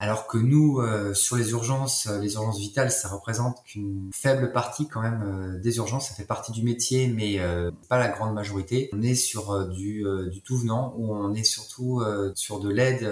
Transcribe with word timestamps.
Alors 0.00 0.28
que 0.28 0.38
nous, 0.38 0.78
euh, 0.78 1.12
sur 1.12 1.34
les 1.34 1.50
urgences, 1.50 2.06
euh, 2.06 2.20
les 2.20 2.34
urgences 2.34 2.60
vitales, 2.60 2.92
ça 2.92 3.08
représente 3.08 3.64
qu'une 3.64 4.10
faible 4.14 4.52
partie 4.52 4.86
quand 4.86 5.00
même 5.00 5.22
euh, 5.24 5.58
des 5.58 5.78
urgences. 5.78 6.08
Ça 6.08 6.14
fait 6.14 6.24
partie 6.24 6.52
du 6.52 6.62
métier, 6.62 7.08
mais 7.08 7.40
pas 7.88 7.98
la 7.98 8.08
grande 8.08 8.32
majorité. 8.32 8.90
On 8.92 9.02
est 9.02 9.16
sur 9.16 9.66
du, 9.66 10.04
du, 10.30 10.42
tout 10.42 10.56
venant, 10.56 10.94
où 10.96 11.12
on 11.12 11.34
est 11.34 11.44
surtout 11.44 12.02
sur 12.34 12.60
de 12.60 12.68
l'aide 12.68 13.08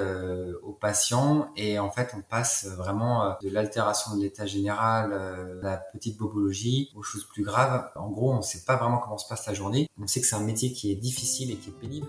aux 0.62 0.72
patients. 0.72 1.50
Et 1.56 1.78
en 1.78 1.90
fait, 1.90 2.14
on 2.16 2.22
passe 2.22 2.66
vraiment 2.76 3.36
de 3.42 3.48
l'altération 3.48 4.16
de 4.16 4.22
l'état 4.22 4.46
général, 4.46 5.60
la 5.62 5.76
petite 5.92 6.16
bobologie, 6.18 6.90
aux 6.94 7.02
choses 7.02 7.24
plus 7.24 7.42
graves. 7.42 7.88
En 7.96 8.10
gros, 8.10 8.32
on 8.32 8.38
ne 8.38 8.42
sait 8.42 8.64
pas 8.66 8.76
vraiment 8.76 8.98
comment 8.98 9.18
se 9.18 9.28
passe 9.28 9.46
la 9.46 9.54
journée. 9.54 9.88
On 10.00 10.06
sait 10.06 10.20
que 10.20 10.26
c'est 10.26 10.36
un 10.36 10.40
métier 10.40 10.72
qui 10.72 10.92
est 10.92 10.96
difficile 10.96 11.50
et 11.50 11.56
qui 11.56 11.70
est 11.70 11.80
pénible. 11.80 12.06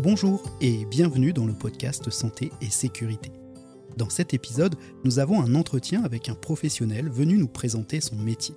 Bonjour 0.00 0.44
et 0.60 0.84
bienvenue 0.84 1.32
dans 1.32 1.44
le 1.44 1.52
podcast 1.52 2.08
Santé 2.10 2.52
et 2.60 2.70
Sécurité. 2.70 3.32
Dans 3.96 4.08
cet 4.08 4.32
épisode, 4.32 4.76
nous 5.02 5.18
avons 5.18 5.42
un 5.42 5.56
entretien 5.56 6.04
avec 6.04 6.28
un 6.28 6.36
professionnel 6.36 7.08
venu 7.10 7.36
nous 7.36 7.48
présenter 7.48 8.00
son 8.00 8.14
métier. 8.14 8.54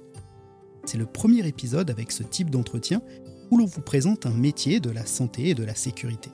C'est 0.85 0.99
le 0.99 1.07
premier 1.07 1.47
épisode 1.47 1.89
avec 1.89 2.11
ce 2.11 2.21
type 2.21 2.51
d'entretien 2.51 3.01
où 3.49 3.57
l'on 3.57 3.65
vous 3.65 3.81
présente 3.81 4.27
un 4.27 4.35
métier 4.35 4.79
de 4.79 4.91
la 4.91 5.03
santé 5.07 5.49
et 5.49 5.55
de 5.55 5.63
la 5.63 5.73
sécurité. 5.73 6.29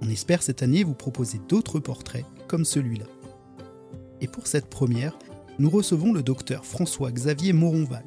On 0.00 0.08
espère 0.08 0.44
cette 0.44 0.62
année 0.62 0.84
vous 0.84 0.94
proposer 0.94 1.40
d'autres 1.48 1.80
portraits 1.80 2.24
comme 2.46 2.64
celui-là. 2.64 3.06
Et 4.20 4.28
pour 4.28 4.46
cette 4.46 4.70
première, 4.70 5.18
nous 5.58 5.70
recevons 5.70 6.12
le 6.12 6.22
docteur 6.22 6.64
François-Xavier 6.64 7.52
Moronval, 7.52 8.04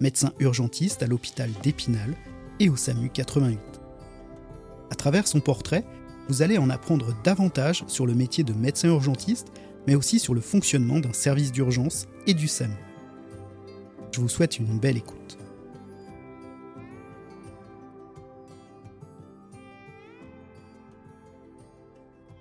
médecin 0.00 0.32
urgentiste 0.38 1.02
à 1.02 1.06
l'hôpital 1.06 1.50
d'Épinal 1.62 2.14
et 2.60 2.70
au 2.70 2.76
SAMU 2.76 3.10
88. 3.10 3.69
À 4.90 4.96
travers 4.96 5.28
son 5.28 5.40
portrait, 5.40 5.84
vous 6.28 6.42
allez 6.42 6.58
en 6.58 6.68
apprendre 6.68 7.14
davantage 7.22 7.84
sur 7.86 8.06
le 8.06 8.14
métier 8.14 8.44
de 8.44 8.52
médecin 8.52 8.88
urgentiste, 8.88 9.52
mais 9.86 9.94
aussi 9.94 10.18
sur 10.18 10.34
le 10.34 10.40
fonctionnement 10.40 10.98
d'un 10.98 11.12
service 11.12 11.52
d'urgence 11.52 12.06
et 12.26 12.34
du 12.34 12.48
SAMU. 12.48 12.74
Je 14.12 14.20
vous 14.20 14.28
souhaite 14.28 14.58
une 14.58 14.78
belle 14.78 14.96
écoute. 14.96 15.38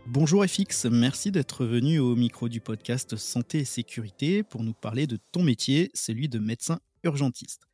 Bonjour 0.08 0.44
FX, 0.44 0.86
merci 0.86 1.32
d'être 1.32 1.66
venu 1.66 2.00
au 2.00 2.16
micro 2.16 2.50
du 2.50 2.62
podcast 2.62 3.16
Santé 3.16 3.60
et 3.60 3.66
Sécurité 3.66 4.42
pour 4.42 4.64
nous 4.64 4.74
parler 4.74 5.06
de 5.06 5.20
ton 5.32 5.44
métier, 5.44 5.92
celui 5.94 6.28
de 6.30 6.40
médecin 6.40 6.80
urgentiste. 7.04 7.68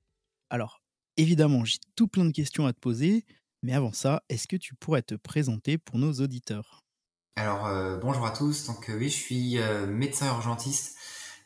Alors, 0.49 0.81
évidemment, 1.15 1.63
j'ai 1.63 1.77
tout 1.95 2.09
plein 2.09 2.25
de 2.25 2.31
questions 2.31 2.67
à 2.67 2.73
te 2.73 2.79
poser, 2.79 3.23
mais 3.61 3.73
avant 3.73 3.93
ça, 3.93 4.23
est-ce 4.29 4.47
que 4.47 4.55
tu 4.55 4.75
pourrais 4.75 5.01
te 5.01 5.15
présenter 5.15 5.77
pour 5.77 5.97
nos 5.97 6.13
auditeurs? 6.13 6.85
Alors, 7.37 7.65
euh, 7.65 7.97
bonjour 7.97 8.25
à 8.25 8.31
tous. 8.31 8.65
Donc, 8.65 8.89
euh, 8.89 8.97
oui, 8.97 9.09
je 9.09 9.15
suis 9.15 9.59
euh, 9.59 9.85
médecin 9.87 10.27
urgentiste 10.27 10.97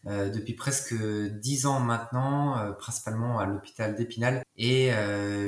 depuis 0.05 0.53
presque 0.53 0.93
dix 0.93 1.65
ans 1.65 1.81
maintenant, 1.81 2.73
principalement 2.79 3.37
à 3.37 3.45
l'hôpital 3.45 3.95
d'Épinal. 3.95 4.43
Et 4.55 4.91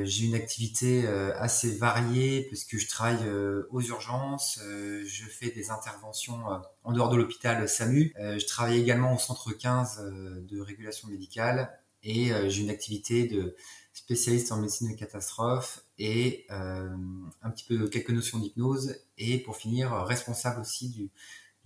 j'ai 0.03 0.25
une 0.25 0.35
activité 0.35 1.07
assez 1.07 1.77
variée 1.77 2.47
puisque 2.49 2.77
je 2.77 2.85
travaille 2.85 3.31
aux 3.69 3.79
urgences, 3.79 4.59
je 4.61 5.23
fais 5.29 5.51
des 5.51 5.69
interventions 5.69 6.43
en 6.83 6.91
dehors 6.91 7.07
de 7.07 7.15
l'hôpital 7.15 7.69
SAMU. 7.69 8.13
je 8.17 8.45
travaille 8.45 8.77
également 8.77 9.15
au 9.15 9.17
centre 9.17 9.53
15 9.53 10.11
de 10.45 10.59
régulation 10.59 11.07
médicale 11.07 11.71
et 12.03 12.31
j'ai 12.49 12.63
une 12.63 12.69
activité 12.69 13.27
de 13.27 13.55
spécialiste 13.93 14.51
en 14.51 14.57
médecine 14.57 14.91
de 14.91 14.95
catastrophe 14.97 15.85
et 15.97 16.45
euh, 16.49 16.95
un 17.41 17.49
petit 17.51 17.65
peu 17.65 17.87
quelques 17.87 18.11
notions 18.11 18.39
d'hypnose 18.39 18.95
et 19.17 19.39
pour 19.39 19.57
finir 19.57 19.91
responsable 20.05 20.61
aussi 20.61 20.89
du, 20.89 21.11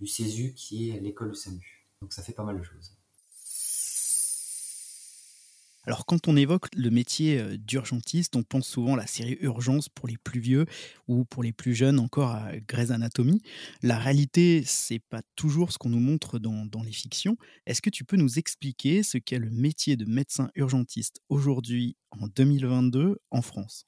du 0.00 0.06
CESU 0.06 0.52
qui 0.54 0.90
est 0.90 1.00
l'école 1.00 1.30
du 1.30 1.36
SAMU. 1.36 1.86
Donc 2.02 2.12
ça 2.12 2.22
fait 2.22 2.32
pas 2.32 2.44
mal 2.44 2.58
de 2.58 2.62
choses. 2.62 2.96
Alors 5.86 6.04
quand 6.04 6.26
on 6.26 6.36
évoque 6.36 6.66
le 6.74 6.90
métier 6.90 7.38
euh, 7.38 7.56
d'urgentiste, 7.56 8.34
on 8.34 8.42
pense 8.42 8.66
souvent 8.66 8.94
à 8.94 8.96
la 8.96 9.06
série 9.06 9.38
Urgence 9.40 9.88
pour 9.88 10.08
les 10.08 10.16
plus 10.16 10.40
vieux 10.40 10.66
ou 11.06 11.24
pour 11.24 11.44
les 11.44 11.52
plus 11.52 11.74
jeunes 11.74 12.00
encore 12.00 12.30
à 12.30 12.50
Grey's 12.66 12.90
Anatomy. 12.90 13.40
La 13.82 13.96
réalité, 13.96 14.64
c'est 14.66 14.98
pas 14.98 15.22
toujours 15.36 15.70
ce 15.70 15.78
qu'on 15.78 15.90
nous 15.90 16.00
montre 16.00 16.40
dans, 16.40 16.66
les 16.84 16.92
fictions. 16.92 17.36
Est-ce 17.66 17.80
que 17.80 17.90
tu 17.90 18.04
peux 18.04 18.16
nous 18.16 18.38
expliquer 18.38 19.02
ce 19.02 19.18
qu'est 19.18 19.38
le 19.38 19.50
métier 19.50 19.96
de 19.96 20.04
médecin 20.04 20.50
urgentiste 20.56 21.20
aujourd'hui 21.28 21.96
en 22.10 22.26
2022 22.26 23.20
en 23.30 23.42
France? 23.42 23.84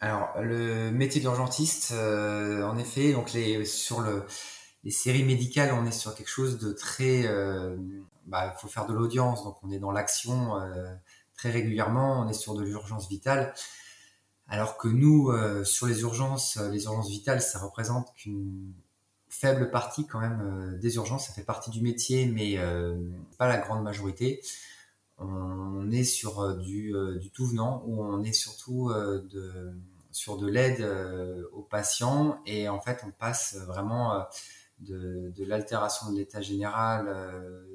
Alors 0.00 0.30
le 0.40 0.90
métier 0.90 1.20
d'urgentiste, 1.20 1.92
euh, 1.92 2.62
en 2.62 2.78
effet, 2.78 3.12
donc 3.12 3.30
sur 3.64 4.00
le, 4.00 4.24
les 4.84 4.90
séries 4.90 5.22
médicales, 5.22 5.72
on 5.74 5.86
est 5.86 5.92
sur 5.92 6.14
quelque 6.14 6.30
chose 6.30 6.58
de 6.58 6.72
très... 6.72 7.26
Euh, 7.26 7.76
bah, 8.26 8.54
il 8.54 8.60
faut 8.60 8.68
faire 8.68 8.86
de 8.86 8.94
l'audience, 8.94 9.44
donc 9.44 9.56
on 9.62 9.70
est 9.70 9.78
dans 9.78 9.92
l'action 9.92 10.54
très 11.42 11.50
régulièrement, 11.50 12.20
on 12.20 12.28
est 12.28 12.34
sur 12.34 12.54
de 12.54 12.62
l'urgence 12.62 13.08
vitale. 13.08 13.52
Alors 14.46 14.76
que 14.76 14.86
nous, 14.86 15.30
euh, 15.30 15.64
sur 15.64 15.88
les 15.88 16.02
urgences, 16.02 16.56
euh, 16.56 16.70
les 16.70 16.84
urgences 16.84 17.10
vitales, 17.10 17.42
ça 17.42 17.58
représente 17.58 18.14
qu'une 18.14 18.72
faible 19.28 19.72
partie 19.72 20.06
quand 20.06 20.20
même 20.20 20.40
euh, 20.40 20.78
des 20.78 20.94
urgences. 20.94 21.26
Ça 21.26 21.32
fait 21.32 21.42
partie 21.42 21.70
du 21.70 21.80
métier, 21.80 22.26
mais 22.26 22.58
pas 23.38 23.48
la 23.48 23.58
grande 23.58 23.82
majorité. 23.82 24.40
On 25.18 25.90
est 25.90 26.04
sur 26.04 26.56
du, 26.58 26.94
tout 27.34 27.46
venant, 27.46 27.82
où 27.86 28.00
on 28.04 28.22
est 28.22 28.32
surtout 28.32 28.92
de, 28.92 29.72
sur 30.12 30.36
de 30.36 30.46
l'aide 30.46 30.88
aux 31.52 31.62
patients. 31.62 32.40
Et 32.46 32.68
en 32.68 32.80
fait, 32.80 33.02
on 33.04 33.10
passe 33.10 33.56
vraiment 33.66 34.24
de, 34.78 35.32
de 35.36 35.44
l'altération 35.44 36.10
de 36.12 36.16
l'état 36.16 36.40
général 36.40 37.06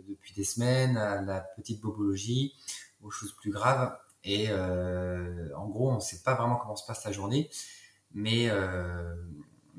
depuis 0.08 0.34
des 0.34 0.46
semaines 0.46 0.96
à 0.96 1.22
la 1.22 1.42
petite 1.42 1.82
bobologie 1.82 2.54
aux 3.02 3.12
choses 3.12 3.34
plus 3.34 3.52
graves. 3.52 3.97
Et 4.24 4.47
euh, 4.50 5.50
en 5.56 5.68
gros, 5.68 5.90
on 5.90 5.96
ne 5.96 6.00
sait 6.02 6.22
pas 6.24 6.35
vraiment 6.35 6.58
comment 6.58 6.75
se 6.75 6.85
passe 6.85 7.06
la 7.06 7.12
journée, 7.12 7.50
mais, 8.13 8.50
euh, 8.50 9.16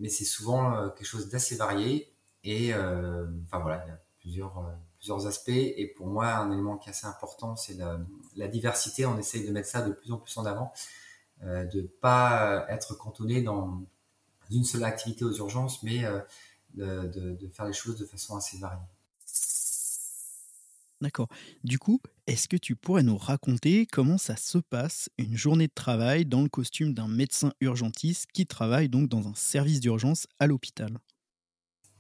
c'est 0.09 0.25
souvent 0.25 0.75
euh, 0.75 0.89
quelque 0.91 1.07
chose 1.07 1.29
d'assez 1.29 1.57
varié. 1.57 2.13
Et 2.45 2.73
enfin 2.73 3.59
voilà, 3.61 3.85
il 3.85 3.89
y 3.89 3.93
a 3.93 4.01
plusieurs, 4.21 5.27
aspects. 5.27 5.49
Et 5.51 5.93
pour 5.97 6.07
moi, 6.07 6.29
un 6.37 6.51
élément 6.51 6.79
qui 6.79 6.89
est 6.89 6.93
assez 6.93 7.07
important, 7.07 7.57
c'est 7.57 7.77
la, 8.37 8.49
diversité. 8.49 9.05
On 9.05 9.19
essaye 9.19 9.47
de 9.47 9.53
mettre 9.53 9.69
ça 9.69 9.83
de 9.83 9.93
plus 9.93 10.13
en 10.13 10.19
plus 10.19 10.35
en 10.39 10.47
avant, 10.47 10.73
de 11.43 11.81
ne 11.83 11.87
pas 11.87 12.65
être 12.71 12.95
cantonné 12.97 13.43
dans 13.43 13.83
une 14.51 14.65
seule 14.65 14.85
activité 14.85 15.25
aux 15.25 15.33
urgences, 15.33 15.83
mais 15.83 16.05
de 16.75 17.49
faire 17.53 17.67
les 17.67 17.75
choses 17.75 17.99
de 17.99 18.07
façon 18.07 18.37
assez 18.37 18.57
variée. 18.59 18.81
D'accord. 21.01 21.29
Du 21.65 21.79
coup, 21.79 22.01
est-ce 22.27 22.49
que 22.49 22.57
tu 22.57 22.75
pourrais 22.77 23.03
nous 23.03 23.17
raconter 23.17 23.87
comment 23.87 24.19
ça 24.19 24.37
se 24.37 24.59
passe 24.59 25.09
une 25.19 25.37
journée 25.37 25.69
de 25.69 25.73
travail 25.75 26.25
dans 26.27 26.43
le 26.43 26.49
costume 26.49 26.93
d'un 26.95 27.09
médecin 27.09 27.53
urgentiste 27.61 28.27
qui 28.33 28.47
travaille 28.47 28.89
donc 28.89 29.09
dans 29.09 29.29
un 29.29 29.35
service 29.35 29.81
d'urgence 29.81 30.27
à 30.41 30.47
l'hôpital? 30.47 30.99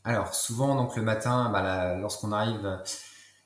Alors 0.05 0.35
souvent 0.35 0.75
donc 0.77 0.97
le 0.97 1.03
matin, 1.03 1.51
bah, 1.51 1.97
lorsqu'on 1.97 2.33
arrive, 2.33 2.83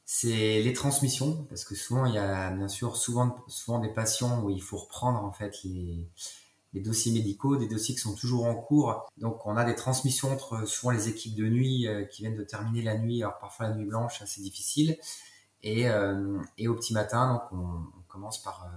c'est 0.04 0.62
les 0.62 0.72
transmissions 0.72 1.44
parce 1.48 1.64
que 1.64 1.74
souvent 1.74 2.06
il 2.06 2.14
y 2.14 2.18
a 2.18 2.50
bien 2.52 2.68
sûr 2.68 2.96
souvent 2.96 3.44
souvent 3.48 3.80
des 3.80 3.92
patients 3.92 4.42
où 4.42 4.50
il 4.50 4.62
faut 4.62 4.76
reprendre 4.78 5.24
en 5.24 5.32
fait 5.32 5.62
les, 5.64 6.08
les 6.74 6.80
dossiers 6.80 7.12
médicaux, 7.12 7.56
des 7.56 7.68
dossiers 7.68 7.94
qui 7.94 8.00
sont 8.00 8.14
toujours 8.14 8.46
en 8.46 8.54
cours. 8.54 9.10
Donc 9.18 9.46
on 9.46 9.56
a 9.56 9.64
des 9.64 9.74
transmissions 9.74 10.32
entre 10.32 10.66
souvent 10.66 10.92
les 10.92 11.08
équipes 11.08 11.36
de 11.36 11.48
nuit 11.48 11.88
euh, 11.88 12.04
qui 12.04 12.22
viennent 12.22 12.36
de 12.36 12.44
terminer 12.44 12.82
la 12.82 12.98
nuit, 12.98 13.22
alors 13.22 13.38
parfois 13.38 13.68
la 13.68 13.76
nuit 13.76 13.86
blanche, 13.86 14.22
c'est 14.26 14.42
difficile. 14.42 14.98
Et, 15.62 15.88
euh, 15.88 16.38
et 16.58 16.68
au 16.68 16.74
petit 16.74 16.92
matin, 16.92 17.34
donc 17.34 17.42
on, 17.52 18.02
commence 18.08 18.42
par 18.42 18.66
euh, 18.66 18.68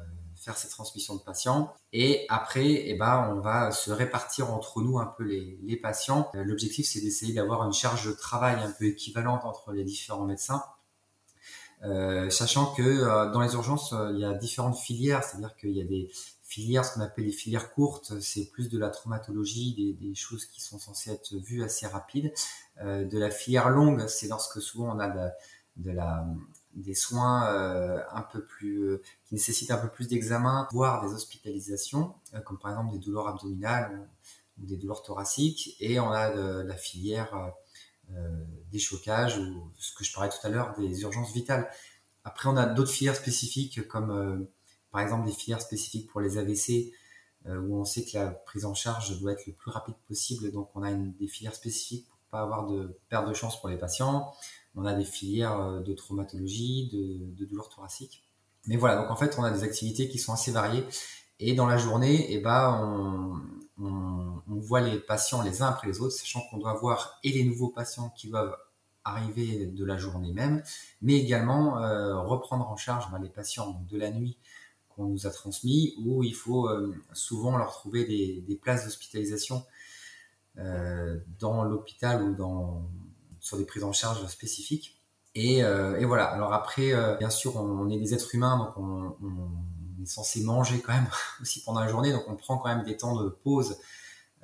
faire 0.46 0.58
ces 0.58 0.70
transmissions 0.70 1.16
de 1.16 1.22
patients. 1.22 1.74
Et 1.92 2.26
après, 2.30 2.88
eh 2.88 2.94
ben, 2.94 3.32
on 3.36 3.40
va 3.40 3.72
se 3.72 3.92
répartir 3.92 4.54
entre 4.54 4.82
nous 4.82 5.00
un 5.00 5.08
peu 5.08 5.24
les, 5.24 5.60
les 5.64 5.76
patients. 5.76 6.30
Euh, 6.36 6.44
l'objectif, 6.44 6.88
c'est 6.88 7.02
d'essayer 7.02 7.34
d'avoir 7.34 7.66
une 7.66 7.74
charge 7.74 8.06
de 8.06 8.12
travail 8.12 8.62
un 8.62 8.72
peu 8.72 8.86
équivalente 8.86 9.44
entre 9.44 9.72
les 9.72 9.84
différents 9.84 10.26
médecins. 10.26 10.64
Euh, 11.84 12.30
sachant 12.30 12.74
que 12.74 12.84
euh, 12.84 13.32
dans 13.32 13.42
les 13.42 13.54
urgences, 13.54 13.94
il 14.14 14.20
y 14.20 14.26
a 14.26 14.34
différentes 14.34 14.78
filières, 14.78 15.24
c'est-à-dire 15.24 15.56
qu'il 15.56 15.72
y 15.72 15.82
a 15.82 15.86
des 15.86 16.12
filières, 16.44 16.86
ce 16.86 16.94
qu'on 16.94 17.02
appelle 17.02 17.26
les 17.26 17.32
filières 17.32 17.74
courtes, 17.74 18.20
c'est 18.22 18.46
plus 18.52 18.70
de 18.70 18.78
la 18.78 18.90
traumatologie, 18.90 19.74
des, 19.74 19.94
des, 19.94 20.16
choses 20.16 20.46
qui 20.46 20.62
sont 20.62 20.80
censées 20.80 21.12
être 21.12 21.36
vues 21.36 21.64
assez 21.64 21.88
rapides. 21.88 22.32
de 22.82 23.18
la 23.18 23.30
filière 23.32 23.70
longue, 23.70 24.06
c'est 24.08 24.28
lorsque 24.28 24.62
souvent 24.62 24.96
on 24.96 25.00
a 25.00 25.10
de, 25.10 25.30
de 25.78 25.92
la, 25.92 26.26
des 26.76 26.94
soins 26.94 27.48
euh, 27.48 28.02
un 28.12 28.22
peu 28.22 28.44
plus 28.44 28.84
euh, 28.84 29.02
qui 29.26 29.36
nécessitent 29.36 29.72
un 29.72 29.78
peu 29.78 29.88
plus 29.88 30.08
d'examen, 30.08 30.68
voire 30.72 31.06
des 31.08 31.14
hospitalisations, 31.14 32.14
euh, 32.34 32.42
comme 32.42 32.60
par 32.60 32.72
exemple 32.72 32.92
des 32.92 33.00
douleurs 33.00 33.28
abdominales 33.28 34.08
ou 34.62 34.66
des 34.66 34.76
douleurs 34.76 35.02
thoraciques, 35.02 35.76
et 35.80 36.00
on 36.00 36.12
a 36.12 36.30
la 36.64 36.78
filière 36.78 37.52
des 38.72 38.80
chocages 38.80 39.38
ou 39.38 39.70
ce 39.78 39.94
que 39.94 40.06
je 40.06 40.14
parlais 40.14 40.30
tout 40.30 40.48
à 40.48 40.50
l'heure 40.50 40.74
des 40.78 41.02
urgences 41.02 41.34
vitales. 41.34 41.70
Après, 42.24 42.48
on 42.48 42.56
a 42.56 42.66
d'autres 42.66 42.92
filières 42.92 43.18
spécifiques 43.18 43.86
comme 43.90 44.48
par 44.92 45.02
exemple 45.02 45.26
des 45.26 45.34
filières 45.34 45.62
spécifiques 45.62 46.10
pour 46.10 46.22
les 46.22 46.38
AVC 46.38 46.94
où 47.50 47.76
on 47.76 47.84
sait 47.84 48.06
que 48.06 48.18
la 48.18 48.28
prise 48.28 48.64
en 48.64 48.74
charge 48.74 49.20
doit 49.20 49.34
être 49.34 49.46
le 49.46 49.52
plus 49.52 49.72
rapide 49.72 49.96
possible. 50.08 50.50
Donc 50.54 50.70
on 50.74 50.84
a 50.84 50.94
des 50.94 51.28
filières 51.28 51.54
spécifiques 51.54 52.08
pour 52.08 52.18
pas 52.32 52.40
avoir 52.40 52.66
de 52.66 52.98
perte 53.10 53.28
de 53.28 53.34
chance 53.34 53.60
pour 53.60 53.68
les 53.68 53.78
patients. 53.78 54.34
On 54.76 54.86
a 54.86 54.94
des 54.94 55.06
filières 55.06 55.82
de 55.82 55.94
traumatologie, 55.94 56.90
de, 57.38 57.46
douleurs 57.46 57.70
thoraciques. 57.70 58.24
Mais 58.68 58.78
voilà, 58.78 59.02
donc 59.02 59.12
en 59.12 59.16
fait, 59.16 59.36
on 59.38 59.44
a 59.44 59.52
des 59.52 59.64
activités 59.64 60.10
qui 60.10 60.18
sont 60.18 60.34
assez 60.34 60.52
variées. 60.52 60.86
Et 61.40 61.54
dans 61.54 61.68
la 61.68 61.78
journée, 61.78 62.28
eh 62.30 62.40
ben, 62.40 63.42
on, 63.78 64.32
voit 64.48 64.82
les 64.82 64.98
patients 64.98 65.44
les 65.44 65.62
uns 65.62 65.68
après 65.68 65.88
les 65.88 66.00
autres, 66.02 66.16
sachant 66.16 66.42
qu'on 66.50 66.58
doit 66.58 66.74
voir 66.74 67.20
et 67.24 67.32
les 67.32 67.44
nouveaux 67.44 67.70
patients 67.70 68.10
qui 68.16 68.30
doivent 68.30 68.56
arriver 69.04 69.68
de 69.68 69.86
la 69.86 69.98
journée 69.98 70.34
même, 70.34 70.64
mais 71.02 71.14
également 71.16 71.80
euh, 71.80 72.20
reprendre 72.20 72.68
en 72.68 72.76
charge 72.78 73.12
ben, 73.12 73.20
les 73.20 73.30
patients 73.30 73.86
de 73.88 73.98
la 73.98 74.10
nuit 74.10 74.38
qu'on 74.90 75.06
nous 75.06 75.28
a 75.28 75.30
transmis, 75.30 75.94
où 76.04 76.24
il 76.24 76.34
faut 76.34 76.68
euh, 76.68 76.96
souvent 77.14 77.58
leur 77.58 77.72
trouver 77.72 78.06
des, 78.06 78.56
places 78.56 78.86
d'hospitalisation 78.86 79.64
euh, 80.58 81.20
dans 81.40 81.64
l'hôpital 81.64 82.24
ou 82.24 82.34
dans, 82.34 82.90
sur 83.46 83.58
des 83.58 83.66
prises 83.66 83.84
en 83.84 83.94
charge 83.94 84.26
spécifiques. 84.26 85.00
Et, 85.36 85.64
euh, 85.64 86.00
et 86.00 86.06
voilà. 86.06 86.26
Alors 86.26 86.52
après, 86.52 86.94
euh, 86.94 87.16
bien 87.16 87.30
sûr, 87.30 87.56
on, 87.58 87.88
est 87.90 88.00
des 88.00 88.14
êtres 88.16 88.34
humains, 88.34 88.58
donc 88.58 88.76
on, 88.78 90.02
est 90.02 90.06
censé 90.08 90.42
manger 90.42 90.82
quand 90.82 90.94
même 90.94 91.08
aussi 91.42 91.64
pendant 91.64 91.80
la 91.80 91.88
journée, 91.88 92.12
donc 92.12 92.24
on 92.28 92.36
prend 92.36 92.58
quand 92.58 92.70
même 92.70 92.84
des 92.84 92.98
temps 92.98 93.22
de 93.22 93.30
pause 93.30 93.78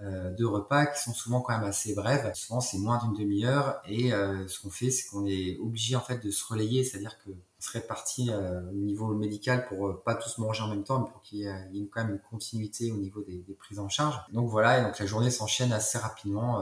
euh, 0.02 0.32
de 0.32 0.46
repas 0.46 0.86
qui 0.86 1.02
sont 1.02 1.14
souvent 1.14 1.42
quand 1.42 1.58
même 1.58 1.68
assez 1.68 1.96
brèves. 1.96 2.32
Souvent, 2.36 2.62
c'est 2.62 2.78
moins 2.78 3.00
d'une 3.00 3.14
demi-heure. 3.14 3.82
Et 3.88 4.12
ce 4.12 4.60
qu'on 4.62 4.70
fait, 4.70 4.92
c'est 4.92 5.10
qu'on 5.10 5.26
est 5.26 5.58
obligé 5.60 5.96
en 5.96 6.02
fait 6.02 6.24
de 6.24 6.30
se 6.30 6.46
relayer, 6.46 6.84
c'est-à-dire 6.84 7.18
que 7.26 7.32
on 7.32 7.64
serait 7.64 7.82
parti 7.82 8.32
au 8.32 8.74
niveau 8.74 9.14
médical 9.14 9.66
pour 9.68 9.88
euh, 9.88 10.02
pas 10.04 10.16
tous 10.16 10.38
manger 10.40 10.62
en 10.64 10.68
même 10.68 10.84
temps, 10.84 11.00
mais 11.00 11.10
pour 11.12 11.22
qu'il 11.22 11.40
y 11.40 11.46
ait 11.48 11.90
quand 11.92 12.04
même 12.04 12.14
une 12.14 12.22
continuité 12.22 12.92
au 12.92 12.98
niveau 12.98 13.22
des, 13.22 13.44
prises 13.58 13.80
en 13.80 13.90
charge. 13.90 14.20
Donc 14.32 14.50
voilà, 14.50 14.80
et 14.80 14.84
donc 14.84 14.98
la 15.00 15.06
journée 15.08 15.32
s'enchaîne 15.32 15.72
assez 15.72 15.98
rapidement 15.98 16.60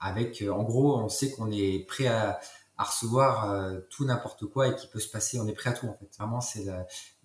avec, 0.00 0.42
en 0.50 0.62
gros, 0.62 0.96
on 0.98 1.08
sait 1.08 1.30
qu'on 1.30 1.50
est 1.50 1.86
prêt 1.86 2.06
à, 2.06 2.40
recevoir 2.78 3.50
euh, 3.50 3.78
tout 3.90 4.06
n'importe 4.06 4.46
quoi 4.46 4.68
et 4.68 4.74
qui 4.74 4.86
peut 4.86 5.00
se 5.00 5.10
passer. 5.10 5.38
On 5.38 5.46
est 5.46 5.52
prêt 5.52 5.68
à 5.68 5.74
tout 5.74 5.86
en 5.86 5.92
fait. 5.92 6.08
Vraiment, 6.18 6.40
c'est 6.40 6.66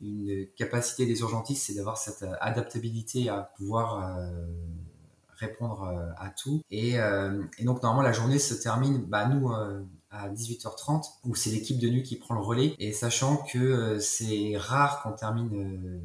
une 0.01 0.47
capacité 0.57 1.05
des 1.05 1.21
urgentistes, 1.21 1.67
c'est 1.67 1.75
d'avoir 1.75 1.97
cette 1.97 2.25
adaptabilité 2.41 3.29
à 3.29 3.51
pouvoir 3.55 4.05
euh, 4.05 4.45
répondre 5.37 5.83
euh, 5.83 6.11
à 6.17 6.29
tout. 6.29 6.61
Et, 6.71 6.99
euh, 6.99 7.43
donc 7.61 7.83
normalement 7.83 8.01
la 8.01 8.13
journée 8.13 8.39
se 8.39 8.53
termine, 8.53 9.05
bah, 9.05 9.27
nous 9.27 9.51
euh, 9.51 9.83
à 10.11 10.29
18h30 10.29 11.03
où 11.25 11.35
c'est 11.35 11.49
l'équipe 11.49 11.79
de 11.79 11.89
nuit 11.89 12.03
qui 12.03 12.17
prend 12.17 12.35
le 12.35 12.41
relais. 12.41 12.75
Et 12.79 12.93
sachant 12.93 13.37
que 13.37 13.99
c'est 13.99 14.53
rare 14.57 15.01
qu'on 15.01 15.11
termine 15.11 16.01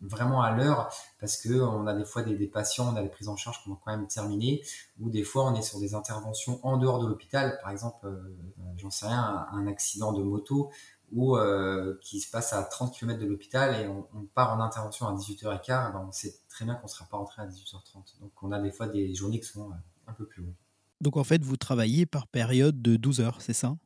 vraiment 0.00 0.42
à 0.42 0.52
l'heure 0.52 0.92
parce 1.18 1.36
que 1.36 1.60
on 1.60 1.86
a 1.86 1.94
des 1.94 2.04
fois 2.04 2.22
des, 2.22 2.46
patients, 2.46 2.92
on 2.92 2.96
a 2.96 3.02
des 3.02 3.08
prises 3.08 3.28
en 3.28 3.36
charge 3.36 3.62
qui 3.62 3.68
ont 3.68 3.76
quand 3.76 3.96
même 3.96 4.06
terminé 4.06 4.62
ou 4.98 5.10
des 5.10 5.22
fois 5.22 5.46
on 5.50 5.54
est 5.54 5.62
sur 5.62 5.78
des 5.78 5.94
interventions 5.94 6.60
en 6.64 6.76
dehors 6.76 7.00
de 7.00 7.06
l'hôpital, 7.06 7.58
par 7.62 7.70
exemple, 7.70 8.06
euh, 8.06 8.36
j'en 8.76 8.90
sais 8.90 9.06
rien, 9.06 9.46
un, 9.52 9.66
accident 9.66 10.12
de 10.12 10.22
moto 10.22 10.70
ou 11.12 11.36
euh, 11.36 11.98
qui 12.00 12.20
se 12.20 12.30
passe 12.30 12.52
à 12.52 12.62
30 12.62 12.94
km 12.94 13.18
de 13.18 13.26
l'hôpital 13.26 13.80
et 13.80 13.88
on, 13.88 14.06
on, 14.14 14.22
part 14.34 14.56
en 14.56 14.60
intervention 14.60 15.06
à 15.08 15.14
18h15, 15.14 15.92
ben 15.92 16.06
on 16.08 16.12
sait 16.12 16.34
très 16.48 16.64
bien 16.64 16.74
qu'on 16.74 16.86
ne 16.86 16.90
sera 16.90 17.04
pas 17.06 17.16
rentré 17.16 17.42
à 17.42 17.46
18h30. 17.46 18.20
Donc 18.20 18.32
on 18.42 18.52
a 18.52 18.60
des 18.60 18.70
fois 18.70 18.86
des 18.86 19.14
journées 19.14 19.40
qui 19.40 19.48
sont 19.48 19.70
un 20.06 20.12
peu 20.12 20.24
plus 20.24 20.42
longues. 20.42 20.54
Donc 21.00 21.16
en 21.16 21.24
fait, 21.24 21.42
vous 21.42 21.56
travaillez 21.56 22.06
par 22.06 22.26
période 22.26 22.80
de 22.82 22.96
12 22.96 23.20
heures, 23.20 23.40
c'est 23.40 23.54
ça? 23.54 23.76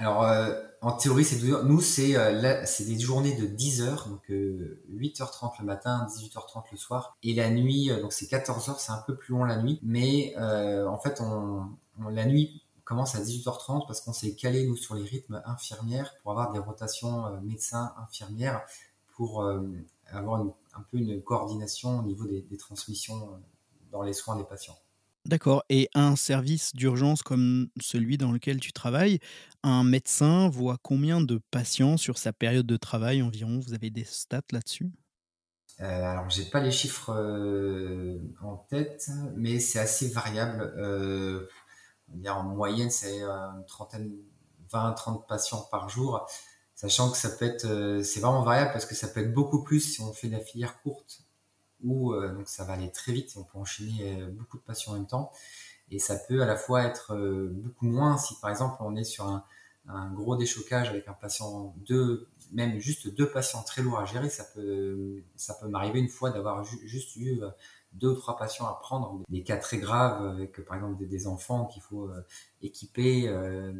Alors, 0.00 0.22
euh, 0.22 0.54
en 0.80 0.92
théorie, 0.92 1.26
c'est 1.26 1.36
12 1.36 1.50
heures. 1.50 1.64
Nous, 1.66 1.82
c'est 1.82 2.16
euh, 2.16 2.64
des 2.80 2.98
journées 2.98 3.36
de 3.36 3.44
10 3.44 3.82
heures, 3.82 4.08
donc 4.08 4.30
euh, 4.30 4.82
8h30 4.90 5.52
le 5.60 5.66
matin, 5.66 6.06
18h30 6.08 6.64
le 6.72 6.78
soir. 6.78 7.18
Et 7.22 7.34
la 7.34 7.50
nuit, 7.50 7.90
euh, 7.90 8.00
donc 8.00 8.14
c'est 8.14 8.26
14 8.26 8.70
heures, 8.70 8.80
c'est 8.80 8.92
un 8.92 9.04
peu 9.06 9.14
plus 9.14 9.32
long 9.34 9.44
la 9.44 9.60
nuit. 9.60 9.78
Mais 9.82 10.32
euh, 10.38 10.86
en 10.86 10.98
fait, 10.98 11.20
on, 11.20 11.68
la 12.08 12.24
nuit 12.24 12.62
commence 12.84 13.14
à 13.14 13.20
18h30 13.20 13.86
parce 13.86 14.00
qu'on 14.00 14.14
s'est 14.14 14.34
calé, 14.34 14.66
nous, 14.66 14.76
sur 14.76 14.94
les 14.94 15.04
rythmes 15.04 15.42
infirmières 15.44 16.14
pour 16.22 16.32
avoir 16.32 16.50
des 16.50 16.58
rotations 16.58 17.26
euh, 17.26 17.38
médecins-infirmières 17.42 18.62
pour 19.16 19.44
avoir 20.10 20.40
une, 20.40 20.50
un 20.72 20.82
peu 20.90 20.96
une 20.96 21.22
coordination 21.22 21.98
au 21.98 22.02
niveau 22.04 22.24
des 22.24 22.56
transmissions 22.56 23.38
dans 23.92 24.00
les 24.00 24.14
soins 24.14 24.34
des 24.34 24.44
patients. 24.44 24.78
D'accord. 25.26 25.62
Et 25.68 25.88
un 25.94 26.16
service 26.16 26.74
d'urgence 26.74 27.22
comme 27.22 27.68
celui 27.80 28.16
dans 28.16 28.32
lequel 28.32 28.58
tu 28.58 28.72
travailles, 28.72 29.18
un 29.62 29.84
médecin 29.84 30.48
voit 30.48 30.78
combien 30.82 31.20
de 31.20 31.40
patients 31.50 31.96
sur 31.96 32.18
sa 32.18 32.32
période 32.32 32.66
de 32.66 32.76
travail 32.76 33.22
environ? 33.22 33.60
Vous 33.60 33.74
avez 33.74 33.90
des 33.90 34.04
stats 34.04 34.42
là-dessus? 34.52 34.90
Euh, 35.80 36.04
Alors, 36.04 36.28
j'ai 36.30 36.44
pas 36.44 36.60
les 36.60 36.70
chiffres 36.72 37.10
euh, 37.14 38.18
en 38.42 38.56
tête, 38.56 39.08
mais 39.36 39.60
c'est 39.60 39.78
assez 39.78 40.08
variable. 40.08 40.62
Euh, 40.76 41.48
en 42.28 42.42
moyenne, 42.44 42.90
c'est 42.90 43.22
une 43.22 43.64
trentaine, 43.66 44.16
20-30 44.70 45.26
patients 45.26 45.68
par 45.70 45.88
jour, 45.88 46.26
sachant 46.74 47.10
que 47.10 47.16
ça 47.18 47.30
peut 47.30 47.46
être, 47.46 48.02
c'est 48.04 48.20
vraiment 48.20 48.42
variable 48.42 48.72
parce 48.72 48.86
que 48.86 48.94
ça 48.94 49.08
peut 49.08 49.20
être 49.20 49.34
beaucoup 49.34 49.64
plus 49.64 49.80
si 49.80 50.00
on 50.02 50.12
fait 50.12 50.28
de 50.28 50.34
la 50.34 50.40
filière 50.40 50.80
courte 50.82 51.24
où 51.82 52.12
euh, 52.12 52.32
donc 52.34 52.48
ça 52.48 52.64
va 52.64 52.74
aller 52.74 52.90
très 52.90 53.12
vite, 53.12 53.32
on 53.36 53.44
peut 53.44 53.58
enchaîner 53.58 54.22
euh, 54.22 54.30
beaucoup 54.30 54.58
de 54.58 54.62
patients 54.62 54.92
en 54.92 54.96
même 54.96 55.06
temps. 55.06 55.32
Et 55.90 55.98
ça 55.98 56.16
peut 56.16 56.42
à 56.42 56.46
la 56.46 56.56
fois 56.56 56.84
être 56.84 57.14
euh, 57.14 57.48
beaucoup 57.50 57.86
moins 57.86 58.16
si 58.16 58.38
par 58.40 58.50
exemple 58.50 58.76
on 58.80 58.96
est 58.96 59.04
sur 59.04 59.26
un, 59.26 59.44
gros 60.12 60.36
déchocage 60.36 60.88
avec 60.88 61.08
un 61.08 61.14
patient, 61.14 61.74
deux, 61.78 62.28
même 62.52 62.78
juste 62.78 63.12
deux 63.12 63.28
patients 63.28 63.62
très 63.62 63.82
lourds 63.82 63.98
à 63.98 64.04
gérer, 64.04 64.30
ça 64.30 64.44
peut, 64.54 65.22
ça 65.34 65.54
peut 65.54 65.66
m'arriver 65.66 65.98
une 65.98 66.08
fois 66.08 66.30
d'avoir 66.30 66.62
ju 66.62 66.78
juste 66.86 67.16
eu 67.16 67.40
deux 67.92 68.10
ou 68.10 68.14
trois 68.14 68.36
patients 68.36 68.66
à 68.66 68.78
prendre, 68.80 69.20
des 69.28 69.42
cas 69.42 69.56
très 69.56 69.78
graves 69.78 70.24
avec 70.26 70.64
par 70.64 70.76
exemple 70.76 71.04
des, 71.04 71.26
enfants 71.26 71.66
qu'il 71.66 71.82
faut 71.82 72.04
euh, 72.04 72.24
équiper 72.62 73.28
euh, 73.28 73.72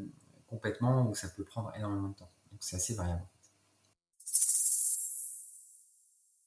complètement, 0.49 1.09
où 1.09 1.15
ça 1.15 1.29
peut 1.29 1.45
prendre 1.45 1.73
énormément 1.77 2.09
de 2.09 2.15
temps. 2.15 2.31
Donc 2.51 2.61
c'est 2.61 2.77
assez 2.77 2.95
variable. 2.95 3.23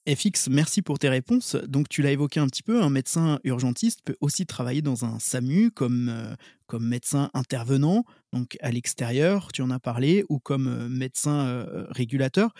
FX, 0.06 0.48
merci 0.50 0.82
pour 0.82 0.98
tes 0.98 1.08
réponses. 1.08 1.56
Donc, 1.66 1.88
tu 1.88 2.02
l'as 2.02 2.12
évoqué 2.12 2.38
un 2.38 2.46
petit 2.46 2.62
peu, 2.62 2.82
un 2.82 2.90
médecin 2.90 3.40
urgentiste 3.42 4.00
peut 4.04 4.16
aussi 4.20 4.44
travailler 4.44 4.82
dans 4.82 5.06
un 5.06 5.18
SAMU 5.18 5.70
comme, 5.70 6.10
euh, 6.10 6.34
comme 6.66 6.86
médecin 6.86 7.30
intervenant, 7.32 8.04
donc 8.32 8.58
à 8.60 8.70
l'extérieur, 8.70 9.50
tu 9.52 9.62
en 9.62 9.70
as 9.70 9.80
parlé, 9.80 10.24
ou 10.28 10.38
comme 10.38 10.68
euh, 10.68 10.88
médecin 10.88 11.46
euh, 11.46 11.86
régulateur. 11.88 12.52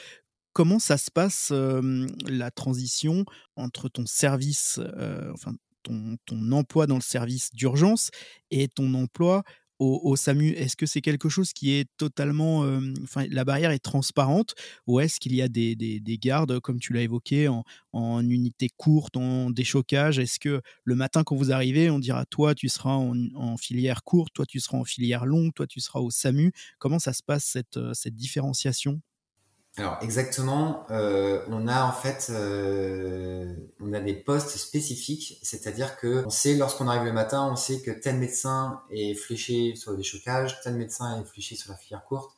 Comment 0.54 0.78
ça 0.78 0.96
se 0.96 1.10
passe 1.10 1.52
la 1.52 2.50
transition 2.52 3.24
entre 3.56 3.88
ton 3.88 4.06
service, 4.06 4.78
enfin 5.32 5.52
ton, 5.82 6.16
ton 6.26 6.52
emploi 6.52 6.86
dans 6.86 6.94
le 6.94 7.00
service 7.00 7.50
d'urgence 7.52 8.12
et 8.52 8.68
ton 8.68 8.94
emploi 8.94 9.42
au, 9.78 10.16
SAMU 10.16 10.50
Est-ce 10.50 10.76
que 10.76 10.86
c'est 10.86 11.00
quelque 11.00 11.28
chose 11.28 11.52
qui 11.52 11.72
est 11.72 11.86
totalement, 11.96 12.60
enfin, 13.02 13.26
la 13.30 13.44
barrière 13.44 13.70
est 13.70 13.78
transparente 13.78 14.54
ou 14.86 15.00
est-ce 15.00 15.20
qu'il 15.20 15.34
y 15.34 15.42
a 15.42 15.48
des, 15.48 15.76
des, 15.76 16.00
des, 16.00 16.18
gardes, 16.18 16.60
comme 16.60 16.78
tu 16.80 16.92
l'as 16.92 17.02
évoqué, 17.02 17.48
en, 17.48 17.64
en, 17.92 18.28
unité 18.28 18.68
courte, 18.76 19.16
en 19.16 19.50
déchocage? 19.50 20.18
Est-ce 20.18 20.38
que 20.38 20.60
le 20.84 20.94
matin 20.94 21.24
quand 21.24 21.36
vous 21.36 21.52
arrivez, 21.52 21.90
on 21.90 21.98
dira 21.98 22.24
toi 22.26 22.54
tu 22.54 22.68
seras 22.68 22.94
en, 22.94 23.14
en, 23.34 23.56
filière 23.56 24.04
courte, 24.04 24.32
toi 24.34 24.46
tu 24.46 24.60
seras 24.60 24.78
en 24.78 24.84
filière 24.84 25.26
longue, 25.26 25.52
toi 25.54 25.66
tu 25.66 25.80
seras 25.80 26.00
au 26.00 26.10
SAMU? 26.10 26.52
Comment 26.78 26.98
ça 26.98 27.12
se 27.12 27.22
passe 27.22 27.44
cette, 27.44 27.78
cette 27.94 28.14
différenciation? 28.16 29.00
Alors 29.76 29.98
exactement, 30.02 30.86
euh, 30.90 31.44
on 31.48 31.66
a 31.66 31.84
en 31.84 31.90
fait, 31.90 32.28
euh, 32.30 33.52
on 33.80 33.92
a 33.92 33.98
des 33.98 34.14
postes 34.14 34.56
spécifiques, 34.56 35.40
c'est-à-dire 35.42 35.96
que 35.96 36.24
on 36.24 36.30
sait 36.30 36.54
lorsqu'on 36.54 36.86
arrive 36.86 37.02
le 37.02 37.12
matin, 37.12 37.48
on 37.50 37.56
sait 37.56 37.80
que 37.80 37.90
tel 37.90 38.18
médecin 38.18 38.82
est 38.90 39.14
fléché 39.14 39.74
sur 39.74 39.90
le 39.90 39.96
déchocage, 39.96 40.60
tel 40.60 40.76
médecin 40.76 41.20
est 41.20 41.24
fléché 41.24 41.56
sur 41.56 41.72
la 41.72 41.76
filière 41.76 42.04
courte, 42.04 42.36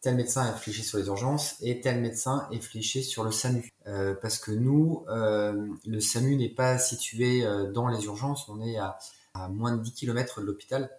tel 0.00 0.16
médecin 0.16 0.54
est 0.54 0.58
fléché 0.58 0.82
sur 0.82 0.98
les 0.98 1.06
urgences 1.06 1.56
et 1.60 1.80
tel 1.80 2.00
médecin 2.00 2.48
est 2.52 2.60
fléché 2.60 3.02
sur 3.02 3.24
le 3.24 3.32
SAMU. 3.32 3.70
Euh, 3.86 4.14
parce 4.20 4.38
que 4.38 4.52
nous, 4.52 5.04
euh, 5.08 5.68
le 5.86 6.00
SAMU 6.00 6.36
n'est 6.36 6.48
pas 6.50 6.78
situé 6.78 7.44
euh, 7.44 7.72
dans 7.72 7.88
les 7.88 8.04
urgences, 8.04 8.48
on 8.48 8.60
est 8.60 8.76
à, 8.76 8.98
à 9.34 9.48
moins 9.48 9.76
de 9.76 9.82
10 9.82 9.94
km 9.94 10.40
de 10.40 10.46
l'hôpital. 10.46 10.90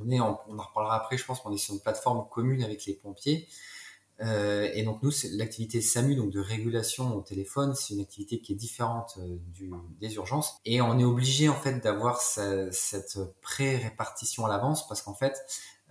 On 0.00 0.10
est, 0.10 0.20
en, 0.20 0.40
on 0.48 0.58
en 0.58 0.62
reparlera 0.62 0.96
après, 0.96 1.18
je 1.18 1.24
pense 1.24 1.40
qu'on 1.40 1.52
est 1.52 1.58
sur 1.58 1.74
une 1.74 1.80
plateforme 1.80 2.26
commune 2.30 2.62
avec 2.62 2.86
les 2.86 2.94
pompiers. 2.94 3.48
Euh, 4.20 4.68
et 4.74 4.82
donc 4.82 5.02
nous, 5.02 5.12
l'activité 5.32 5.80
SAMU, 5.80 6.16
donc 6.16 6.30
de 6.30 6.40
régulation 6.40 7.16
au 7.16 7.20
téléphone, 7.20 7.74
c'est 7.74 7.94
une 7.94 8.00
activité 8.00 8.40
qui 8.40 8.52
est 8.52 8.56
différente 8.56 9.18
euh, 9.18 9.36
du, 9.54 9.70
des 10.00 10.14
urgences. 10.16 10.58
Et 10.64 10.80
on 10.80 10.98
est 10.98 11.04
obligé 11.04 11.48
en 11.48 11.54
fait 11.54 11.80
d'avoir 11.80 12.20
cette 12.20 13.18
pré-répartition 13.40 14.44
à 14.44 14.48
l'avance 14.48 14.86
parce 14.88 15.02
qu'en 15.02 15.14
fait, 15.14 15.36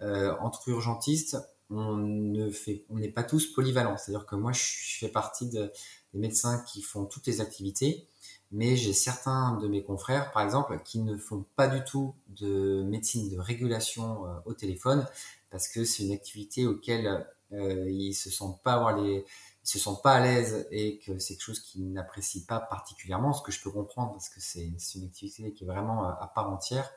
euh, 0.02 0.36
entre 0.40 0.68
urgentistes, 0.70 1.38
on 1.70 1.98
ne 1.98 2.50
fait, 2.50 2.86
on 2.90 2.98
n'est 2.98 3.10
pas 3.10 3.24
tous 3.24 3.48
polyvalents. 3.48 3.98
C'est-à-dire 3.98 4.26
que 4.26 4.36
moi, 4.36 4.52
je, 4.52 4.62
fais 5.00 5.10
partie 5.10 5.50
de, 5.50 5.72
des 6.14 6.20
médecins 6.20 6.64
qui 6.68 6.82
font 6.82 7.06
toutes 7.06 7.28
les 7.28 7.42
activités, 7.42 8.08
mais 8.52 8.78
j'ai 8.78 8.94
certains 8.94 9.58
de 9.58 9.68
mes 9.68 9.84
confrères, 9.84 10.32
par 10.32 10.44
exemple, 10.44 10.80
qui 10.86 11.00
ne 11.00 11.18
font 11.18 11.46
pas 11.56 11.68
du 11.68 11.84
tout 11.84 12.16
de 12.30 12.84
médecine 12.84 13.30
de 13.30 13.38
régulation 13.38 14.26
euh, 14.26 14.30
au 14.46 14.54
téléphone 14.54 15.06
parce 15.50 15.68
que 15.68 15.86
c'est 15.86 16.04
une 16.04 16.12
activité 16.12 16.68
auquel 16.68 17.26
euh, 17.54 17.90
ils 17.90 18.14
se 18.14 18.30
sentent 18.30 18.62
pas 18.64 18.74
avoir 18.74 18.98
les, 18.98 19.26
ils 19.64 19.68
se 19.68 19.80
sentent 19.80 20.04
pas 20.04 20.14
à 20.14 20.20
l'aise 20.22 20.68
et 20.72 21.00
que 21.00 21.18
c'est 21.20 21.36
quelque 21.36 21.44
chose 21.44 21.60
qu'ils 21.60 21.92
n'apprécient 21.92 22.44
pas 22.48 22.60
particulièrement, 22.60 23.34
ce 23.34 23.42
que 23.42 23.52
je 23.52 23.62
peux 23.62 23.72
comprendre 23.72 24.12
parce 24.12 24.30
que 24.30 24.40
c'est 24.40 24.66
une 24.66 25.06
activité 25.06 25.54
qui 25.54 25.64
est 25.64 25.68
vraiment 25.68 26.08
à 26.08 26.32
part 26.34 26.50
entière. 26.50 26.92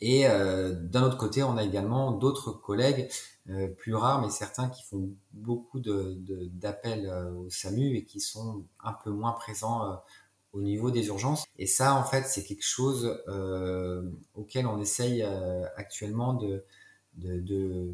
Et 0.00 0.26
euh, 0.26 0.72
d'un 0.74 1.02
autre 1.02 1.16
côté, 1.16 1.42
on 1.42 1.56
a 1.56 1.62
également 1.62 2.12
d'autres 2.12 2.52
collègues 2.52 3.08
euh, 3.48 3.68
plus 3.68 3.94
rares, 3.94 4.20
mais 4.20 4.30
certains 4.30 4.68
qui 4.68 4.82
font 4.82 5.10
beaucoup 5.32 5.80
d'appels 5.80 7.02
de, 7.02 7.08
euh, 7.08 7.32
au 7.32 7.50
SAMU 7.50 7.96
et 7.96 8.04
qui 8.04 8.20
sont 8.20 8.64
un 8.82 8.92
peu 8.92 9.10
moins 9.10 9.32
présents 9.32 10.02
au 10.52 10.60
niveau 10.60 10.90
des 10.90 11.06
urgences. 11.06 11.44
Et 11.56 11.66
ça, 11.66 11.94
en 11.94 12.04
fait, 12.04 12.24
c'est 12.24 12.44
quelque 12.44 12.64
chose 12.64 13.22
auquel 14.34 14.66
on 14.66 14.78
essaye 14.78 15.22
actuellement 15.76 16.34
de, 16.34 16.64
de, 17.16 17.92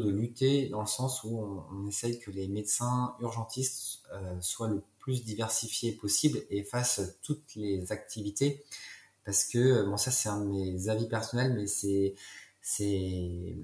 de 0.00 0.10
lutter 0.10 0.68
dans 0.68 0.80
le 0.80 0.86
sens 0.86 1.24
où 1.24 1.38
on, 1.70 1.86
essaye 1.86 2.18
que 2.18 2.30
les 2.30 2.48
médecins 2.48 3.14
urgentistes 3.20 4.02
soient 4.40 4.68
le 4.68 4.82
plus 4.98 5.24
diversifiés 5.24 5.92
possible 5.92 6.40
et 6.50 6.62
fassent 6.62 7.18
toutes 7.22 7.54
les 7.56 7.92
activités. 7.92 8.64
Parce 9.24 9.44
que 9.44 9.84
bon 9.84 9.96
ça 9.96 10.10
c'est 10.10 10.28
un 10.28 10.40
de 10.40 10.46
mes 10.46 10.88
avis 10.88 11.08
personnels 11.08 11.54
mais 11.54 11.66
c'est 11.66 12.14
c'est 12.60 13.56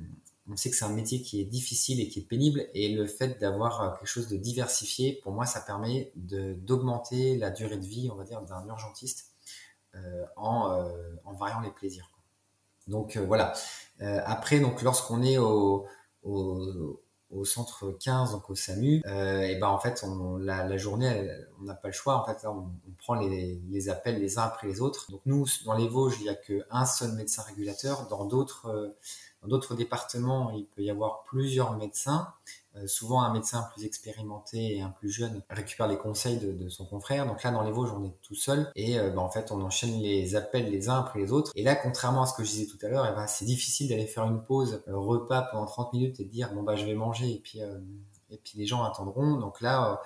on 0.50 0.56
sait 0.56 0.70
que 0.70 0.76
c'est 0.76 0.85
un 0.85 0.92
métier 0.92 1.20
qui 1.23 1.40
est 1.40 1.44
difficile 1.44 2.00
et 2.00 2.08
qui 2.08 2.20
est 2.20 2.23
pénible 2.23 2.68
et 2.75 2.94
le 2.94 3.06
fait 3.06 3.38
d'avoir 3.40 3.82
euh, 3.82 3.90
quelque 3.99 4.06
chose 4.06 4.28
de 4.28 4.37
diversifié 4.37 5.20
pour 5.23 5.32
moi 5.32 5.47
ça 5.47 5.61
permet 5.61 6.12
de 6.16 6.54
d'augmenter 6.54 7.37
la 7.37 7.50
durée 7.50 7.76
de 7.76 7.87
vie 7.87 8.08
on 8.11 8.16
va 8.16 8.25
dire 8.25 8.40
d'un 8.42 8.66
urgentiste 8.66 9.32
euh, 9.94 10.25
en, 10.37 10.73
euh, 10.73 10.92
en 11.25 11.32
variant 11.32 11.61
les 11.61 11.70
plaisirs 11.70 12.11
donc 12.88 13.16
euh, 13.16 13.25
voilà. 13.25 13.52
Euh, 14.00 14.20
après 14.25 14.61
donc 14.61 14.82
lorsqu'on 14.82 15.23
est 15.23 15.38
au, 15.38 15.87
au 17.30 17.44
centre 17.44 17.92
15, 18.00 18.32
donc 18.32 18.49
au 18.49 18.54
SAMU, 18.54 19.02
euh, 19.06 19.42
et 19.42 19.56
ben 19.56 19.68
en 19.68 19.78
fait, 19.78 20.02
on, 20.02 20.38
la, 20.38 20.76
journée, 20.78 21.30
on 21.61 21.64
n'a 21.64 21.75
pas 21.75 21.88
le 21.88 21.94
choix. 21.94 22.16
En 22.16 22.25
fait, 22.25 22.47
on, 22.47 22.70
prend 22.97 23.14
les, 23.14 23.61
les, 23.68 23.88
appels 23.90 24.18
les 24.18 24.38
uns 24.38 24.42
après 24.42 24.66
les 24.66 24.80
autres. 24.80 25.11
Donc 25.11 25.20
nous, 25.26 25.47
dans 25.64 25.75
les 25.75 25.88
Vosges, 25.88 26.16
il 26.20 26.25
n'y 26.25 26.28
a 26.30 26.35
qu'un 26.35 26.87
seul 26.87 27.12
médecin 27.12 27.42
régulateur. 27.42 28.08
Dans 28.08 28.25
d'autres, 28.25 28.66
euh, 28.66 28.88
dans 29.42 29.49
d'autres 29.49 29.75
départements, 29.75 30.50
il 30.52 30.64
peut 30.66 30.82
y 30.82 30.90
avoir 30.90 31.23
plusieurs 31.25 31.76
médecins. 31.76 32.32
Euh, 32.78 32.87
souvent, 32.87 33.23
un 33.23 33.32
médecin 33.32 33.68
plus 33.73 33.85
expérimenté 33.85 34.76
et 34.76 34.82
un 34.82 34.90
plus 34.90 35.11
jeune 35.11 35.42
récupère 35.50 35.88
les 35.88 35.97
conseils 35.97 36.38
de, 36.38 36.68
son 36.68 36.85
confrère. 36.85 37.26
Donc 37.26 37.42
là, 37.42 37.50
dans 37.50 37.62
les 37.62 37.73
Vosges, 37.73 37.92
on 37.92 38.04
est 38.04 38.14
tout 38.23 38.35
seul 38.35 38.70
et 38.76 38.99
euh, 38.99 39.11
ben, 39.11 39.18
en 39.18 39.30
fait, 39.30 39.50
on 39.52 39.61
enchaîne 39.62 39.99
les 40.00 40.37
appels 40.37 40.70
les 40.70 40.88
uns 40.88 40.99
après 40.99 41.20
les 41.20 41.32
autres. 41.32 41.52
Et 41.54 41.62
là, 41.62 41.75
contrairement 41.76 42.23
à 42.23 42.26
ce 42.26 42.35
que 42.35 42.44
je 42.44 42.50
disais 42.50 42.66
tout 42.66 42.78
à 42.85 42.88
l'heure, 42.88 43.06
eh 43.11 43.14
ben, 43.14 43.26
c'est 43.26 43.44
difficile 43.44 43.88
d'aller 43.88 44.06
faire 44.06 44.25
une 44.25 44.42
pause 44.42 44.82
euh, 44.88 44.97
repas 44.97 45.42
pendant 45.42 45.66
30 45.66 45.92
minutes 45.92 46.20
et 46.20 46.25
de 46.25 46.30
dire 46.30 46.52
bon 46.52 46.62
bah 46.62 46.76
je 46.76 46.85
vais 46.85 46.94
manger 46.94 47.30
et 47.30 47.38
puis 47.38 47.61
et 48.30 48.38
puis 48.38 48.52
les 48.56 48.66
gens 48.66 48.85
attendront. 48.85 49.37
Donc 49.37 49.61
là, 49.61 50.00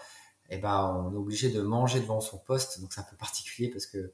eh 0.51 0.59
ben, 0.59 1.05
on 1.07 1.13
est 1.13 1.17
obligé 1.17 1.51
de 1.51 1.61
manger 1.63 2.01
devant 2.01 2.21
son 2.21 2.39
poste. 2.39 2.81
Donc 2.81 2.93
c'est 2.93 3.01
un 3.01 3.07
peu 3.11 3.17
particulier 3.17 3.71
parce 3.71 3.87
que 3.87 4.13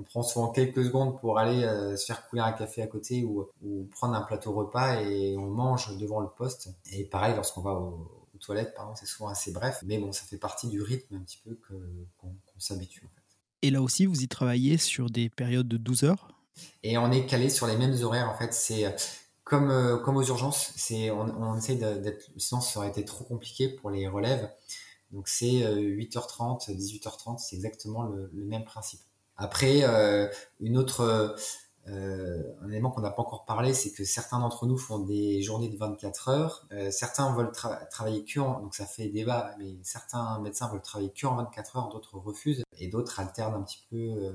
on 0.00 0.02
prend 0.02 0.22
souvent 0.22 0.48
quelques 0.48 0.84
secondes 0.84 1.18
pour 1.20 1.38
aller 1.38 1.62
euh, 1.62 1.96
se 1.96 2.06
faire 2.06 2.26
couler 2.28 2.42
un 2.42 2.52
café 2.52 2.82
à 2.82 2.86
côté 2.86 3.22
ou, 3.22 3.46
ou, 3.62 3.88
prendre 3.90 4.14
un 4.14 4.22
plateau 4.22 4.52
repas 4.52 5.02
et 5.02 5.36
on 5.36 5.50
mange 5.50 5.96
devant 5.98 6.20
le 6.20 6.28
poste. 6.28 6.70
Et 6.92 7.04
pareil, 7.04 7.34
lorsqu'on 7.36 7.60
va 7.60 7.72
aux, 7.72 8.28
aux 8.34 8.38
toilettes, 8.38 8.74
par 8.74 8.96
c'est 8.96 9.06
souvent 9.06 9.28
assez 9.28 9.52
bref. 9.52 9.82
Mais 9.84 9.98
bon, 9.98 10.12
ça 10.12 10.24
fait 10.24 10.38
partie 10.38 10.68
du 10.68 10.80
rythme 10.80 11.16
un 11.16 11.20
petit 11.20 11.38
peu 11.44 11.58
qu'on 11.68 12.28
qu 12.28 12.60
s'habitue. 12.60 13.04
En 13.04 13.08
fait. 13.08 13.22
Et 13.62 13.70
là 13.70 13.82
aussi, 13.82 14.06
vous 14.06 14.22
y 14.22 14.28
travaillez 14.28 14.78
sur 14.78 15.10
des 15.10 15.28
périodes 15.28 15.68
de 15.68 15.76
12 15.76 16.04
heures? 16.04 16.28
Et 16.82 16.96
on 16.98 17.10
est 17.10 17.26
calé 17.26 17.50
sur 17.50 17.66
les 17.66 17.76
mêmes 17.76 17.96
horaires. 18.02 18.28
En 18.30 18.36
fait, 18.36 18.54
c'est 18.54 18.94
comme, 19.44 19.70
euh, 19.70 19.98
comme 19.98 20.16
aux 20.16 20.24
urgences. 20.24 20.72
C'est, 20.76 21.10
on, 21.10 21.20
on 21.20 21.56
essaie 21.56 21.76
d'être, 21.76 22.30
sinon 22.38 22.60
ça 22.60 22.80
aurait 22.80 22.88
été 22.88 23.04
trop 23.04 23.24
compliqué 23.24 23.68
pour 23.68 23.90
les 23.90 24.08
relèves. 24.08 24.50
Donc 25.10 25.26
c'est 25.26 25.46
8h30, 25.46 26.70
18h30, 26.70 27.38
c'est 27.38 27.56
exactement 27.56 28.04
le, 28.04 28.30
le, 28.32 28.44
même 28.44 28.64
principe. 28.64 29.00
Après, 29.40 29.80
euh, 29.84 30.28
une 30.60 30.76
autre, 30.76 31.34
euh, 31.88 32.42
un 32.62 32.68
élément 32.68 32.90
qu'on 32.90 33.00
n'a 33.00 33.10
pas 33.10 33.22
encore 33.22 33.46
parlé, 33.46 33.72
c'est 33.72 33.90
que 33.90 34.04
certains 34.04 34.38
d'entre 34.38 34.66
nous 34.66 34.76
font 34.76 34.98
des 34.98 35.42
journées 35.42 35.70
de 35.70 35.78
24 35.78 36.28
heures. 36.28 36.66
Euh, 36.72 36.90
certains 36.90 37.34
veulent 37.34 37.50
tra 37.50 37.76
travailler 37.86 38.24
que 38.24 38.38
en, 38.38 38.60
donc 38.60 38.74
ça 38.74 38.84
fait 38.84 39.08
débat, 39.08 39.54
mais 39.58 39.78
certains 39.82 40.38
médecins 40.40 40.68
veulent 40.68 40.82
travailler 40.82 41.10
que 41.10 41.26
en 41.26 41.36
24 41.36 41.76
heures, 41.76 41.88
d'autres 41.88 42.18
refusent, 42.18 42.62
et 42.78 42.88
d'autres 42.88 43.18
alternent 43.18 43.54
un 43.54 43.62
petit 43.62 43.82
peu 43.90 43.96
euh, 43.96 44.32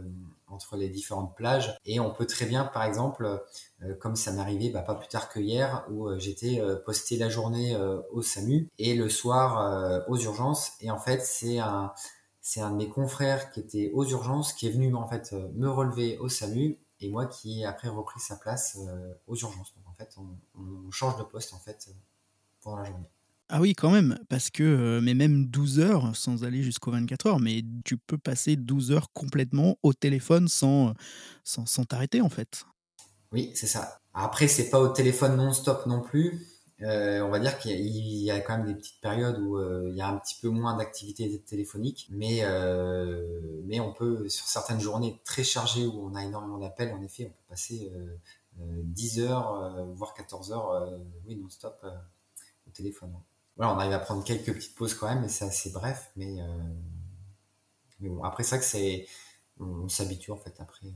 entre 0.47 0.75
les 0.75 0.89
différentes 0.89 1.35
plages. 1.35 1.77
Et 1.85 1.99
on 1.99 2.11
peut 2.11 2.25
très 2.25 2.45
bien, 2.45 2.65
par 2.65 2.83
exemple, 2.83 3.41
euh, 3.83 3.95
comme 3.95 4.15
ça 4.15 4.31
arrivé 4.39 4.69
bah, 4.69 4.81
pas 4.81 4.95
plus 4.95 5.07
tard 5.07 5.29
que 5.29 5.39
hier, 5.39 5.85
où 5.89 6.07
euh, 6.07 6.17
j'étais 6.17 6.59
euh, 6.59 6.75
posté 6.75 7.17
la 7.17 7.29
journée 7.29 7.77
au 8.11 8.21
SAMU 8.21 8.69
et 8.79 8.95
le 8.95 9.09
soir 9.09 10.03
aux 10.07 10.17
urgences. 10.17 10.73
Et 10.81 10.91
en 10.91 10.97
fait, 10.97 11.21
c'est 11.21 11.59
un 11.59 11.93
c'est 12.47 12.61
un 12.61 12.69
de 12.69 12.75
mes 12.75 12.87
confrères 12.87 13.49
qui 13.49 13.59
était 13.59 13.89
aux 13.95 14.05
urgences 14.05 14.53
qui 14.53 14.67
est 14.67 14.69
venu 14.69 14.93
en 14.93 15.07
fait 15.07 15.33
me 15.55 15.67
relever 15.67 16.19
au 16.19 16.29
SAMU 16.29 16.77
et 16.99 17.09
moi 17.09 17.25
qui 17.25 17.61
ai 17.61 17.65
après 17.65 17.87
repris 17.87 18.19
sa 18.19 18.35
place 18.35 18.77
euh, 18.87 19.13
aux 19.25 19.35
urgences. 19.35 19.73
Donc 19.75 19.87
en 19.87 19.93
fait, 19.93 20.13
on, 20.17 20.61
on, 20.61 20.91
change 20.91 21.17
de 21.17 21.23
poste 21.23 21.55
en 21.55 21.59
fait 21.59 21.89
pendant 22.61 22.77
la 22.77 22.85
journée. 22.85 23.09
Ah 23.49 23.61
oui, 23.61 23.73
quand 23.73 23.89
même, 23.89 24.19
parce 24.29 24.51
que, 24.51 24.61
euh, 24.61 25.01
mais 25.01 25.15
même 25.15 25.47
12 25.47 25.79
heures, 25.79 26.15
sans 26.15 26.43
aller 26.43 26.61
jusqu'aux 26.61 26.91
24 26.91 27.25
heures, 27.25 27.39
mais 27.39 27.63
tu 27.83 27.97
peux 27.97 28.19
passer 28.19 28.55
12 28.55 28.91
heures 28.91 29.11
complètement 29.11 29.77
au 29.81 29.93
téléphone 29.93 30.47
sans 30.47 30.93
sans, 31.43 31.65
sans 31.65 31.83
t'arrêter 31.83 32.21
en 32.21 32.29
fait. 32.29 32.63
Oui, 33.31 33.53
c'est 33.55 33.67
ça. 33.67 34.01
Après, 34.13 34.47
c'est 34.47 34.69
pas 34.69 34.79
au 34.79 34.89
téléphone 34.89 35.35
non-stop 35.35 35.87
non 35.87 36.01
plus. 36.01 36.45
Euh, 36.81 37.21
on 37.21 37.29
va 37.29 37.39
dire 37.39 37.57
qu'il 37.57 37.71
y, 37.71 38.25
y, 38.25 38.31
a 38.31 38.41
quand 38.41 38.57
même 38.57 38.67
des 38.67 38.75
petites 38.75 38.99
périodes 38.99 39.39
où 39.39 39.57
euh, 39.57 39.87
il 39.89 39.95
y 39.95 40.01
a 40.01 40.09
un 40.09 40.17
petit 40.17 40.35
peu 40.41 40.49
moins 40.49 40.75
d'activité 40.75 41.39
téléphonique, 41.39 42.07
mais 42.09 42.39
euh, 42.43 43.61
mais 43.65 43.79
on 43.79 43.93
peut 43.93 44.27
sur 44.27 44.45
certaines 44.45 44.81
journées 44.81 45.21
très 45.23 45.45
chargées 45.45 45.85
où 45.85 46.05
on 46.05 46.15
a 46.15 46.23
énormément 46.25 46.57
d'appels, 46.57 46.93
en 46.93 47.01
effet, 47.01 47.27
on 47.27 47.29
peut 47.29 47.45
passer 47.49 47.91
10 48.57 49.19
heures 49.21 49.85
voire 49.95 50.13
14 50.13 50.51
heures, 50.51 50.91
oui 51.25 51.37
non-stop 51.37 51.85
au 52.67 52.71
téléphone. 52.71 53.13
Voilà, 53.55 53.73
on 53.73 53.79
arrive 53.79 53.93
à 53.93 53.99
prendre 53.99 54.23
quelques 54.25 54.53
petites 54.53 54.75
pauses 54.75 54.95
quand 54.95 55.07
même, 55.07 55.21
mais 55.21 55.29
c'est 55.29 55.45
assez 55.45 55.71
bref. 55.71 56.11
Mais, 56.17 56.35
mais 58.01 58.09
bon, 58.09 58.23
après 58.23 58.43
ça 58.43 58.57
que 58.57 58.65
c'est, 58.65 59.07
on, 59.59 59.65
on 59.65 59.89
s'habitue 59.89 60.31
en 60.31 60.37
fait 60.37 60.55
après. 60.59 60.87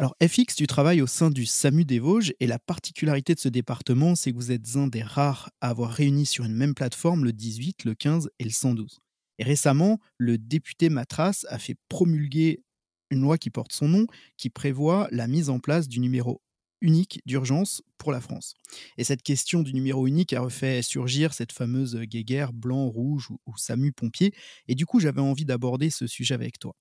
Alors 0.00 0.14
FX, 0.22 0.54
tu 0.54 0.68
travailles 0.68 1.02
au 1.02 1.08
sein 1.08 1.28
du 1.28 1.44
SAMU 1.44 1.84
des 1.84 1.98
Vosges 1.98 2.32
et 2.38 2.46
la 2.46 2.60
particularité 2.60 3.34
de 3.34 3.40
ce 3.40 3.48
département, 3.48 4.14
c'est 4.14 4.30
que 4.30 4.36
vous 4.36 4.52
êtes 4.52 4.76
un 4.76 4.86
des 4.86 5.02
rares 5.02 5.50
à 5.60 5.70
avoir 5.70 5.90
réuni 5.90 6.24
sur 6.24 6.44
une 6.44 6.54
même 6.54 6.74
plateforme 6.74 7.24
le 7.24 7.32
18, 7.32 7.84
le 7.84 7.94
15 7.96 8.30
et 8.38 8.44
le 8.44 8.50
112. 8.50 9.00
Et 9.40 9.44
récemment, 9.44 9.98
le 10.16 10.38
député 10.38 10.88
Matras 10.88 11.44
a 11.48 11.58
fait 11.58 11.74
promulguer 11.88 12.62
une 13.10 13.22
loi 13.22 13.38
qui 13.38 13.50
porte 13.50 13.72
son 13.72 13.88
nom, 13.88 14.06
qui 14.36 14.50
prévoit 14.50 15.08
la 15.10 15.26
mise 15.26 15.50
en 15.50 15.58
place 15.58 15.88
du 15.88 15.98
numéro 15.98 16.42
unique 16.80 17.20
d'urgence 17.26 17.82
pour 17.96 18.12
la 18.12 18.20
France. 18.20 18.54
Et 18.98 19.04
cette 19.04 19.22
question 19.22 19.62
du 19.62 19.74
numéro 19.74 20.06
unique 20.06 20.32
a 20.32 20.40
refait 20.40 20.80
surgir 20.82 21.34
cette 21.34 21.50
fameuse 21.50 21.96
guéguerre 22.02 22.52
blanc, 22.52 22.86
rouge 22.86 23.30
ou, 23.30 23.56
SAMU 23.56 23.90
pompier. 23.90 24.32
Et 24.68 24.76
du 24.76 24.86
coup, 24.86 25.00
j'avais 25.00 25.20
envie 25.20 25.44
d'aborder 25.44 25.90
ce 25.90 26.06
sujet 26.06 26.34
avec 26.34 26.60
toi. 26.60 26.76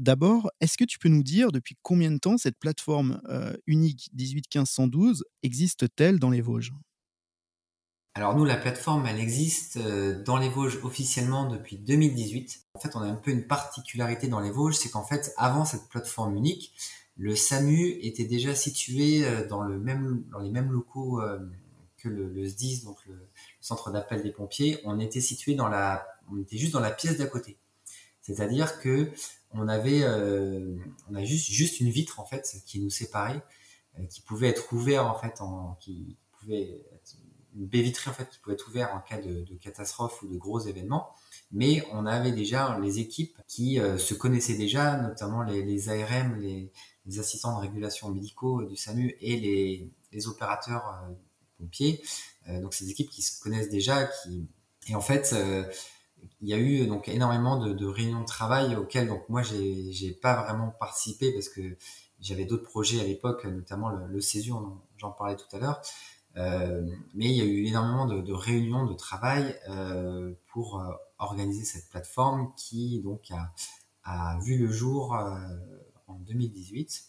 D'abord, 0.00 0.50
est-ce 0.62 0.78
que 0.78 0.84
tu 0.84 0.98
peux 0.98 1.10
nous 1.10 1.22
dire 1.22 1.52
depuis 1.52 1.76
combien 1.82 2.10
de 2.10 2.16
temps 2.16 2.38
cette 2.38 2.58
plateforme 2.58 3.20
euh, 3.28 3.52
unique 3.66 4.08
18 4.14 4.48
15 4.48 4.66
112 4.66 5.24
existe-t-elle 5.42 6.18
dans 6.18 6.30
les 6.30 6.40
Vosges? 6.40 6.72
Alors 8.14 8.34
nous, 8.34 8.46
la 8.46 8.56
plateforme, 8.56 9.04
elle 9.04 9.20
existe 9.20 9.76
euh, 9.76 10.24
dans 10.24 10.38
les 10.38 10.48
Vosges 10.48 10.78
officiellement 10.84 11.50
depuis 11.50 11.76
2018. 11.76 12.64
En 12.72 12.80
fait, 12.80 12.96
on 12.96 13.00
a 13.00 13.08
un 13.08 13.14
peu 13.14 13.30
une 13.30 13.46
particularité 13.46 14.26
dans 14.26 14.40
les 14.40 14.50
Vosges, 14.50 14.76
c'est 14.76 14.88
qu'en 14.88 15.04
fait, 15.04 15.34
avant 15.36 15.66
cette 15.66 15.86
plateforme 15.90 16.34
unique, 16.34 16.72
le 17.18 17.36
SAMU 17.36 17.98
était 18.00 18.24
déjà 18.24 18.54
situé 18.54 19.26
euh, 19.26 19.46
dans, 19.48 19.64
les 19.64 19.76
mêmes 19.76 20.70
locaux 20.70 21.20
que 21.98 22.08
le, 22.08 22.26
le 22.26 22.46
SDIS, 22.46 22.84
donc 22.84 22.96
le 23.04 23.28
centre 23.60 23.90
d'appel 23.90 24.22
des 24.22 24.32
pompiers. 24.32 24.80
On 24.84 24.98
était 24.98 25.20
situé 25.20 25.54
dans 25.54 25.68
la, 25.68 26.06
on 26.32 26.40
était 26.40 26.56
juste 26.56 26.72
dans 26.72 26.80
la 26.80 26.90
pièce 26.90 27.18
d'à 27.18 27.26
côté. 27.26 27.58
C'est-à-dire 28.34 28.80
que 28.80 29.10
on 29.52 29.66
avait, 29.68 30.02
euh, 30.02 30.76
on 31.10 31.14
a 31.14 31.24
juste, 31.24 31.50
juste 31.50 31.80
une 31.80 31.90
vitre 31.90 32.20
en 32.20 32.24
fait 32.24 32.56
qui 32.66 32.80
nous 32.80 32.90
séparait, 32.90 33.42
euh, 33.98 34.04
qui 34.06 34.20
pouvait 34.20 34.48
être 34.48 34.72
ouverte 34.72 35.06
en 35.06 35.18
fait, 35.18 35.40
qui 35.80 36.16
pouvait 36.38 36.84
une 37.56 37.66
baie 37.66 37.82
vitrée 37.82 38.10
en 38.10 38.14
fait 38.14 38.28
qui 38.28 38.38
pouvait 38.38 38.54
être 38.54 38.68
ouverte 38.68 38.92
en 38.94 39.00
cas 39.00 39.20
de, 39.20 39.44
catastrophe 39.60 40.22
ou 40.22 40.28
de 40.28 40.36
gros 40.36 40.60
événements. 40.60 41.08
Mais 41.52 41.84
on 41.90 42.06
avait 42.06 42.30
déjà 42.30 42.78
les 42.80 43.00
équipes 43.00 43.36
qui 43.48 43.80
euh, 43.80 43.98
se 43.98 44.14
connaissaient 44.14 44.56
déjà, 44.56 44.96
notamment 44.96 45.42
les, 45.42 45.88
ARM, 45.88 46.36
les, 46.40 46.70
les, 47.06 47.18
assistants 47.18 47.56
de 47.56 47.62
régulation 47.62 48.08
médicaux 48.10 48.62
du 48.62 48.76
SAMU 48.76 49.16
et 49.20 49.36
les, 49.36 49.90
les 50.12 50.28
opérateurs 50.28 51.02
pompiers. 51.58 52.02
Donc 52.46 52.72
ces 52.72 52.88
équipes 52.88 53.10
qui 53.10 53.22
se 53.22 53.40
connaissent 53.40 53.68
déjà, 53.68 54.06
qui 54.06 54.48
et 54.88 54.94
en 54.94 55.00
fait 55.00 55.34
il 56.40 56.48
y 56.48 56.54
a 56.54 56.58
eu 56.58 56.86
donc 56.86 57.08
énormément 57.08 57.56
de, 57.58 57.86
réunions 57.86 58.20
de 58.20 58.26
travail 58.26 58.76
auxquelles 58.76 59.08
donc 59.08 59.28
moi 59.28 59.42
j'ai 59.42 59.92
j'ai 59.92 60.12
pas 60.12 60.42
vraiment 60.42 60.70
participé 60.70 61.32
parce 61.32 61.48
que 61.48 61.76
j'avais 62.20 62.44
d'autres 62.44 62.64
projets 62.64 63.00
à 63.00 63.04
l'époque, 63.04 63.44
notamment 63.46 63.88
le, 63.88 64.06
le 64.06 64.20
Césure, 64.20 64.78
j'en 64.98 65.10
parlais 65.10 65.36
tout 65.36 65.56
à 65.56 65.58
l'heure. 65.58 65.80
mais 67.14 67.26
il 67.26 67.36
y 67.36 67.40
a 67.40 67.44
eu 67.44 67.64
énormément 67.66 68.06
de, 68.06 68.32
réunions 68.32 68.86
de 68.86 68.94
travail 68.94 69.56
pour 70.48 70.82
organiser 71.18 71.64
cette 71.64 71.88
plateforme 71.88 72.52
qui 72.56 73.00
donc 73.02 73.30
a, 73.30 73.52
a 74.04 74.38
vu 74.40 74.58
le 74.58 74.70
jour 74.70 75.16
en 76.06 76.18
2018 76.20 77.04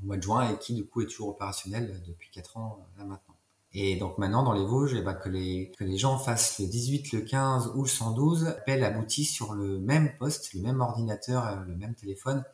au 0.00 0.06
mois 0.06 0.16
de 0.16 0.22
juin 0.22 0.50
et 0.50 0.58
qui 0.58 0.74
du 0.74 0.86
coup 0.86 1.02
est 1.02 1.06
toujours 1.06 1.28
opérationnel 1.28 2.02
depuis 2.06 2.30
4 2.30 2.56
ans 2.56 2.86
là 2.96 3.04
maintenant. 3.04 3.36
Et 3.74 3.96
donc 3.96 4.18
maintenant 4.18 4.42
dans 4.42 4.52
les 4.52 4.64
Vosges, 4.64 4.94
eh 4.94 5.02
ben, 5.02 5.14
que, 5.14 5.30
les, 5.30 5.96
gens 5.96 6.18
fassent 6.18 6.58
le 6.58 6.66
18, 6.66 7.12
le 7.12 7.20
15 7.22 7.72
ou 7.74 7.82
le 7.82 7.88
112, 7.88 8.44
l'appel 8.44 8.84
aboutit 8.84 9.24
sur 9.24 9.54
le 9.54 9.78
même 9.78 10.14
poste, 10.18 10.52
le 10.52 10.60
même 10.60 10.80
ordinateur, 10.80 11.46
euh, 11.46 11.56
le 11.66 11.76
même 11.76 11.94
téléphone, 11.94 12.44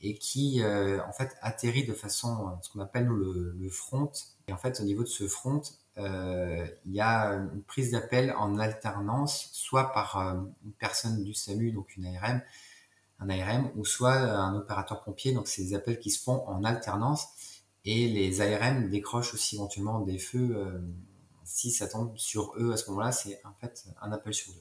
et 0.00 0.18
qui 0.18 0.62
euh, 0.62 1.00
en 1.06 1.12
fait 1.12 1.36
atterrit 1.40 1.86
de 1.86 1.92
façon, 1.92 2.48
euh, 2.48 2.50
ce 2.62 2.70
qu'on 2.70 2.80
appelle 2.80 3.06
le, 3.06 3.68
front. 3.70 4.10
Et 4.48 4.52
en 4.52 4.56
fait 4.56 4.80
au 4.80 4.84
niveau 4.84 5.04
de 5.04 5.08
ce 5.08 5.28
front, 5.28 5.62
il 5.96 6.92
y 6.92 7.00
a 7.00 7.30
une 7.32 7.62
prise 7.62 7.92
d'appel 7.92 8.34
en 8.36 8.58
alternance, 8.58 9.48
soit 9.52 9.92
par 9.92 10.16
une 10.16 10.72
personne 10.78 11.22
du 11.22 11.32
SAMU, 11.32 11.70
donc 11.70 11.96
une 11.96 12.06
ARM, 12.06 12.42
un 13.20 13.30
ARM, 13.30 13.70
ou 13.76 13.84
soit 13.84 14.14
un 14.14 14.54
opérateur 14.56 15.02
pompier. 15.04 15.32
Donc 15.32 15.46
c'est 15.46 15.62
des 15.62 15.74
appels 15.74 15.98
qui 15.98 16.10
se 16.10 16.22
font 16.22 16.46
en 16.48 16.64
alternance. 16.64 17.28
Et 17.86 18.08
les 18.08 18.40
ARM 18.42 18.90
décrochent 18.90 19.32
aussi 19.32 19.56
éventuellement 19.56 20.00
des 20.00 20.18
feux 20.18 20.56
euh, 20.56 20.80
si 21.44 21.70
ça 21.70 21.88
tombe 21.88 22.16
sur 22.18 22.52
eux 22.58 22.72
à 22.72 22.76
ce 22.76 22.90
moment-là. 22.90 23.12
C'est 23.12 23.40
en 23.44 23.54
fait 23.54 23.86
un 24.02 24.12
appel 24.12 24.34
sur 24.34 24.52
deux. 24.52 24.60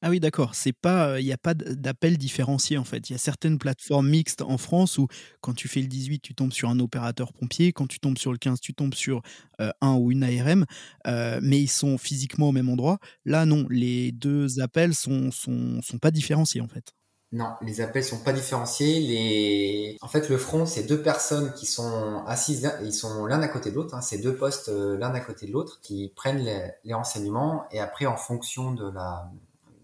Ah 0.00 0.10
oui, 0.10 0.20
d'accord. 0.20 0.52
Il 0.64 1.24
n'y 1.24 1.32
a 1.32 1.38
pas 1.38 1.54
d'appel 1.54 2.18
différencié 2.18 2.78
en 2.78 2.84
fait. 2.84 3.10
Il 3.10 3.14
y 3.14 3.16
a 3.16 3.18
certaines 3.18 3.58
plateformes 3.58 4.08
mixtes 4.08 4.42
en 4.42 4.56
France 4.56 4.96
où 4.96 5.08
quand 5.40 5.54
tu 5.54 5.66
fais 5.66 5.80
le 5.80 5.88
18, 5.88 6.20
tu 6.20 6.34
tombes 6.36 6.52
sur 6.52 6.68
un 6.70 6.78
opérateur 6.78 7.32
pompier, 7.32 7.72
quand 7.72 7.88
tu 7.88 7.98
tombes 7.98 8.16
sur 8.16 8.30
le 8.30 8.38
15, 8.38 8.60
tu 8.60 8.74
tombes 8.74 8.94
sur 8.94 9.22
euh, 9.60 9.70
un 9.80 9.96
ou 9.96 10.12
une 10.12 10.22
ARM, 10.22 10.66
euh, 11.08 11.40
mais 11.42 11.60
ils 11.60 11.68
sont 11.68 11.98
physiquement 11.98 12.50
au 12.50 12.52
même 12.52 12.68
endroit. 12.68 12.98
Là, 13.24 13.44
non, 13.44 13.66
les 13.70 14.12
deux 14.12 14.60
appels 14.60 14.94
sont, 14.94 15.32
sont, 15.32 15.82
sont 15.82 15.98
pas 15.98 16.12
différenciés 16.12 16.60
en 16.60 16.68
fait. 16.68 16.94
Non, 17.30 17.56
les 17.60 17.82
appels 17.82 18.04
sont 18.04 18.18
pas 18.20 18.32
différenciés. 18.32 19.00
Les... 19.00 19.98
En 20.00 20.08
fait, 20.08 20.30
le 20.30 20.38
front, 20.38 20.64
c'est 20.64 20.84
deux 20.84 21.02
personnes 21.02 21.52
qui 21.52 21.66
sont 21.66 22.24
assises, 22.26 22.70
ils 22.82 22.94
sont 22.94 23.26
l'un 23.26 23.42
à 23.42 23.48
côté 23.48 23.70
de 23.70 23.76
l'autre. 23.76 23.94
Hein. 23.94 24.00
C'est 24.00 24.18
deux 24.18 24.34
postes 24.34 24.70
euh, 24.70 24.96
l'un 24.96 25.12
à 25.12 25.20
côté 25.20 25.46
de 25.46 25.52
l'autre 25.52 25.80
qui 25.82 26.10
prennent 26.16 26.42
les, 26.84 26.94
renseignements 26.94 27.66
et 27.70 27.80
après, 27.80 28.06
en 28.06 28.16
fonction 28.16 28.72
de 28.72 28.90
la, 28.90 29.30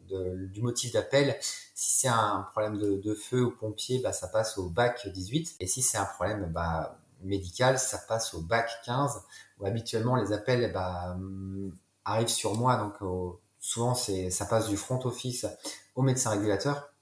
du 0.09 0.63
motif 0.63 0.93
d'appel, 0.93 1.37
si 1.75 2.01
c'est 2.01 2.09
un 2.09 2.47
problème 2.53 2.79
de, 2.79 3.15
feu 3.15 3.45
ou 3.45 3.51
pompier, 3.51 4.01
bah, 4.01 4.15
ça 4.15 4.29
passe 4.29 4.57
au 4.57 4.71
bac 4.71 5.07
18. 5.07 5.57
Et 5.61 5.67
si 5.67 5.83
c'est 5.83 5.99
un 5.99 6.07
problème 6.07 6.51
bah, 6.51 6.99
médical, 7.23 7.79
ça 7.79 7.99
passe 7.99 8.33
au 8.33 8.41
bac 8.41 8.71
15. 8.87 9.23
Où 9.61 9.67
habituellement, 9.67 10.17
les 10.17 10.33
appels 10.33 10.73
bah, 10.73 11.15
arrivent 12.07 12.29
sur 12.29 12.55
moi. 12.55 12.77
Donc, 12.77 12.95
souvent, 13.61 13.95
ça 13.95 14.47
passe 14.47 14.69
du 14.71 14.79
front 14.79 15.05
office 15.05 15.47
au 15.95 16.01
médecin 16.01 16.31
régulateur 16.31 16.94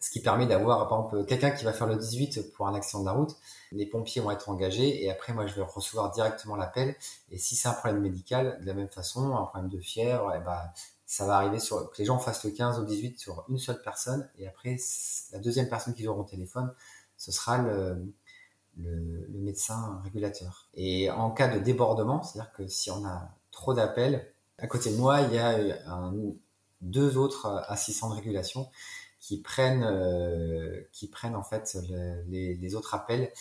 ce 0.00 0.10
qui 0.10 0.20
permet 0.20 0.46
d'avoir, 0.46 0.88
par 0.88 0.98
exemple, 0.98 1.24
quelqu'un 1.26 1.50
qui 1.50 1.64
va 1.64 1.72
faire 1.72 1.86
le 1.86 1.96
18 1.96 2.52
pour 2.52 2.68
un 2.68 2.74
accident 2.74 3.00
de 3.00 3.06
la 3.06 3.12
route. 3.12 3.36
Les 3.72 3.86
pompiers 3.86 4.22
vont 4.22 4.30
être 4.30 4.48
engagés 4.48 5.04
et 5.04 5.10
après, 5.10 5.32
moi, 5.32 5.46
je 5.46 5.54
vais 5.54 5.62
recevoir 5.62 6.10
directement 6.12 6.56
l'appel. 6.56 6.94
Et 7.30 7.38
si 7.38 7.56
c'est 7.56 7.68
un 7.68 7.72
problème 7.72 8.00
médical, 8.00 8.58
de 8.60 8.66
la 8.66 8.74
même 8.74 8.88
façon, 8.88 9.36
un 9.36 9.44
problème 9.44 9.70
de 9.70 9.80
fièvre, 9.80 10.32
eh 10.36 10.40
ben, 10.40 10.70
ça 11.04 11.26
va 11.26 11.36
arriver 11.36 11.58
sur 11.58 11.90
que 11.90 11.98
les 11.98 12.04
gens 12.04 12.18
fassent 12.18 12.44
le 12.44 12.50
15 12.50 12.78
ou 12.78 12.84
18 12.84 13.18
sur 13.18 13.44
une 13.48 13.58
seule 13.58 13.82
personne. 13.82 14.28
Et 14.38 14.46
après, 14.46 14.76
la 15.32 15.40
deuxième 15.40 15.68
personne 15.68 15.94
qui 15.94 16.06
aura 16.06 16.20
au 16.20 16.24
téléphone, 16.24 16.72
ce 17.16 17.32
sera 17.32 17.58
le, 17.58 18.14
le, 18.76 19.26
le, 19.26 19.38
médecin 19.40 20.00
régulateur. 20.04 20.68
Et 20.74 21.10
en 21.10 21.30
cas 21.32 21.48
de 21.48 21.58
débordement, 21.58 22.22
c'est-à-dire 22.22 22.52
que 22.52 22.68
si 22.68 22.90
on 22.92 23.04
a 23.04 23.30
trop 23.50 23.74
d'appels, 23.74 24.32
à 24.58 24.66
côté 24.68 24.92
de 24.92 24.96
moi, 24.96 25.22
il 25.22 25.34
y 25.34 25.38
a 25.38 25.56
un, 25.86 26.14
deux 26.80 27.16
autres 27.16 27.64
assistants 27.68 28.10
de 28.10 28.14
régulation 28.14 28.68
qui 29.20 29.40
prennent, 29.40 29.84
euh, 29.84 30.82
qui 30.92 31.08
prennent 31.08 31.36
en 31.36 31.42
fait 31.42 31.76
les, 32.26 32.74
autres 32.74 32.94
appels 32.94 33.32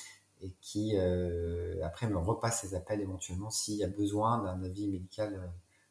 et 0.42 0.52
qui 0.62 0.94
euh, 0.96 1.76
après 1.84 2.08
me 2.08 2.18
repassent 2.18 2.62
ces 2.62 2.76
appels 2.76 3.02
éventuellement 3.02 3.50
s'il 3.50 3.76
y 3.76 3.84
a 3.84 3.88
besoin 3.88 4.44
d'un 4.44 4.64
avis 4.64 4.88
médical 4.88 5.36
euh, 5.36 5.48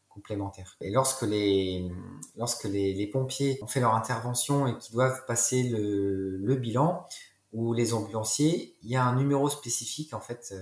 complémentaire. 0.08 0.76
Et 0.80 0.90
lorsque 0.90 1.22
les, 1.22 1.90
lorsque 2.36 2.64
les, 2.64 3.06
pompiers 3.06 3.58
ont 3.62 3.66
fait 3.66 3.80
leur 3.80 3.94
intervention 3.94 4.66
et 4.66 4.76
qui 4.78 4.92
doivent 4.92 5.24
passer 5.26 5.62
le, 5.64 6.38
le, 6.38 6.54
bilan, 6.56 7.06
ou 7.52 7.72
les 7.72 7.94
ambulanciers, 7.94 8.76
il 8.82 8.90
y 8.90 8.96
a 8.96 9.04
un 9.04 9.16
numéro 9.16 9.48
spécifique 9.48 10.14
en 10.14 10.20
fait 10.20 10.54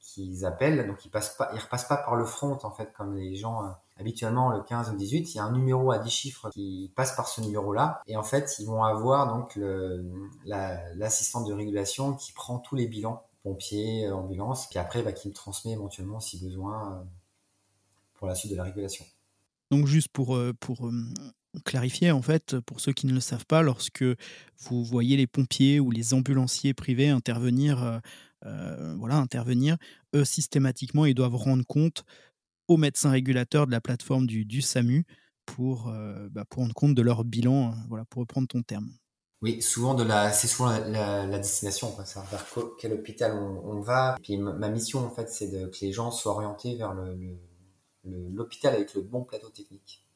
qu'ils 0.00 0.44
appellent, 0.44 0.86
donc 0.86 1.04
ils 1.04 1.10
passent 1.10 1.36
pas, 1.36 1.50
ils 1.54 1.60
repassent 1.60 1.88
pas 1.88 1.96
par 1.96 2.16
le 2.16 2.24
front 2.24 2.58
en 2.62 2.70
fait 2.70 2.92
comme 2.92 3.16
les 3.16 3.36
gens 3.36 3.74
habituellement 3.98 4.50
le 4.50 4.62
15 4.62 4.90
ou 4.90 4.96
18, 4.96 5.34
il 5.34 5.36
y 5.36 5.40
a 5.40 5.44
un 5.44 5.52
numéro 5.52 5.90
à 5.90 5.98
10 5.98 6.10
chiffres 6.10 6.50
qui 6.50 6.92
passe 6.94 7.16
par 7.16 7.28
ce 7.28 7.40
numéro-là. 7.40 8.00
Et 8.06 8.16
en 8.16 8.22
fait, 8.22 8.56
ils 8.58 8.66
vont 8.66 8.84
avoir 8.84 9.34
donc 9.34 9.58
l'assistante 10.44 11.48
de 11.48 11.52
régulation 11.52 12.14
qui 12.14 12.32
prend 12.32 12.58
tous 12.58 12.76
les 12.76 12.86
bilans, 12.86 13.28
pompiers, 13.42 14.10
ambulance, 14.10 14.66
qui 14.66 14.78
après, 14.78 15.02
bah, 15.02 15.12
qui 15.12 15.28
me 15.28 15.34
transmet 15.34 15.72
éventuellement 15.72 16.20
si 16.20 16.42
besoin 16.42 16.92
euh, 16.92 17.04
pour 18.14 18.26
la 18.26 18.34
suite 18.34 18.52
de 18.52 18.56
la 18.56 18.64
régulation. 18.64 19.04
Donc 19.70 19.86
juste 19.86 20.08
pour, 20.08 20.36
euh, 20.36 20.52
pour 20.58 20.86
euh, 20.86 20.92
clarifier, 21.64 22.10
en 22.10 22.22
fait, 22.22 22.58
pour 22.60 22.80
ceux 22.80 22.92
qui 22.92 23.06
ne 23.06 23.12
le 23.12 23.20
savent 23.20 23.46
pas, 23.46 23.62
lorsque 23.62 24.04
vous 24.58 24.84
voyez 24.84 25.16
les 25.16 25.26
pompiers 25.26 25.80
ou 25.80 25.90
les 25.90 26.14
ambulanciers 26.14 26.74
privés 26.74 27.08
intervenir, 27.08 28.00
voilà, 28.42 29.16
intervenir, 29.16 29.76
eux, 30.14 30.24
systématiquement, 30.24 31.04
ils 31.04 31.14
doivent 31.14 31.36
rendre 31.36 31.66
compte 31.66 32.04
aux 32.68 32.76
médecins 32.76 33.10
régulateurs 33.10 33.66
de 33.66 33.72
la 33.72 33.80
plateforme 33.80 34.26
du, 34.26 34.62
SAMU 34.62 35.04
pour, 35.46 35.88
euh, 35.88 36.28
bah, 36.30 36.44
pour 36.48 36.62
rendre 36.62 36.74
compte 36.74 36.94
de 36.94 37.02
leur 37.02 37.24
bilan, 37.24 37.70
euh, 37.70 37.74
voilà, 37.88 38.04
pour 38.04 38.20
reprendre 38.20 38.46
ton 38.46 38.62
terme. 38.62 38.90
Oui, 39.40 39.62
souvent 39.62 39.94
de 39.94 40.02
la, 40.02 40.32
c'est 40.32 40.48
souvent 40.48 40.70
la, 40.70 41.26
destination, 41.38 41.92
quoi, 41.92 42.04
vers 42.30 42.44
quel 42.78 42.92
hôpital 42.92 43.32
on, 43.32 43.80
va. 43.80 44.16
Puis 44.20 44.36
ma 44.36 44.68
mission 44.68 44.98
en 45.06 45.10
fait, 45.10 45.30
c'est 45.30 45.48
que 45.48 45.78
les 45.80 45.92
gens 45.92 46.10
soient 46.10 46.32
orientés 46.32 46.74
vers 46.74 46.92
l'hôpital 48.04 48.74
avec 48.74 48.94
le 48.94 49.02
bon 49.02 49.22
plateau 49.22 49.48
technique. 49.50 50.07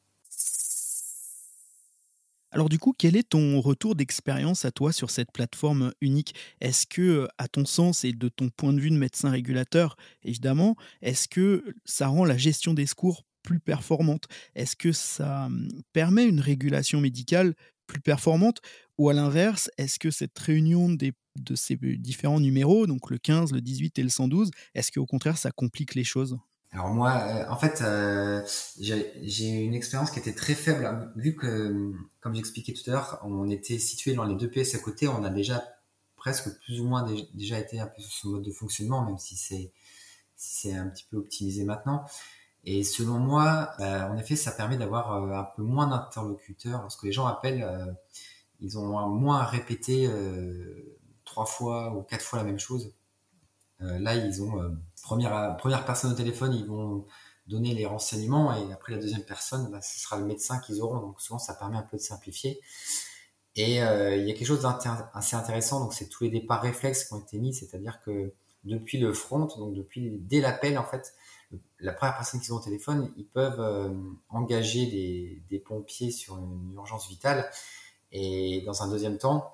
Alors 2.53 2.69
du 2.69 2.77
coup, 2.77 2.93
quel 2.97 3.15
est 3.15 3.29
ton 3.29 3.59
retour 3.61 3.95
d'expérience 3.95 4.63
à 4.63 4.71
toi 4.71 4.93
sur 4.93 5.09
cette 5.09 5.31
plateforme 5.31 5.91
unique? 6.01 6.35
Est-ce 6.61 6.85
que, 6.85 7.27
à 7.39 7.47
ton 7.47 7.65
sens 7.65 8.03
et 8.05 8.13
de 8.13 8.29
ton 8.29 8.49
point 8.49 8.73
de 8.73 8.79
vue 8.79 8.91
de 8.91 8.97
médecin 8.97 9.31
régulateur, 9.31 9.95
évidemment, 10.23 10.75
est-ce 11.01 11.27
que 11.27 11.65
ça 11.85 12.07
rend 12.07 12.25
la 12.25 12.37
gestion 12.37 12.75
des 12.75 12.85
secours 12.85 13.25
plus 13.41 13.59
performante? 13.59 14.25
Est-ce 14.55 14.75
que 14.75 14.91
ça 14.91 15.45
hum, 15.47 15.67
permet 15.93 16.25
une 16.27 16.39
régulation 16.39 17.01
médicale 17.01 17.55
plus 17.87 18.01
performante? 18.01 18.59
Ou 18.99 19.09
à 19.09 19.13
l'inverse, 19.13 19.71
est-ce 19.79 19.97
que 19.97 20.11
cette 20.11 20.37
réunion 20.37 20.89
des, 20.91 21.13
de 21.35 21.55
ces 21.55 21.75
différents 21.75 22.39
numéros, 22.39 22.85
donc 22.85 23.09
le 23.09 23.17
15, 23.17 23.51
le 23.51 23.61
18 23.61 23.97
et 23.97 24.03
le 24.03 24.09
112, 24.09 24.51
est-ce 24.75 24.91
qu'au 24.91 25.07
contraire 25.07 25.39
ça 25.39 25.51
complique 25.51 25.95
les 25.95 26.03
choses? 26.03 26.37
Alors 26.73 26.89
moi, 26.89 27.21
euh, 27.27 27.45
en 27.49 27.55
fait, 27.55 27.81
euh, 27.83 28.43
j'ai 28.79 29.49
une 29.49 29.75
expérience 29.75 30.09
qui 30.09 30.17
était 30.17 30.33
très 30.33 30.55
faible, 30.55 31.11
vu 31.15 31.35
que, 31.35 31.93
comme 32.19 32.33
j'expliquais 32.33 32.73
tout 32.73 32.89
à 32.89 32.93
l'heure, 32.93 33.19
on 33.23 33.47
était 33.47 33.77
situé 33.77 34.15
dans 34.15 34.23
les 34.23 34.33
deux 34.35 34.49
PS 34.49 34.73
à 34.73 34.79
côté, 34.79 35.07
on 35.07 35.23
a 35.23 35.29
déjà 35.29 35.63
presque 36.15 36.49
plus 36.61 36.81
ou 36.81 36.85
moins 36.85 37.05
déjà 37.35 37.59
été 37.59 37.79
un 37.79 37.85
peu 37.85 38.01
sur 38.01 38.11
ce 38.11 38.27
mode 38.27 38.43
de 38.43 38.51
fonctionnement, 38.51 39.05
même 39.05 39.19
si 39.19 39.35
c'est 39.35 39.71
c'est 40.35 40.73
un 40.73 40.87
petit 40.89 41.05
peu 41.09 41.17
optimisé 41.17 41.63
maintenant. 41.63 42.05
Et 42.65 42.83
selon 42.83 43.19
moi, 43.19 43.71
euh, 43.79 44.03
en 44.07 44.17
effet, 44.17 44.35
ça 44.35 44.51
permet 44.51 44.77
d'avoir 44.77 45.13
un 45.13 45.47
peu 45.55 45.63
moins 45.63 45.87
d'interlocuteurs. 45.87 46.81
Lorsque 46.81 47.03
les 47.03 47.11
gens 47.11 47.27
appellent, 47.27 47.95
ils 48.61 48.79
ont 48.79 49.07
moins 49.09 49.39
à 49.39 49.45
répéter 49.45 50.09
trois 51.25 51.45
fois 51.45 51.95
ou 51.95 52.03
quatre 52.03 52.23
fois 52.23 52.39
la 52.39 52.45
même 52.45 52.59
chose. 52.59 52.93
Là, 53.79 54.15
ils 54.15 54.41
ont 54.41 54.53
première, 55.01 55.57
première 55.57 55.85
personne 55.85 56.11
au 56.11 56.15
téléphone, 56.15 56.53
ils 56.53 56.65
vont 56.65 57.05
donner 57.47 57.73
les 57.73 57.85
renseignements 57.85 58.55
et 58.55 58.71
après 58.71 58.93
la 58.93 58.99
deuxième 58.99 59.23
personne, 59.23 59.69
bah, 59.69 59.81
ce 59.81 59.99
sera 59.99 60.17
le 60.17 60.25
médecin 60.25 60.59
qu'ils 60.59 60.81
auront. 60.81 60.99
Donc 60.99 61.21
souvent, 61.21 61.39
ça 61.39 61.53
permet 61.53 61.77
un 61.77 61.83
peu 61.83 61.97
de 61.97 62.01
simplifier. 62.01 62.61
Et 63.55 63.83
euh, 63.83 64.15
il 64.15 64.27
y 64.27 64.31
a 64.31 64.33
quelque 64.33 64.47
chose 64.47 64.61
d'assez 64.61 65.35
intéressant, 65.35 65.79
donc 65.79 65.93
c'est 65.93 66.09
tous 66.09 66.23
les 66.23 66.29
départs 66.29 66.61
réflexes 66.61 67.05
qui 67.05 67.13
ont 67.13 67.19
été 67.19 67.37
mis, 67.37 67.53
c'est-à-dire 67.53 67.99
que 68.03 68.33
depuis 68.63 68.97
le 68.97 69.13
front, 69.13 69.45
donc 69.45 69.75
depuis 69.75 70.17
dès 70.21 70.41
l'appel 70.41 70.77
en 70.79 70.85
fait, 70.85 71.13
la 71.79 71.93
première 71.93 72.15
personne 72.15 72.39
qu'ils 72.39 72.53
ont 72.53 72.57
au 72.57 72.63
téléphone, 72.63 73.13
ils 73.15 73.27
peuvent 73.27 73.59
euh, 73.59 73.93
engager 74.29 74.87
des, 74.87 75.43
des, 75.49 75.59
pompiers 75.59 76.09
sur 76.09 76.37
une 76.37 76.73
urgence 76.73 77.07
vitale. 77.07 77.47
Et 78.11 78.63
dans 78.65 78.81
un 78.81 78.89
deuxième 78.89 79.19
temps, 79.19 79.53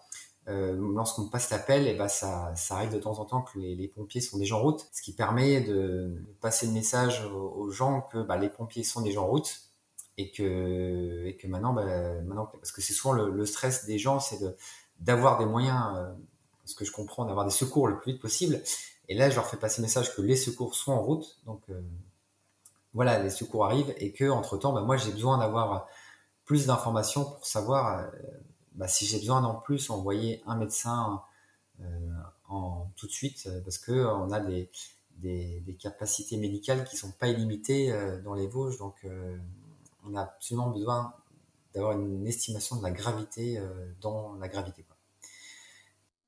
euh, 0.49 0.75
lorsqu'on 0.95 1.27
passe 1.27 1.51
l'appel, 1.51 1.85
et 1.85 1.91
eh 1.91 1.93
ben 1.93 2.07
ça, 2.07 2.53
arrive 2.71 2.91
de 2.91 2.97
temps 2.97 3.19
en 3.19 3.25
temps 3.25 3.43
que 3.43 3.59
les, 3.59 3.87
pompiers 3.87 4.19
sont 4.19 4.39
déjà 4.39 4.55
en 4.55 4.61
route, 4.61 4.87
ce 4.91 5.03
qui 5.03 5.13
permet 5.13 5.61
de 5.61 6.25
passer 6.41 6.65
le 6.65 6.71
message 6.71 7.23
aux, 7.25 7.69
gens 7.69 8.01
que 8.01 8.23
bah, 8.23 8.35
les 8.35 8.49
pompiers 8.49 8.83
sont 8.83 9.01
déjà 9.01 9.21
en 9.21 9.27
route 9.27 9.59
et 10.17 10.31
que, 10.31 11.31
bah, 11.47 11.59
maintenant, 11.59 12.45
parce 12.45 12.71
que 12.71 12.81
c'est 12.81 12.93
souvent 12.93 13.13
le, 13.13 13.45
stress 13.45 13.85
des 13.85 13.99
gens, 13.99 14.19
c'est 14.19 14.39
d'avoir 14.99 15.37
des 15.37 15.45
moyens, 15.45 15.95
euh, 15.95 16.11
ce 16.65 16.73
que 16.73 16.83
je 16.83 16.91
comprends, 16.91 17.25
d'avoir 17.25 17.45
des 17.45 17.51
secours 17.51 17.87
le 17.87 17.99
plus 17.99 18.13
vite 18.13 18.21
possible. 18.21 18.63
Et 19.07 19.15
là, 19.15 19.29
je 19.29 19.35
leur 19.35 19.45
fais 19.45 19.57
passer 19.57 19.81
le 19.81 19.85
message 19.85 20.15
que 20.15 20.21
les 20.23 20.35
secours 20.35 20.73
sont 20.73 20.93
en 20.93 21.01
route. 21.01 21.39
Donc 21.45 21.61
voilà, 22.93 23.19
les 23.21 23.29
secours 23.29 23.65
arrivent 23.65 23.93
et 23.97 24.13
que 24.13 24.27
entre 24.29 24.57
temps, 24.57 24.73
bah, 24.73 24.81
moi 24.81 24.97
j'ai 24.97 25.11
besoin 25.11 25.37
d'avoir 25.37 25.87
plus 26.45 26.65
d'informations 26.65 27.25
pour 27.25 27.45
savoir 27.45 28.09
bah, 28.73 28.87
si 28.87 29.05
j'ai 29.05 29.19
besoin 29.19 29.41
d'en 29.41 29.55
plus 29.55 29.89
envoyer 29.89 30.41
un 30.45 30.55
médecin 30.55 31.21
en, 32.49 32.91
tout 32.97 33.07
de 33.07 33.11
suite 33.11 33.49
parce 33.63 33.77
que 33.77 33.91
on 33.91 34.31
a 34.31 34.39
des, 34.39 34.69
capacités 35.79 36.37
médicales 36.37 36.83
qui 36.83 36.97
sont 36.97 37.11
pas 37.11 37.27
illimitées 37.27 37.93
dans 38.23 38.33
les 38.33 38.47
Vosges. 38.47 38.77
Donc 38.77 39.05
on 40.05 40.15
a 40.15 40.21
absolument 40.21 40.69
besoin 40.69 41.13
d'avoir 41.73 41.99
une 41.99 42.27
estimation 42.27 42.77
de 42.77 42.83
la 42.83 42.91
gravité 42.91 43.57
euh, 43.57 43.67
dans 44.01 44.35
la 44.35 44.47
gravité. 44.47 44.85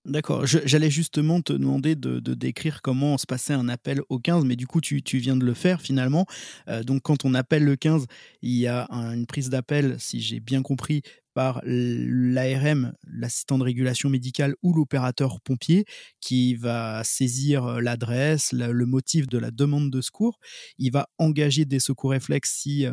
D'accord, 0.03 0.47
j'allais 0.47 0.89
justement 0.89 1.43
te 1.43 1.53
demander 1.53 1.95
de, 1.95 2.19
décrire 2.33 2.81
comment 2.81 3.19
se 3.19 3.27
passait 3.27 3.53
un 3.53 3.69
appel 3.69 4.01
au 4.09 4.17
15, 4.17 4.45
mais 4.45 4.55
du 4.55 4.65
coup 4.65 4.81
tu, 4.81 4.99
viens 5.19 5.35
de 5.35 5.45
le 5.45 5.53
faire 5.53 5.79
finalement. 5.79 6.25
Euh, 6.67 6.81
donc 6.81 7.03
quand 7.03 7.23
on 7.23 7.35
appelle 7.35 7.63
le 7.63 7.75
15, 7.75 8.07
il 8.41 8.57
y 8.57 8.67
a 8.67 8.87
une 8.89 9.27
prise 9.27 9.51
d'appel, 9.51 9.97
si 9.99 10.19
j'ai 10.19 10.39
bien 10.39 10.63
compris, 10.63 11.03
par 11.33 11.61
l'ARM, 11.63 12.93
l'assistant 13.03 13.57
de 13.57 13.63
régulation 13.63 14.09
médicale 14.09 14.55
ou 14.61 14.73
l'opérateur 14.73 15.41
pompier 15.41 15.85
qui 16.19 16.55
va 16.55 17.03
saisir 17.03 17.65
euh, 17.65 17.81
l'adresse, 17.81 18.51
le, 18.51 18.85
motif 18.85 19.27
de 19.27 19.37
la 19.37 19.51
demande 19.51 19.89
de 19.89 20.01
secours. 20.01 20.39
Il 20.77 20.91
va 20.91 21.07
engager 21.17 21.65
des 21.65 21.79
secours 21.79 22.11
réflexes 22.11 22.53
si... 22.53 22.85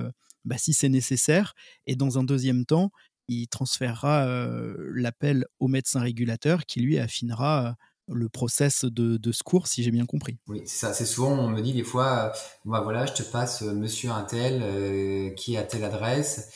Bah, 0.45 0.57
si 0.57 0.73
c'est 0.73 0.89
nécessaire. 0.89 1.53
Et 1.87 1.95
dans 1.95 2.19
un 2.19 2.25
deuxième 2.25 2.65
temps, 2.65 2.91
il 3.27 3.49
transférera 3.49 4.27
l'appel 4.95 5.45
au 5.59 5.69
médecin 5.69 6.01
régulateur 6.01 6.65
qui 6.65 6.81
lui 6.81 6.99
affinera 6.99 7.77
le 8.09 8.29
process 8.29 8.85
de, 8.85 9.33
secours, 9.33 9.67
si 9.67 9.83
j'ai 9.83 9.91
bien 9.91 10.07
compris. 10.07 10.39
Oui, 10.47 10.63
c'est 10.65 10.87
ça. 10.87 10.95
C'est 10.95 11.07
souvent, 11.07 11.33
on 11.33 11.49
me 11.49 11.61
dit 11.61 11.73
des 11.73 11.85
fois, 11.85 12.33
bah 12.65 12.81
voilà, 12.81 13.07
je 13.07 13.13
te 13.13 13.23
passe 13.23 13.63
monsieur 13.63 14.11
un 14.11 14.23
tel 14.23 15.35
qui 15.35 15.57
a 15.57 15.63
telle 15.63 15.85
adresse. 15.85 16.51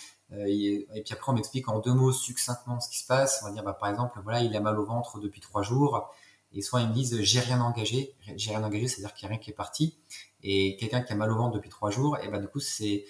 Et, 0.46 0.86
puis 1.04 1.12
après, 1.12 1.30
on 1.30 1.34
m'explique 1.34 1.68
en 1.68 1.78
deux 1.78 1.92
mots 1.92 2.12
succinctement 2.12 2.80
ce 2.80 2.88
qui 2.88 2.98
se 2.98 3.06
passe. 3.06 3.40
On 3.42 3.46
va 3.46 3.52
dire, 3.52 3.62
bah, 3.62 3.74
par 3.74 3.88
exemple, 3.88 4.20
voilà, 4.22 4.40
il 4.40 4.54
a 4.56 4.60
mal 4.60 4.78
au 4.78 4.84
ventre 4.84 5.20
depuis 5.20 5.40
trois 5.40 5.62
jours. 5.62 6.10
Et 6.54 6.60
soit 6.60 6.80
ils 6.82 6.88
me 6.88 6.94
disent, 6.94 7.20
j'ai 7.22 7.40
rien 7.40 7.60
engagé. 7.60 8.14
J'ai 8.36 8.50
rien 8.50 8.62
engagé, 8.62 8.88
c'est-à-dire 8.88 9.14
qu'il 9.14 9.26
n'y 9.26 9.32
a 9.32 9.36
rien 9.36 9.42
qui 9.42 9.50
est 9.50 9.54
parti. 9.54 9.96
Et 10.42 10.76
quelqu'un 10.76 11.02
qui 11.02 11.12
a 11.12 11.16
mal 11.16 11.30
au 11.30 11.36
ventre 11.36 11.54
depuis 11.54 11.70
trois 11.70 11.90
jours, 11.90 12.18
et 12.18 12.28
ben 12.28 12.40
du 12.40 12.48
coup, 12.48 12.60
c'est 12.60 13.06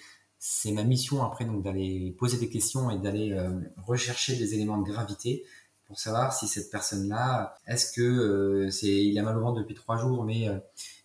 ma 0.71 0.83
mission 0.83 1.23
après 1.23 1.45
donc 1.45 1.63
d'aller 1.63 2.15
poser 2.17 2.37
des 2.37 2.49
questions 2.49 2.91
et 2.91 2.97
d'aller 2.97 3.31
euh, 3.31 3.59
rechercher 3.85 4.35
des 4.35 4.53
éléments 4.53 4.77
de 4.77 4.83
gravité 4.83 5.43
pour 5.87 5.99
savoir 5.99 6.33
si 6.33 6.47
cette 6.47 6.69
personne-là, 6.71 7.57
est-ce 7.67 7.91
que 7.91 8.01
euh, 8.01 9.19
a 9.19 9.23
mal 9.23 9.37
au 9.37 9.41
ventre 9.41 9.59
depuis 9.59 9.75
trois 9.75 9.97
jours, 9.97 10.23
mais 10.23 10.47
euh, 10.47 10.57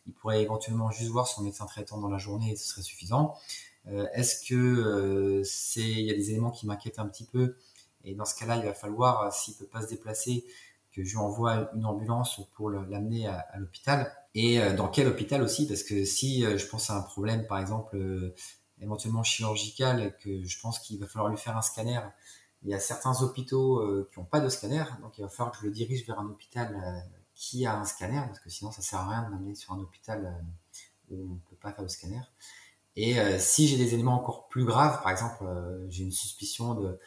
il 0.06 0.12
pourrait 0.12 0.42
éventuellement 0.42 0.90
juste 0.90 1.10
voir 1.10 1.26
son 1.26 1.42
médecin 1.42 1.66
traitant 1.66 1.98
dans 1.98 2.08
la 2.08 2.18
journée 2.18 2.56
ce 2.56 2.68
serait 2.68 2.82
suffisant. 2.82 3.36
Est-ce 4.12 4.46
que 4.46 5.42
c'est, 5.44 5.80
il 5.80 6.06
y 6.06 6.10
a 6.10 6.14
des 6.14 6.30
éléments 6.30 6.50
qui 6.50 6.66
m'inquiètent 6.66 6.98
un 6.98 7.06
petit 7.06 7.24
peu? 7.24 7.56
Et 8.04 8.14
dans 8.14 8.24
ce 8.24 8.34
cas-là, 8.34 8.56
il 8.56 8.64
va 8.64 8.74
falloir, 8.74 9.32
s'il 9.32 9.54
peut 9.54 9.66
pas 9.66 9.82
se 9.82 9.88
déplacer, 9.88 10.44
que 10.92 11.04
je 11.04 11.10
lui 11.10 11.18
envoie 11.18 11.70
une 11.74 11.86
ambulance 11.86 12.40
pour 12.54 12.70
l'amener 12.70 13.26
à, 13.26 13.46
l'hôpital. 13.58 14.12
Et 14.34 14.60
dans 14.72 14.88
quel 14.88 15.06
hôpital 15.06 15.42
aussi? 15.42 15.66
Parce 15.66 15.82
que 15.82 16.04
si 16.04 16.42
je 16.42 16.66
pense 16.66 16.90
à 16.90 16.96
un 16.96 17.02
problème, 17.02 17.46
par 17.46 17.58
exemple, 17.58 17.96
éventuellement 18.80 19.22
chirurgical 19.22 20.16
que 20.18 20.44
je 20.44 20.60
pense 20.60 20.78
qu'il 20.78 20.98
va 20.98 21.06
falloir 21.06 21.30
lui 21.30 21.38
faire 21.38 21.56
un 21.56 21.62
scanner. 21.62 22.00
Il 22.62 22.70
y 22.70 22.74
a 22.74 22.80
certains 22.80 23.22
hôpitaux 23.22 23.80
euh, 23.80 24.08
qui 24.12 24.18
n'ont 24.18 24.26
pas 24.26 24.40
de 24.40 24.48
scanner, 24.48 24.84
donc 25.00 25.16
il 25.18 25.22
va 25.22 25.28
falloir 25.28 25.52
que 25.52 25.58
je 25.58 25.66
le 25.66 25.72
dirige 25.72 26.04
vers 26.06 26.18
un 26.18 26.26
hôpital 26.26 26.74
euh, 26.74 27.18
qui 27.34 27.66
a 27.66 27.78
un 27.78 27.84
scanner, 27.84 28.20
parce 28.26 28.40
que 28.40 28.50
sinon 28.50 28.72
ça 28.72 28.82
sert 28.82 28.98
à 28.98 29.08
rien 29.08 29.22
de 29.22 29.30
m'amener 29.34 29.54
sur 29.54 29.72
un 29.72 29.78
hôpital 29.78 30.26
euh, 30.26 31.14
où 31.14 31.30
on 31.30 31.34
ne 31.34 31.40
peut 31.50 31.56
pas 31.60 31.72
faire 31.72 31.84
de 31.84 31.88
scanner. 31.88 32.20
Et 33.00 33.16
si 33.38 33.68
j'ai 33.68 33.76
des 33.76 33.94
éléments 33.94 34.16
encore 34.16 34.48
plus 34.48 34.64
graves, 34.64 35.00
par 35.02 35.12
exemple, 35.12 35.44
j'ai 35.88 36.02
une 36.02 36.12
suspicion 36.12 36.74
de 36.74 36.98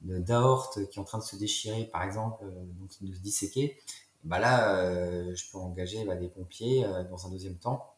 d'aorte 0.00 0.88
qui 0.88 0.98
est 0.98 1.02
en 1.02 1.04
train 1.04 1.18
de 1.18 1.24
se 1.24 1.36
déchirer, 1.36 1.84
par 1.84 2.02
exemple, 2.04 2.44
donc 2.78 2.90
de 3.00 3.12
se 3.14 3.20
disséquer, 3.20 3.76
bah 4.24 4.38
là, 4.38 4.84
je 5.34 5.50
peux 5.50 5.58
engager 5.58 6.04
bah, 6.04 6.16
des 6.16 6.28
pompiers 6.28 6.86
dans 7.10 7.26
un 7.26 7.30
deuxième 7.30 7.56
temps 7.56 7.92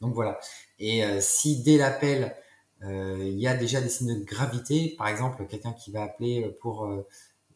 donc 0.00 0.14
voilà. 0.14 0.38
Et 0.78 1.04
euh, 1.04 1.18
si 1.20 1.62
dès 1.62 1.76
l'appel, 1.76 2.34
euh, 2.82 3.18
il 3.20 3.38
y 3.38 3.48
a 3.48 3.56
déjà 3.56 3.80
des 3.80 3.88
signes 3.88 4.20
de 4.20 4.24
gravité, 4.24 4.94
par 4.96 5.08
exemple 5.08 5.46
quelqu'un 5.46 5.72
qui 5.72 5.90
va 5.90 6.02
appeler 6.02 6.56
pour 6.60 6.84
euh, 6.84 7.06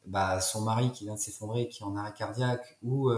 bah, 0.07 0.41
son 0.41 0.63
mari 0.63 0.91
qui 0.93 1.05
vient 1.05 1.15
de 1.15 1.21
s'effondrer, 1.21 1.69
qui 1.69 1.83
est 1.83 1.87
en 1.87 1.97
arrêt 1.97 2.13
cardiaque, 2.17 2.79
ou 2.83 3.11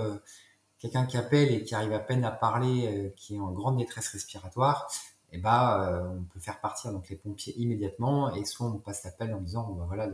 quelqu'un 0.78 1.06
qui 1.06 1.16
appelle 1.16 1.50
et 1.50 1.62
qui 1.64 1.74
arrive 1.74 1.92
à 1.94 1.98
peine 1.98 2.24
à 2.24 2.30
parler, 2.30 3.14
qui 3.16 3.36
est 3.36 3.40
en 3.40 3.52
grande 3.52 3.78
détresse 3.78 4.08
respiratoire, 4.08 4.90
eh 5.34 5.38
bah, 5.38 6.08
on 6.18 6.24
peut 6.24 6.40
faire 6.40 6.60
partir 6.60 6.92
donc 6.92 7.08
les 7.08 7.16
pompiers 7.16 7.54
immédiatement. 7.58 8.34
Et 8.34 8.44
soit 8.44 8.66
on 8.66 8.78
passe 8.78 9.04
l'appel 9.04 9.34
en 9.34 9.40
disant 9.40 9.72
bah, 9.72 9.84
voilà 9.86 10.10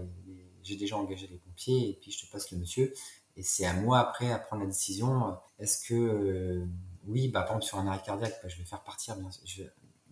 j'ai 0.62 0.76
déjà 0.76 0.96
engagé 0.96 1.26
les 1.26 1.38
pompiers 1.38 1.90
et 1.90 1.98
puis 2.00 2.11
je 2.11 2.26
te 2.26 2.30
passe 2.30 2.50
le 2.50 2.59
monsieur. 2.59 2.92
Et 3.37 3.42
c'est 3.42 3.64
à 3.64 3.72
moi 3.74 3.98
après 3.98 4.30
à 4.33 4.38
prendre 4.38 4.62
la 4.62 4.68
décision. 4.68 5.37
Est-ce 5.59 5.87
que 5.87 6.66
oui, 7.06 7.28
bah, 7.28 7.42
par 7.42 7.56
exemple, 7.56 7.64
sur 7.64 7.78
un 7.78 7.87
arrêt 7.87 8.02
cardiaque, 8.04 8.35
bah, 8.42 8.48
je 8.48 8.56
vais 8.56 8.64
faire 8.64 8.83
partir 8.83 9.16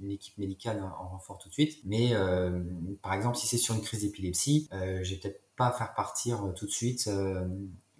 une 0.00 0.10
équipe 0.10 0.38
médicale 0.38 0.82
en 0.82 1.08
renfort 1.08 1.38
tout 1.38 1.48
de 1.48 1.54
suite. 1.54 1.80
Mais 1.84 2.10
euh, 2.12 2.62
par 3.02 3.14
exemple, 3.14 3.36
si 3.36 3.46
c'est 3.46 3.58
sur 3.58 3.74
une 3.74 3.82
crise 3.82 4.02
d'épilepsie, 4.02 4.68
euh, 4.72 5.02
je 5.02 5.14
vais 5.14 5.20
peut-être 5.20 5.42
pas 5.56 5.72
faire 5.72 5.94
partir 5.94 6.44
euh, 6.44 6.52
tout 6.52 6.66
de 6.66 6.70
suite 6.70 7.08
euh, 7.08 7.46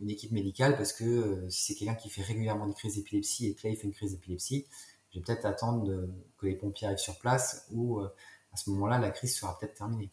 une 0.01 0.11
équipe 0.11 0.31
médicale 0.31 0.77
parce 0.77 0.93
que 0.93 1.45
si 1.49 1.65
c'est 1.65 1.75
quelqu'un 1.75 1.97
qui 1.97 2.09
fait 2.09 2.23
régulièrement 2.23 2.67
des 2.67 2.75
crises 2.75 2.95
d'épilepsie 2.95 3.49
et 3.49 3.55
que 3.55 3.67
là 3.67 3.71
il 3.73 3.77
fait 3.77 3.87
une 3.87 3.93
crise 3.93 4.13
d'épilepsie, 4.13 4.67
je 5.11 5.19
vais 5.19 5.25
peut-être 5.25 5.47
attendre 5.47 6.09
que 6.39 6.47
les 6.47 6.55
pompiers 6.55 6.87
arrivent 6.87 6.99
sur 6.99 7.19
place 7.19 7.67
ou 7.73 8.01
à 8.01 8.57
ce 8.57 8.71
moment-là 8.71 8.99
la 8.99 9.11
crise 9.11 9.37
sera 9.37 9.59
peut-être 9.59 9.75
terminée. 9.75 10.11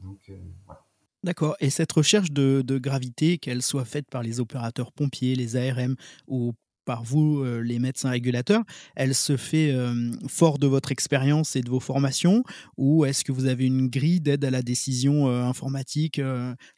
Donc 0.00 0.30
voilà. 0.66 0.84
D'accord. 1.24 1.56
Et 1.58 1.70
cette 1.70 1.90
recherche 1.90 2.32
de, 2.32 2.78
gravité, 2.78 3.38
qu'elle 3.38 3.62
soit 3.62 3.86
faite 3.86 4.06
par 4.10 4.22
les 4.22 4.40
opérateurs 4.40 4.92
pompiers, 4.92 5.34
les 5.34 5.56
ARM 5.56 5.96
ou 6.28 6.52
par 6.84 7.02
vous, 7.02 7.38
euh, 7.38 7.60
les 7.60 7.78
médecins 7.78 8.10
régulateurs, 8.10 8.62
elle 8.94 9.14
se 9.14 9.38
fait 9.38 9.72
euh, 9.72 10.12
fort 10.28 10.58
de 10.58 10.66
votre 10.66 10.92
expérience 10.92 11.56
et 11.56 11.62
de 11.62 11.70
vos 11.70 11.80
formations 11.80 12.44
ou 12.76 13.06
est-ce 13.06 13.24
que 13.24 13.32
vous 13.32 13.46
avez 13.46 13.64
une 13.64 13.88
grille 13.88 14.20
d'aide 14.20 14.44
à 14.44 14.50
la 14.50 14.60
décision 14.60 15.26
euh, 15.26 15.44
informatique 15.44 16.20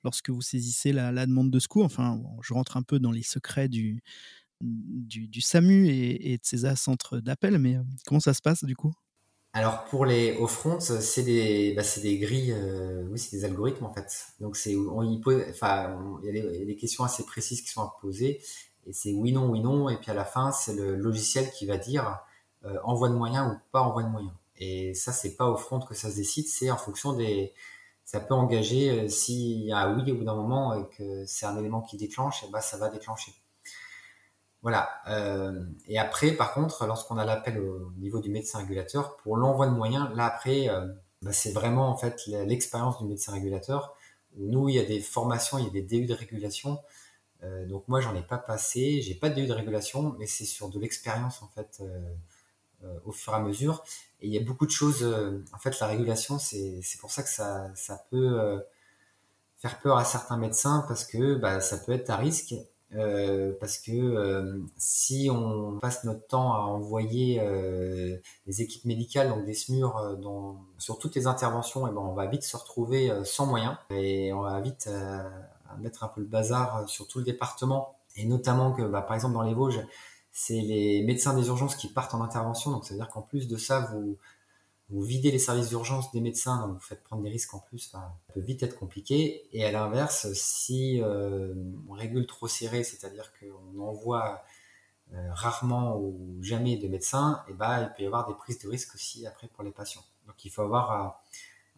lorsque 0.04 0.30
vous 0.30 0.42
saisissez 0.42 0.92
la, 0.92 1.26
demande 1.26 1.50
de 1.50 1.58
secours? 1.58 1.84
Enfin, 1.84 2.22
je 2.40 2.54
rentre 2.54 2.76
un 2.76 2.82
peu 2.82 3.00
dans 3.00 3.10
les 3.10 3.24
secrets 3.24 3.68
du, 3.68 4.00
du, 4.60 5.40
SAMU 5.40 5.88
et, 5.88 6.38
de 6.38 6.42
ces 6.44 6.74
centres 6.76 7.18
d'appel, 7.18 7.58
mais 7.58 7.76
comment 8.06 8.20
ça 8.20 8.34
se 8.34 8.42
passe 8.42 8.64
du 8.64 8.76
coup? 8.76 8.92
Alors 9.52 9.84
pour 9.84 10.04
les 10.04 10.36
off 10.38 10.52
front, 10.52 10.80
c'est 10.80 11.22
des, 11.22 11.72
bah, 11.74 11.82
des 12.02 12.18
grilles, 12.18 12.54
oui, 13.10 13.18
c'est 13.18 13.36
des 13.36 13.44
algorithmes 13.44 13.86
en 13.86 13.94
fait. 13.94 14.26
Donc 14.40 14.56
c'est, 14.56 14.74
enfin, 14.76 15.98
il 16.22 16.36
y, 16.36 16.62
a 16.62 16.64
des 16.64 16.76
questions 16.76 17.04
assez 17.04 17.24
précises 17.24 17.62
qui 17.62 17.70
sont 17.70 17.88
posées 18.00 18.40
et 18.86 18.92
c'est 18.92 19.12
oui, 19.12 19.32
non, 19.32 19.48
oui, 19.50 19.60
non. 19.60 19.88
Et 19.88 19.96
puis 19.96 20.10
à 20.10 20.14
la 20.14 20.24
fin, 20.24 20.52
c'est 20.52 20.74
le 20.74 20.94
logiciel 20.96 21.50
qui 21.50 21.66
va 21.66 21.76
dire 21.76 22.20
euh, 22.64 22.78
envoi 22.84 23.08
de 23.08 23.14
moyens 23.14 23.52
ou 23.52 23.58
pas 23.72 23.80
envoi 23.82 24.02
de 24.02 24.08
moyens. 24.08 24.32
Et 24.56 24.94
ça, 24.94 25.12
c'est 25.12 25.36
pas 25.36 25.48
au 25.48 25.56
front 25.56 25.80
que 25.80 25.94
ça 25.94 26.10
se 26.10 26.16
décide, 26.16 26.46
c'est 26.46 26.70
en 26.70 26.76
fonction 26.76 27.12
des. 27.12 27.52
Ça 28.04 28.20
peut 28.20 28.34
engager 28.34 28.90
euh, 28.90 29.08
s'il 29.08 29.64
y 29.64 29.72
a 29.72 29.78
un 29.78 29.96
oui 29.96 30.12
au 30.12 30.16
bout 30.16 30.24
d'un 30.24 30.36
moment 30.36 30.74
et 30.74 30.86
que 30.96 31.24
c'est 31.26 31.46
un 31.46 31.58
élément 31.58 31.82
qui 31.82 31.96
déclenche, 31.96 32.44
et 32.44 32.48
bah 32.50 32.60
ça 32.60 32.76
va 32.76 32.88
déclencher. 32.88 33.32
Voilà. 34.66 34.90
Euh, 35.06 35.64
et 35.86 35.96
après, 35.96 36.32
par 36.32 36.52
contre, 36.52 36.88
lorsqu'on 36.88 37.18
a 37.18 37.24
l'appel 37.24 37.60
au 37.60 37.92
niveau 37.98 38.18
du 38.18 38.30
médecin 38.30 38.58
régulateur, 38.58 39.16
pour 39.18 39.36
l'envoi 39.36 39.68
de 39.68 39.70
moyens, 39.70 40.08
là 40.16 40.24
après, 40.24 40.68
euh, 40.68 40.88
bah, 41.22 41.32
c'est 41.32 41.52
vraiment 41.52 41.88
en 41.88 41.96
fait 41.96 42.26
l'expérience 42.26 42.98
du 42.98 43.04
médecin 43.04 43.30
régulateur. 43.30 43.94
Nous, 44.36 44.68
il 44.68 44.74
y 44.74 44.80
a 44.80 44.84
des 44.84 44.98
formations, 44.98 45.58
il 45.58 45.66
y 45.66 45.68
a 45.68 45.70
des 45.70 45.82
DU 45.82 46.06
de 46.06 46.14
régulation 46.14 46.80
euh, 47.44 47.64
donc 47.66 47.86
moi, 47.86 48.00
j'en 48.00 48.16
ai 48.16 48.22
pas 48.22 48.38
passé, 48.38 49.02
j'ai 49.02 49.14
pas 49.14 49.28
de 49.28 49.36
DU 49.36 49.46
de 49.46 49.52
régulation, 49.52 50.16
mais 50.18 50.26
c'est 50.26 50.46
sur 50.46 50.68
de 50.68 50.80
l'expérience 50.80 51.42
en 51.42 51.48
fait 51.48 51.80
au 53.04 53.12
fur 53.12 53.34
et 53.34 53.36
à 53.36 53.40
mesure. 53.40 53.84
Et 54.20 54.26
il 54.26 54.34
y 54.34 54.38
a 54.38 54.42
beaucoup 54.42 54.66
de 54.66 54.72
choses. 54.72 55.04
en 55.52 55.58
fait, 55.58 55.78
la 55.78 55.86
régulation, 55.86 56.40
c'est 56.40 56.82
pour 56.98 57.12
ça 57.12 57.22
que 57.22 57.28
ça, 57.28 57.70
ça 57.76 58.04
peut 58.10 58.64
faire 59.58 59.78
peur 59.78 59.96
à 59.96 60.04
certains 60.04 60.38
médecins 60.38 60.84
parce 60.88 61.04
que 61.04 61.36
bah, 61.36 61.60
ça 61.60 61.78
peut 61.78 61.92
être 61.92 62.10
à 62.10 62.16
risque. 62.16 62.54
Euh, 62.94 63.52
parce 63.58 63.78
que 63.78 63.90
euh, 63.90 64.60
si 64.76 65.28
on 65.28 65.78
passe 65.80 66.04
notre 66.04 66.24
temps 66.28 66.54
à 66.54 66.58
envoyer 66.58 67.40
euh, 67.40 68.16
des 68.46 68.62
équipes 68.62 68.84
médicales, 68.84 69.28
donc 69.28 69.44
des 69.44 69.54
SMUR, 69.54 70.16
dans, 70.18 70.64
sur 70.78 70.98
toutes 70.98 71.16
les 71.16 71.26
interventions, 71.26 71.88
et 71.88 71.90
ben 71.90 72.00
on 72.00 72.14
va 72.14 72.26
vite 72.26 72.44
se 72.44 72.56
retrouver 72.56 73.12
sans 73.24 73.46
moyens 73.46 73.76
et 73.90 74.32
on 74.32 74.42
va 74.42 74.60
vite 74.60 74.88
mettre 75.80 76.04
un 76.04 76.08
peu 76.08 76.20
le 76.20 76.26
bazar 76.26 76.76
euh, 76.76 76.86
sur 76.86 77.06
tout 77.08 77.18
le 77.18 77.24
département. 77.24 77.96
Et 78.16 78.24
notamment 78.26 78.72
que, 78.72 78.82
bah, 78.82 79.02
par 79.02 79.14
exemple, 79.14 79.34
dans 79.34 79.42
les 79.42 79.54
Vosges, 79.54 79.80
c'est 80.32 80.60
les 80.60 81.02
médecins 81.02 81.34
des 81.34 81.48
urgences 81.48 81.76
qui 81.76 81.88
partent 81.88 82.14
en 82.14 82.22
intervention. 82.22 82.70
Donc, 82.70 82.84
ça 82.84 82.94
veut 82.94 83.00
dire 83.00 83.08
qu'en 83.08 83.22
plus 83.22 83.48
de 83.48 83.56
ça, 83.56 83.80
vous, 83.92 84.16
vous 84.88 85.02
videz 85.02 85.30
les 85.30 85.38
services 85.38 85.68
d'urgence 85.68 86.12
des 86.12 86.20
médecins, 86.20 86.66
donc 86.66 86.76
vous 86.76 86.86
faites 86.86 87.02
prendre 87.02 87.22
des 87.22 87.30
risques 87.30 87.54
en 87.54 87.58
plus, 87.58 87.78
ça 87.78 88.16
peut 88.32 88.40
vite 88.40 88.62
être 88.62 88.78
compliqué. 88.78 89.48
Et 89.52 89.64
à 89.64 89.72
l'inverse, 89.72 90.32
si 90.34 91.02
euh, 91.02 91.54
on 91.88 91.92
régule 91.92 92.26
trop 92.26 92.46
serré, 92.46 92.84
c'est-à-dire 92.84 93.32
qu'on 93.38 93.80
envoie 93.80 94.44
rarement 95.30 95.98
ou 95.98 96.38
jamais 96.42 96.76
de 96.76 96.88
médecin, 96.88 97.44
et 97.48 97.52
bah, 97.52 97.80
il 97.80 97.92
peut 97.96 98.02
y 98.02 98.06
avoir 98.06 98.26
des 98.26 98.34
prises 98.34 98.58
de 98.58 98.68
risque 98.68 98.94
aussi 98.96 99.24
après 99.26 99.46
pour 99.48 99.62
les 99.62 99.70
patients. 99.70 100.04
Donc 100.26 100.44
il 100.44 100.50
faut 100.50 100.62
avoir 100.62 101.22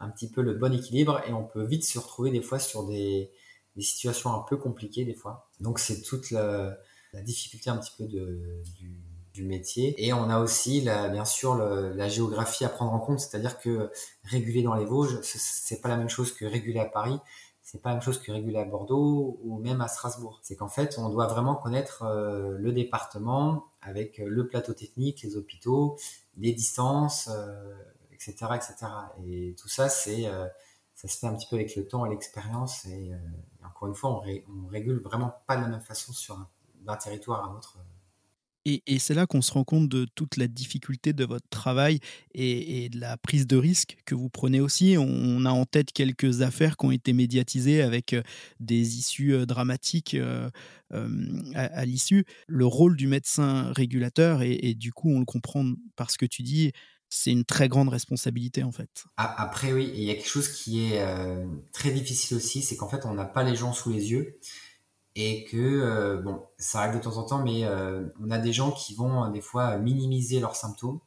un 0.00 0.10
petit 0.10 0.30
peu 0.30 0.42
le 0.42 0.54
bon 0.54 0.72
équilibre 0.72 1.20
et 1.26 1.32
on 1.32 1.44
peut 1.44 1.64
vite 1.64 1.84
se 1.84 1.98
retrouver 1.98 2.30
des 2.30 2.42
fois 2.42 2.58
sur 2.58 2.86
des, 2.86 3.30
situations 3.78 4.34
un 4.34 4.40
peu 4.40 4.56
compliquées 4.56 5.04
des 5.04 5.14
fois. 5.14 5.48
Donc 5.60 5.78
c'est 5.78 6.02
toute 6.02 6.32
la, 6.32 6.76
la, 7.12 7.22
difficulté 7.22 7.70
un 7.70 7.76
petit 7.76 7.92
peu 7.96 8.06
de, 8.06 8.60
du, 8.76 9.00
métier. 9.44 9.94
Et 10.04 10.12
on 10.12 10.28
a 10.30 10.40
aussi 10.40 10.82
bien 10.82 11.24
sûr 11.24 11.54
la 11.56 12.08
géographie 12.08 12.64
à 12.64 12.68
prendre 12.68 12.92
en 12.92 13.00
compte, 13.00 13.20
c'est-à-dire 13.20 13.58
que 13.58 13.90
réguler 14.24 14.62
dans 14.62 14.74
les 14.74 14.84
Vosges, 14.84 15.18
c'est 15.22 15.80
pas 15.80 15.88
la 15.88 15.96
même 15.96 16.08
chose 16.08 16.32
que 16.32 16.44
réguler 16.44 16.80
à 16.80 16.86
Paris. 16.86 17.18
C'est 17.62 17.82
pas 17.82 17.90
la 17.90 17.96
même 17.96 18.02
chose 18.02 18.18
que 18.18 18.32
réguler 18.32 18.58
à 18.58 18.64
Bordeaux 18.64 19.38
ou 19.42 19.58
même 19.58 19.82
à 19.82 19.88
Strasbourg. 19.88 20.40
C'est 20.42 20.56
qu'en 20.56 20.70
fait, 20.70 20.96
on 20.96 21.10
doit 21.10 21.26
vraiment 21.26 21.54
connaître 21.54 22.02
euh, 22.02 22.56
le 22.56 22.72
département 22.72 23.66
avec 23.82 24.18
le 24.18 24.46
plateau 24.46 24.72
technique, 24.72 25.22
les 25.22 25.36
hôpitaux, 25.36 25.96
les 26.38 26.52
distances, 26.52 27.28
euh, 27.30 27.76
etc., 28.12 28.34
etc. 28.54 28.74
Et 29.26 29.54
tout 29.58 29.68
ça, 29.68 29.88
c'est, 29.88 30.26
euh, 30.26 30.46
ça 30.94 31.08
se 31.08 31.18
fait 31.18 31.26
un 31.26 31.34
petit 31.34 31.46
peu 31.48 31.56
avec 31.56 31.74
le 31.76 31.86
temps 31.86 32.06
et 32.06 32.10
l'expérience. 32.10 32.84
Et, 32.86 33.12
euh, 33.12 33.18
encore 33.66 33.88
une 33.88 33.94
fois, 33.94 34.10
on, 34.10 34.66
régule 34.68 35.00
vraiment 35.00 35.34
pas 35.46 35.56
de 35.56 35.62
la 35.62 35.68
même 35.68 35.80
façon 35.80 36.12
sur 36.12 36.38
d'un 36.80 36.96
territoire 36.96 37.44
à 37.44 37.48
un 37.48 37.56
autre. 37.56 37.78
Et, 38.64 38.98
c'est 38.98 39.14
là 39.14 39.26
qu'on 39.26 39.40
se 39.40 39.52
rend 39.52 39.64
compte 39.64 39.88
de 39.88 40.06
toute 40.14 40.36
la 40.36 40.46
difficulté 40.46 41.12
de 41.12 41.24
votre 41.24 41.48
travail 41.48 42.00
et, 42.34 42.88
de 42.90 43.00
la 43.00 43.16
prise 43.16 43.46
de 43.46 43.56
risque 43.56 43.96
que 44.04 44.14
vous 44.14 44.28
prenez 44.28 44.60
aussi. 44.60 44.96
On 44.98 45.44
a 45.46 45.50
en 45.50 45.64
tête 45.64 45.92
quelques 45.92 46.42
affaires 46.42 46.76
qui 46.76 46.86
ont 46.86 46.90
été 46.90 47.12
médiatisées 47.12 47.80
avec 47.80 48.14
des 48.60 48.98
issues 48.98 49.46
dramatiques 49.46 50.16
à, 50.90 51.84
l'issue. 51.86 52.26
Le 52.46 52.66
rôle 52.66 52.96
du 52.96 53.06
médecin 53.06 53.72
régulateur, 53.72 54.42
et, 54.42 54.74
du 54.74 54.92
coup 54.92 55.10
on 55.10 55.20
le 55.20 55.24
comprend 55.24 55.64
parce 55.96 56.16
que 56.16 56.26
tu 56.26 56.42
dis, 56.42 56.72
c'est 57.08 57.30
une 57.30 57.46
très 57.46 57.68
grande 57.68 57.88
responsabilité 57.88 58.64
en 58.64 58.72
fait. 58.72 59.04
Après 59.16 59.72
oui, 59.72 59.90
il 59.94 60.02
y 60.02 60.10
a 60.10 60.14
quelque 60.14 60.28
chose 60.28 60.48
qui 60.48 60.84
est 60.84 61.02
très 61.72 61.90
difficile 61.90 62.36
aussi, 62.36 62.60
c'est 62.60 62.76
qu'en 62.76 62.88
fait 62.88 63.06
on 63.06 63.14
n'a 63.14 63.24
pas 63.24 63.44
les 63.44 63.56
gens 63.56 63.72
sous 63.72 63.90
les 63.90 64.10
yeux 64.10 64.38
et 65.14 65.44
que 65.44 65.56
euh, 65.56 66.16
bon, 66.18 66.46
ça 66.58 66.80
arrive 66.80 66.98
de 66.98 67.02
temps 67.02 67.16
en 67.16 67.24
temps, 67.24 67.42
mais 67.42 67.64
euh, 67.64 68.06
on 68.20 68.30
a 68.30 68.38
des 68.38 68.52
gens 68.52 68.70
qui 68.70 68.94
vont 68.94 69.24
euh, 69.24 69.30
des 69.30 69.40
fois 69.40 69.76
minimiser 69.76 70.40
leurs 70.40 70.56
symptômes. 70.56 71.00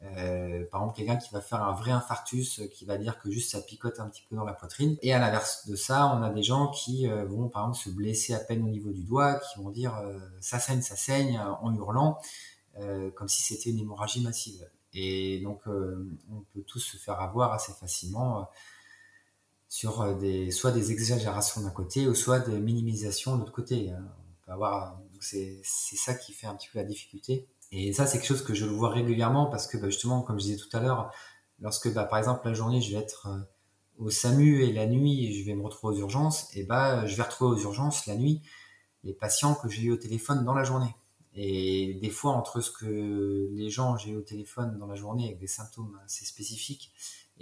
Par 0.00 0.80
exemple, 0.80 0.96
quelqu'un 0.96 1.14
qui 1.16 1.32
va 1.32 1.40
faire 1.40 1.62
un 1.62 1.74
vrai 1.74 1.92
infarctus, 1.92 2.60
qui 2.72 2.84
va 2.84 2.98
dire 2.98 3.20
que 3.20 3.30
juste 3.30 3.52
ça 3.52 3.60
picote 3.60 4.00
un 4.00 4.08
petit 4.08 4.24
peu 4.28 4.34
dans 4.34 4.44
la 4.44 4.52
poitrine. 4.52 4.96
Et 5.00 5.12
à 5.12 5.20
l'inverse 5.20 5.68
de 5.68 5.76
ça, 5.76 6.08
on 6.08 6.24
a 6.24 6.30
des 6.30 6.42
gens 6.42 6.72
qui 6.72 7.06
vont 7.06 7.48
par 7.48 7.62
exemple 7.62 7.78
se 7.84 7.90
blesser 7.90 8.34
à 8.34 8.40
peine 8.40 8.64
au 8.64 8.68
niveau 8.68 8.90
du 8.90 9.04
doigt, 9.04 9.36
qui 9.36 9.60
vont 9.62 9.70
dire 9.70 9.94
ça 10.40 10.58
saigne, 10.58 10.82
ça 10.82 10.96
saigne 10.96 11.38
en 11.38 11.72
hurlant, 11.72 12.18
comme 13.14 13.28
si 13.28 13.42
c'était 13.42 13.70
une 13.70 13.78
hémorragie 13.78 14.24
massive. 14.24 14.68
Et 14.92 15.38
donc, 15.38 15.62
on 15.68 16.40
peut 16.52 16.62
tous 16.66 16.80
se 16.80 16.96
faire 16.96 17.20
avoir 17.20 17.52
assez 17.52 17.72
facilement 17.72 18.48
sur 19.72 20.02
euh, 20.02 20.12
des, 20.12 20.50
soit 20.50 20.70
des 20.70 20.92
exagérations 20.92 21.62
d'un 21.62 21.70
côté 21.70 22.06
ou 22.06 22.14
soit 22.14 22.40
des 22.40 22.60
minimisations 22.60 23.36
de 23.36 23.40
l'autre 23.40 23.52
côté. 23.52 23.90
Peut 24.44 24.52
avoir, 24.52 25.00
c'est, 25.18 25.62
c'est 25.64 25.96
ça 25.96 26.12
qui 26.12 26.34
fait 26.34 26.46
un 26.46 26.54
petit 26.54 26.68
peu 26.70 26.78
la 26.78 26.84
difficulté. 26.84 27.48
Et 27.70 27.94
ça, 27.94 28.06
c'est 28.06 28.18
quelque 28.18 28.26
chose 28.26 28.44
que 28.44 28.52
je 28.52 28.66
le 28.66 28.72
vois 28.72 28.90
régulièrement 28.90 29.46
parce 29.46 29.66
que 29.66 29.78
bah, 29.78 29.88
justement, 29.88 30.20
comme 30.20 30.38
je 30.38 30.44
disais 30.44 30.58
tout 30.58 30.76
à 30.76 30.80
l'heure, 30.80 31.10
lorsque 31.58 31.90
bah, 31.90 32.04
par 32.04 32.18
exemple 32.18 32.46
la 32.46 32.52
journée, 32.52 32.82
je 32.82 32.94
vais 32.94 33.02
être 33.02 33.28
au 33.96 34.10
SAMU 34.10 34.62
et 34.62 34.74
la 34.74 34.86
nuit, 34.86 35.32
je 35.32 35.42
vais 35.46 35.54
me 35.54 35.62
retrouver 35.62 35.96
aux 35.96 36.00
urgences, 36.00 36.54
et 36.54 36.64
bah, 36.64 37.06
je 37.06 37.16
vais 37.16 37.22
retrouver 37.22 37.56
aux 37.56 37.62
urgences 37.62 38.04
la 38.04 38.16
nuit 38.16 38.42
les 39.04 39.14
patients 39.14 39.54
que 39.54 39.70
j'ai 39.70 39.84
eu 39.84 39.92
au 39.92 39.96
téléphone 39.96 40.44
dans 40.44 40.54
la 40.54 40.64
journée. 40.64 40.94
Et 41.34 41.94
des 41.94 42.10
fois, 42.10 42.32
entre 42.32 42.60
ce 42.60 42.70
que 42.70 43.48
les 43.52 43.70
gens 43.70 43.96
j'ai 43.96 44.14
au 44.14 44.20
téléphone 44.20 44.76
dans 44.76 44.86
la 44.86 44.96
journée 44.96 45.24
avec 45.28 45.38
des 45.38 45.46
symptômes 45.46 45.98
assez 46.04 46.26
spécifiques 46.26 46.92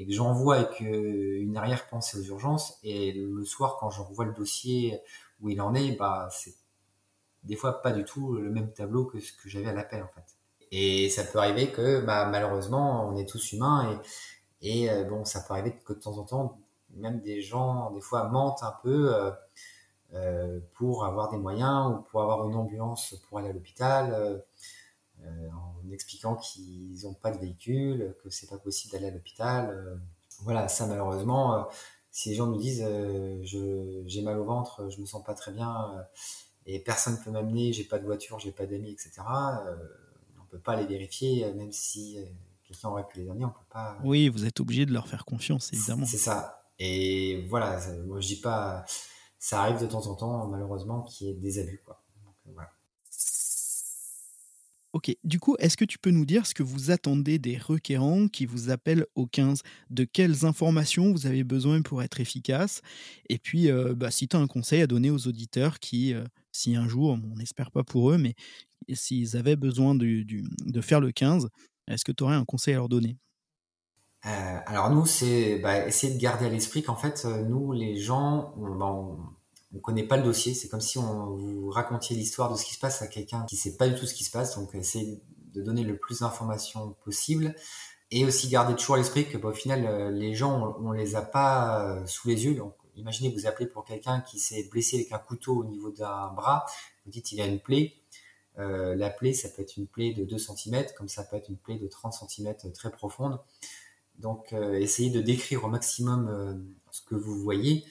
et 0.01 0.07
que 0.07 0.13
j'envoie 0.13 0.57
avec 0.57 0.81
une 0.81 1.57
arrière-pensée 1.57 2.19
aux 2.19 2.23
urgences, 2.23 2.79
et 2.83 3.13
le 3.13 3.45
soir, 3.45 3.77
quand 3.79 3.91
je 3.91 4.01
revois 4.01 4.25
le 4.25 4.33
dossier 4.33 5.01
où 5.41 5.51
il 5.51 5.61
en 5.61 5.75
est, 5.75 5.93
bah, 5.93 6.29
c'est 6.33 6.55
des 7.45 7.55
fois 7.55 7.83
pas 7.83 7.93
du 7.93 8.05
tout 8.05 8.35
le 8.35 8.51
même 8.51 8.73
tableau 8.73 9.05
que 9.05 9.21
ce 9.21 9.33
que 9.33 9.49
j'avais 9.49 9.69
à 9.69 9.75
l'appel, 9.75 10.03
en 10.03 10.09
fait. 10.09 10.37
Et 10.73 11.11
ça 11.11 11.23
peut 11.25 11.39
arriver 11.39 11.71
que, 11.71 12.01
bah, 12.01 12.27
malheureusement, 12.27 13.09
on 13.09 13.17
est 13.17 13.29
tous 13.29 13.53
humains 13.53 14.01
et, 14.63 14.87
et 14.87 15.05
bon, 15.05 15.25
ça 15.25 15.41
peut 15.41 15.53
arriver 15.53 15.75
que 15.85 15.93
de 15.93 15.99
temps 15.99 16.17
en 16.17 16.25
temps, 16.25 16.59
même 16.95 17.21
des 17.21 17.43
gens, 17.43 17.91
des 17.91 18.01
fois, 18.01 18.29
mentent 18.29 18.63
un 18.63 18.75
peu. 18.83 19.15
Euh, 19.15 19.31
euh, 20.13 20.59
pour 20.75 21.05
avoir 21.05 21.31
des 21.31 21.37
moyens 21.37 21.93
ou 21.93 22.03
pour 22.11 22.21
avoir 22.23 22.49
une 22.49 22.57
ambulance 22.57 23.15
pour 23.29 23.39
aller 23.39 23.51
à 23.51 23.53
l'hôpital, 23.53 24.13
euh, 24.13 24.39
euh, 24.39 24.39
en 25.27 25.91
expliquant 25.91 26.37
qu'ils 26.37 27.03
n'ont 27.03 27.15
pas 27.15 27.31
de 27.31 27.39
véhicule, 27.39 28.15
que 28.23 28.31
c'est 28.31 28.49
pas 28.49 28.59
possible 28.59 28.93
d'aller 28.93 29.09
à 29.09 29.11
l'hôpital. 29.11 30.01
voilà, 30.43 30.69
ça 30.69 30.87
malheureusement, 30.87 31.69
si 32.11 32.31
les 32.31 32.35
gens 32.35 32.47
nous 32.47 32.59
disent 32.59 32.87
j'ai 33.43 34.23
mal 34.23 34.39
au 34.39 34.45
ventre, 34.45 34.89
je 34.91 35.01
me 35.01 35.07
sens 35.07 35.23
pas 35.25 35.35
très 35.35 35.53
bien 35.53 36.07
et 36.67 36.79
personne 36.81 37.19
peut 37.25 37.31
m'amener, 37.31 37.73
j'ai 37.73 37.85
pas 37.85 37.99
de 37.99 38.05
voiture, 38.05 38.39
j'ai 38.39 38.53
pas 38.53 38.67
d'amis, 38.67 38.91
etc. 38.93 39.23
on 40.41 40.45
peut 40.51 40.61
pas 40.61 40.77
les 40.77 40.87
vérifier, 40.87 41.53
même 41.55 41.73
si 41.73 42.19
quelqu'un 42.65 42.89
aurait 42.89 43.07
pu 43.07 43.21
les 43.21 43.31
amener, 43.31 43.45
on 43.45 43.51
peut 43.51 43.69
pas. 43.71 43.99
Oui, 44.05 44.29
vous 44.29 44.47
êtes 44.47 44.61
obligé 44.61 44.87
de 44.87 44.93
leur 44.93 45.09
faire 45.09 45.25
confiance, 45.25 45.73
évidemment. 45.73 46.07
C'est 46.07 46.19
ça. 46.19 46.63
Et 46.79 47.47
voilà, 47.49 47.79
moi 48.07 48.21
je 48.21 48.29
dis 48.29 48.41
pas, 48.41 48.85
ça 49.41 49.63
arrive 49.63 49.81
de 49.81 49.87
temps 49.87 50.07
en 50.07 50.15
temps, 50.15 50.47
malheureusement, 50.47 51.03
qu'il 51.03 51.27
y 51.27 51.31
ait 51.31 51.35
des 51.35 51.59
abus. 51.59 51.83
Quoi. 51.85 52.03
Donc, 52.25 52.35
euh, 52.47 52.51
voilà. 52.55 52.71
Ok, 54.93 55.15
du 55.23 55.39
coup, 55.39 55.55
est-ce 55.61 55.77
que 55.77 55.85
tu 55.85 55.99
peux 56.01 56.11
nous 56.11 56.25
dire 56.25 56.47
ce 56.47 56.55
que 56.55 56.65
vous 56.65 56.91
attendez 56.91 57.39
des 57.39 57.57
requérants 57.57 58.27
qui 58.27 58.45
vous 58.45 58.71
appellent 58.71 59.07
au 59.15 59.27
15 59.27 59.63
De 59.89 60.03
quelles 60.03 60.45
informations 60.45 61.13
vous 61.13 61.27
avez 61.27 61.45
besoin 61.45 61.81
pour 61.83 62.03
être 62.03 62.19
efficace? 62.21 62.83
Et 63.29 63.39
puis, 63.39 63.71
euh, 63.71 63.95
bah, 63.95 64.11
si 64.11 64.27
tu 64.27 64.37
as 64.37 64.41
un 64.41 64.49
conseil 64.49 64.83
à 64.83 64.89
donner 64.89 65.11
aux 65.11 65.29
auditeurs 65.29 65.79
qui, 65.79 66.13
euh, 66.13 66.25
si 66.51 66.75
un 66.75 66.89
jour, 66.89 67.13
on 67.13 67.37
n'espère 67.37 67.71
pas 67.71 67.85
pour 67.85 68.11
eux, 68.11 68.19
mais 68.19 68.35
s'ils 68.93 69.37
avaient 69.37 69.57
besoin 69.57 69.95
de 69.95 70.81
faire 70.81 71.01
le 71.01 71.13
15, 71.13 71.49
est-ce 71.87 72.05
que 72.05 72.13
tu 72.13 72.25
aurais 72.25 72.35
un 72.35 72.45
conseil 72.45 72.75
à 72.75 72.79
leur 72.79 72.89
donner? 72.89 73.17
Euh, 74.27 74.59
alors 74.67 74.91
nous, 74.91 75.07
c'est 75.07 75.59
bah, 75.61 75.87
essayer 75.87 76.15
de 76.15 76.21
garder 76.21 76.47
à 76.47 76.49
l'esprit 76.51 76.83
qu'en 76.83 76.97
fait, 76.97 77.25
nous, 77.25 77.73
les 77.73 77.97
gens, 77.97 78.55
bah, 78.57 79.17
on 79.75 79.79
connaît 79.79 80.07
pas 80.07 80.17
le 80.17 80.23
dossier. 80.23 80.55
C'est 80.55 80.69
comme 80.69 80.81
si 80.81 80.99
on 80.99 81.37
vous 81.37 81.71
racontiez 81.71 82.17
l'histoire 82.17 82.51
de 82.51 82.57
ce 82.57 82.65
qui 82.65 82.75
se 82.75 82.81
passe 82.81 83.03
à 83.03 83.07
quelqu'un 83.07 83.45
qui 83.49 83.57
sait 83.57 83.77
pas 83.77 83.89
du 83.89 83.95
tout 83.99 84.07
ce 84.07 84.15
qui 84.15 84.25
se 84.25 84.31
passe. 84.31 84.57
Donc, 84.57 84.75
essayer 84.75 85.21
de 85.53 85.63
donner 85.63 85.83
le 85.83 85.97
plus 85.97 86.21
d'informations 86.21 86.97
possible 87.05 87.55
et 88.11 88.25
aussi 88.25 88.49
garder 88.49 88.75
toujours 88.75 88.97
à 88.97 88.99
l'esprit 88.99 89.29
que 89.29 89.39
bah, 89.39 89.49
au 89.49 89.55
final, 89.55 89.87
euh, 89.87 90.11
les 90.11 90.35
gens, 90.35 90.77
on, 90.81 90.89
on 90.89 90.93
les 90.93 91.17
a 91.17 91.23
pas 91.23 92.05
sous 92.07 92.29
les 92.29 92.45
yeux. 92.45 92.55
Donc, 92.55 92.75
imaginez 92.97 93.33
vous 93.33 93.47
appelez 93.47 93.67
pour 93.67 93.85
quelqu'un 93.85 94.21
qui 94.21 94.39
s'est 94.39 94.69
blessé 94.71 94.97
avec 94.97 95.13
un 95.13 95.19
couteau 95.19 95.57
au 95.57 95.65
niveau 95.65 95.91
d'un 95.91 96.29
bras. 96.33 96.67
Vous 97.05 97.11
dites 97.11 97.33
il 97.33 97.41
a 97.41 97.47
une 97.47 97.61
plaie. 97.61 97.95
Euh, 98.59 98.95
la 98.95 99.11
plaie, 99.11 99.33
ça 99.33 99.49
peut 99.49 99.63
être 99.63 99.77
une 99.77 99.87
plaie 99.87 100.13
de 100.13 100.25
2 100.25 100.39
cm, 100.39 100.87
comme 100.97 101.09
ça 101.09 101.25
peut 101.25 101.37
être 101.37 101.49
une 101.49 101.57
plaie 101.57 101.79
de 101.79 101.87
30 101.87 102.13
cm 102.13 102.55
très 102.75 102.91
profonde. 102.91 103.39
Donc, 104.19 104.53
euh, 104.53 104.75
essayez 104.75 105.11
de 105.11 105.21
décrire 105.21 105.65
au 105.65 105.69
maximum 105.69 106.29
euh, 106.29 106.55
ce 106.91 107.01
que 107.03 107.15
vous 107.15 107.41
voyez 107.41 107.85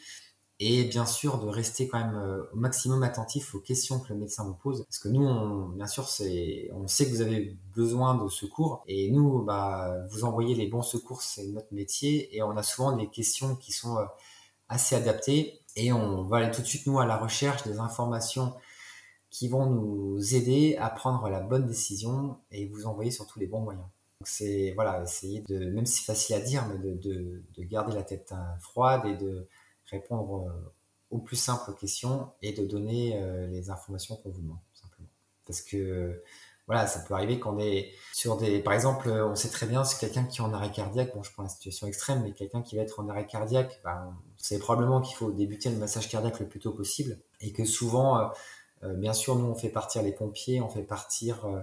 et 0.59 0.83
bien 0.83 1.05
sûr 1.05 1.39
de 1.39 1.47
rester 1.47 1.87
quand 1.87 1.99
même 1.99 2.15
euh, 2.15 2.43
au 2.51 2.57
maximum 2.57 3.01
attentif 3.03 3.55
aux 3.55 3.61
questions 3.61 3.99
que 3.99 4.11
le 4.11 4.19
médecin 4.19 4.43
vous 4.43 4.55
pose. 4.55 4.83
Parce 4.85 4.99
que 4.99 5.07
nous, 5.07 5.69
bien 5.69 5.87
sûr, 5.87 6.03
on 6.73 6.87
sait 6.87 7.05
que 7.05 7.11
vous 7.11 7.21
avez 7.21 7.57
besoin 7.73 8.15
de 8.15 8.27
secours. 8.27 8.83
Et 8.87 9.09
nous, 9.09 9.41
bah, 9.43 9.95
vous 10.09 10.25
envoyez 10.25 10.55
les 10.55 10.67
bons 10.67 10.83
secours, 10.83 11.21
c'est 11.21 11.47
notre 11.47 11.73
métier. 11.73 12.35
Et 12.35 12.43
on 12.43 12.57
a 12.57 12.63
souvent 12.63 12.91
des 12.95 13.07
questions 13.07 13.55
qui 13.55 13.71
sont 13.71 13.97
assez 14.67 14.95
adaptées. 14.95 15.61
Et 15.77 15.93
on 15.93 16.23
va 16.23 16.37
aller 16.37 16.51
tout 16.51 16.61
de 16.61 16.67
suite, 16.67 16.87
nous, 16.87 16.99
à 16.99 17.05
la 17.05 17.17
recherche 17.17 17.63
des 17.63 17.79
informations 17.79 18.53
qui 19.29 19.47
vont 19.47 19.67
nous 19.67 20.35
aider 20.35 20.75
à 20.77 20.89
prendre 20.89 21.29
la 21.29 21.39
bonne 21.39 21.65
décision 21.65 22.37
et 22.51 22.67
vous 22.67 22.85
envoyer 22.85 23.11
surtout 23.11 23.39
les 23.39 23.47
bons 23.47 23.61
moyens. 23.61 23.85
C'est 24.25 24.73
voilà, 24.75 25.01
essayer 25.03 25.41
de, 25.47 25.69
même 25.69 25.85
si 25.85 25.99
c'est 25.99 26.11
facile 26.11 26.35
à 26.35 26.41
dire, 26.41 26.67
mais 26.67 26.77
de, 26.77 26.95
de, 26.95 27.43
de 27.55 27.63
garder 27.63 27.93
la 27.93 28.03
tête 28.03 28.33
euh, 28.33 28.57
froide 28.59 29.05
et 29.05 29.15
de 29.15 29.47
répondre 29.91 30.47
euh, 30.47 30.73
aux 31.11 31.19
plus 31.19 31.35
simples 31.35 31.73
questions 31.73 32.31
et 32.41 32.53
de 32.53 32.65
donner 32.65 33.21
euh, 33.21 33.47
les 33.47 33.69
informations 33.69 34.15
qu'on 34.17 34.29
vous 34.29 34.41
demande, 34.41 34.59
simplement. 34.73 35.09
Parce 35.45 35.61
que 35.61 36.21
voilà, 36.67 36.85
ça 36.85 36.99
peut 36.99 37.15
arriver 37.15 37.39
qu'on 37.39 37.57
est 37.57 37.91
sur 38.13 38.37
des, 38.37 38.59
par 38.59 38.73
exemple, 38.73 39.09
on 39.09 39.33
sait 39.33 39.49
très 39.49 39.65
bien, 39.65 39.83
c'est 39.83 39.99
quelqu'un 39.99 40.23
qui 40.25 40.39
est 40.39 40.43
en 40.43 40.53
arrêt 40.53 40.71
cardiaque. 40.71 41.15
Bon, 41.15 41.23
je 41.23 41.31
prends 41.33 41.41
la 41.41 41.49
situation 41.49 41.87
extrême, 41.87 42.21
mais 42.21 42.31
quelqu'un 42.31 42.61
qui 42.61 42.75
va 42.75 42.83
être 42.83 42.99
en 42.99 43.09
arrêt 43.09 43.25
cardiaque, 43.25 43.81
ben, 43.83 44.15
c'est 44.37 44.59
probablement 44.59 45.01
qu'il 45.01 45.15
faut 45.15 45.31
débuter 45.31 45.69
le 45.71 45.77
massage 45.77 46.07
cardiaque 46.07 46.39
le 46.39 46.47
plus 46.47 46.59
tôt 46.59 46.71
possible 46.71 47.17
et 47.41 47.51
que 47.51 47.65
souvent, 47.65 48.29
euh, 48.83 48.93
bien 48.93 49.13
sûr, 49.13 49.35
nous 49.35 49.45
on 49.45 49.55
fait 49.55 49.69
partir 49.69 50.03
les 50.03 50.11
pompiers, 50.11 50.61
on 50.61 50.69
fait 50.69 50.83
partir 50.83 51.43
euh, 51.45 51.61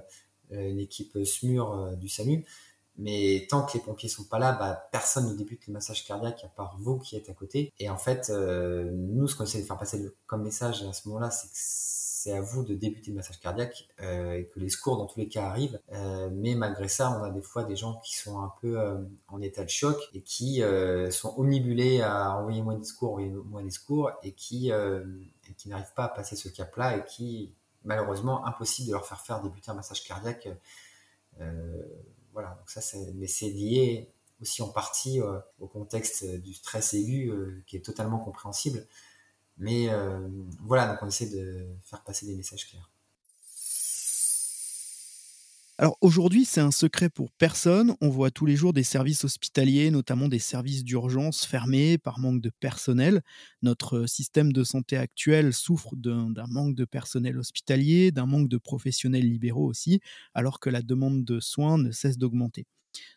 une 0.50 0.80
équipe 0.80 1.16
SMUR 1.24 1.96
du 1.96 2.08
SAMU. 2.08 2.44
Mais 2.98 3.46
tant 3.50 3.62
que 3.62 3.74
les 3.74 3.80
pompiers 3.80 4.08
sont 4.08 4.24
pas 4.24 4.38
là, 4.38 4.52
bah, 4.52 4.88
personne 4.90 5.28
ne 5.28 5.34
débute 5.34 5.66
le 5.66 5.72
massage 5.72 6.04
cardiaque 6.04 6.42
à 6.44 6.48
part 6.48 6.76
vous 6.78 6.98
qui 6.98 7.16
êtes 7.16 7.28
à 7.28 7.34
côté. 7.34 7.72
Et 7.78 7.90
en 7.90 7.98
fait, 7.98 8.30
euh, 8.30 8.90
nous, 8.92 9.28
ce 9.28 9.36
qu'on 9.36 9.44
essaie 9.44 9.60
de 9.60 9.66
faire 9.66 9.78
passer 9.78 10.02
comme 10.26 10.42
message 10.42 10.82
à 10.82 10.92
ce 10.92 11.08
moment-là, 11.08 11.30
c'est 11.30 11.48
que 11.48 11.54
c'est 11.54 12.32
à 12.32 12.40
vous 12.40 12.64
de 12.64 12.74
débuter 12.74 13.12
le 13.12 13.16
massage 13.18 13.38
cardiaque 13.38 13.86
euh, 14.00 14.32
et 14.32 14.46
que 14.46 14.58
les 14.58 14.68
secours 14.68 14.96
dans 14.96 15.06
tous 15.06 15.20
les 15.20 15.28
cas 15.28 15.44
arrivent. 15.44 15.78
Euh, 15.92 16.28
mais 16.32 16.56
malgré 16.56 16.88
ça, 16.88 17.16
on 17.16 17.22
a 17.22 17.30
des 17.30 17.40
fois 17.40 17.62
des 17.62 17.76
gens 17.76 18.00
qui 18.02 18.16
sont 18.16 18.40
un 18.40 18.52
peu 18.60 18.80
euh, 18.80 18.96
en 19.28 19.40
état 19.40 19.62
de 19.62 19.70
choc 19.70 19.96
et 20.12 20.22
qui 20.22 20.60
euh, 20.60 21.10
sont 21.12 21.34
omnibulés 21.36 22.02
à 22.02 22.36
envoyer 22.36 22.62
moins 22.62 22.74
de 22.74 22.82
secours, 22.82 23.12
envoyer 23.12 23.28
moins 23.28 23.62
des 23.62 23.70
secours 23.70 24.10
et 24.24 24.32
qui, 24.32 24.72
euh, 24.72 25.04
et 25.48 25.54
qui 25.54 25.68
n'arrivent 25.68 25.94
pas 25.94 26.06
à 26.06 26.08
passer 26.08 26.34
ce 26.34 26.48
cap-là 26.48 26.96
et 26.96 27.04
qui, 27.04 27.54
malheureusement, 27.84 28.44
impossible 28.44 28.88
de 28.88 28.92
leur 28.94 29.06
faire 29.06 29.20
faire 29.20 29.40
débuter 29.40 29.70
un 29.70 29.74
massage 29.74 30.02
cardiaque. 30.02 30.48
Voilà, 32.36 32.50
donc 32.50 32.68
ça, 32.68 32.82
c'est, 32.82 33.14
mais 33.14 33.28
c'est 33.28 33.48
lié 33.48 34.12
aussi 34.42 34.60
en 34.60 34.68
partie 34.68 35.22
euh, 35.22 35.38
au 35.58 35.68
contexte 35.68 36.22
du 36.42 36.52
stress 36.52 36.92
aigu 36.92 37.30
euh, 37.30 37.62
qui 37.66 37.78
est 37.78 37.80
totalement 37.80 38.18
compréhensible. 38.18 38.86
Mais 39.56 39.88
euh, 39.88 40.28
voilà, 40.60 40.86
donc 40.86 40.98
on 41.02 41.08
essaie 41.08 41.30
de 41.30 41.66
faire 41.82 42.04
passer 42.04 42.26
des 42.26 42.36
messages 42.36 42.68
clairs. 42.68 42.90
Alors 45.78 45.98
aujourd'hui, 46.00 46.46
c'est 46.46 46.62
un 46.62 46.70
secret 46.70 47.10
pour 47.10 47.30
personne. 47.32 47.94
On 48.00 48.08
voit 48.08 48.30
tous 48.30 48.46
les 48.46 48.56
jours 48.56 48.72
des 48.72 48.82
services 48.82 49.24
hospitaliers, 49.24 49.90
notamment 49.90 50.26
des 50.28 50.38
services 50.38 50.84
d'urgence 50.84 51.44
fermés 51.44 51.98
par 51.98 52.18
manque 52.18 52.40
de 52.40 52.50
personnel. 52.60 53.20
Notre 53.60 54.06
système 54.06 54.54
de 54.54 54.64
santé 54.64 54.96
actuel 54.96 55.52
souffre 55.52 55.94
d'un 55.94 56.32
manque 56.48 56.74
de 56.76 56.86
personnel 56.86 57.38
hospitalier, 57.38 58.10
d'un 58.10 58.24
manque 58.24 58.48
de 58.48 58.56
professionnels 58.56 59.28
libéraux 59.28 59.66
aussi, 59.66 60.00
alors 60.32 60.60
que 60.60 60.70
la 60.70 60.80
demande 60.80 61.24
de 61.24 61.40
soins 61.40 61.76
ne 61.76 61.90
cesse 61.90 62.16
d'augmenter. 62.16 62.64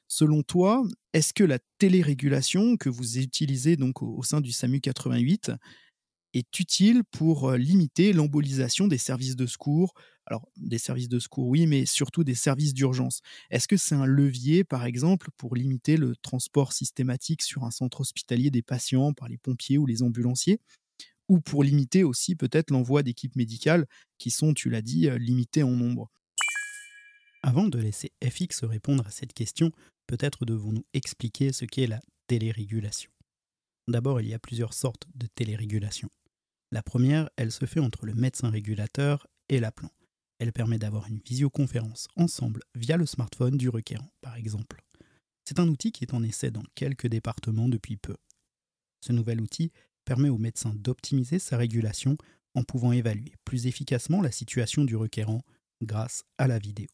Selon 0.10 0.44
toi, 0.44 0.84
est-ce 1.14 1.34
que 1.34 1.46
la 1.46 1.60
télérégulation 1.78 2.76
que 2.76 2.90
vous 2.90 3.20
utilisez 3.20 3.78
donc 3.78 4.02
au, 4.02 4.18
au 4.18 4.24
sein 4.24 4.42
du 4.42 4.52
SAMU 4.52 4.82
88 4.82 5.52
est 6.34 6.60
utile 6.60 7.04
pour 7.12 7.50
euh, 7.50 7.58
limiter 7.58 8.14
l'embolisation 8.14 8.88
des 8.88 8.98
services 8.98 9.36
de 9.36 9.46
secours 9.46 9.94
Alors, 10.30 10.48
des 10.58 10.78
services 10.78 11.10
de 11.10 11.18
secours, 11.18 11.48
oui, 11.48 11.66
mais 11.66 11.88
surtout 11.88 12.24
des 12.24 12.36
services 12.36 12.76
d'urgence. 12.76 13.22
Est-ce 13.50 13.68
que 13.68 13.78
c'est 13.78 13.96
un 13.96 14.06
levier, 14.06 14.64
par 14.64 14.86
exemple, 14.86 15.30
pour 15.38 15.56
limiter 15.56 15.98
le 15.98 16.16
transport 16.16 16.72
systématique 16.72 17.42
sur 17.42 17.64
un 17.64 17.72
centre 17.72 18.02
hospitalier 18.02 18.52
des 18.52 18.62
patients 18.62 19.12
par 19.12 19.28
les 19.28 19.40
pompiers 19.40 19.80
ou 19.80 19.88
les 19.88 20.04
ambulanciers? 20.04 20.62
Ou 21.30 21.40
pour 21.40 21.64
limiter 21.64 22.04
aussi 22.04 22.36
peut-être 22.36 22.70
l'envoi 22.70 23.02
d'équipes 23.02 23.36
médicales 23.36 23.88
qui 24.20 24.30
sont, 24.30 24.54
tu 24.54 24.70
l'as 24.70 24.84
dit, 24.84 25.10
euh, 25.10 25.18
limitées 25.18 25.64
en 25.64 25.72
nombre? 25.72 26.12
Avant 27.42 27.68
de 27.68 27.80
laisser 27.80 28.12
FX 28.24 28.66
répondre 28.66 29.08
à 29.08 29.12
cette 29.12 29.34
question, 29.34 29.72
peut-être 30.06 30.46
devons-nous 30.46 30.86
expliquer 30.94 31.54
ce 31.54 31.66
qu'est 31.66 31.88
la 31.88 32.02
télérégulation. 32.28 33.10
D'abord, 33.88 34.22
il 34.22 34.28
y 34.28 34.36
a 34.36 34.40
plusieurs 34.40 34.76
sortes 34.76 35.08
de 35.16 35.26
télérégulation. 35.26 36.10
La 36.72 36.84
première, 36.84 37.32
elle 37.36 37.52
se 37.52 37.66
fait 37.66 37.80
entre 37.80 38.06
le 38.06 38.14
médecin 38.14 38.52
régulateur 38.52 39.26
et 39.48 39.60
l'appelant. 39.60 39.90
Elle 40.40 40.54
permet 40.54 40.80
d'avoir 40.80 41.08
une 41.08 41.20
visioconférence 41.20 42.08
ensemble 42.16 42.62
via 42.74 42.98
le 42.98 43.06
smartphone 43.06 43.58
du 43.58 43.70
requérant, 43.70 44.10
par 44.22 44.36
exemple. 44.36 44.82
C'est 45.46 45.60
un 45.60 45.68
outil 45.68 45.92
qui 45.92 46.04
est 46.04 46.14
en 46.14 46.24
essai 46.24 46.50
dans 46.50 46.64
quelques 46.76 47.08
départements 47.08 47.70
depuis 47.70 47.98
peu. 47.98 48.16
Ce 49.06 49.12
nouvel 49.12 49.42
outil 49.42 49.72
permet 50.06 50.30
au 50.30 50.38
médecin 50.38 50.74
d'optimiser 50.76 51.40
sa 51.40 51.58
régulation 51.58 52.18
en 52.56 52.64
pouvant 52.64 52.92
évaluer 52.92 53.34
plus 53.46 53.68
efficacement 53.68 54.22
la 54.22 54.32
situation 54.32 54.86
du 54.86 54.96
requérant 54.96 55.44
grâce 55.82 56.24
à 56.38 56.48
la 56.48 56.58
vidéo. 56.58 56.88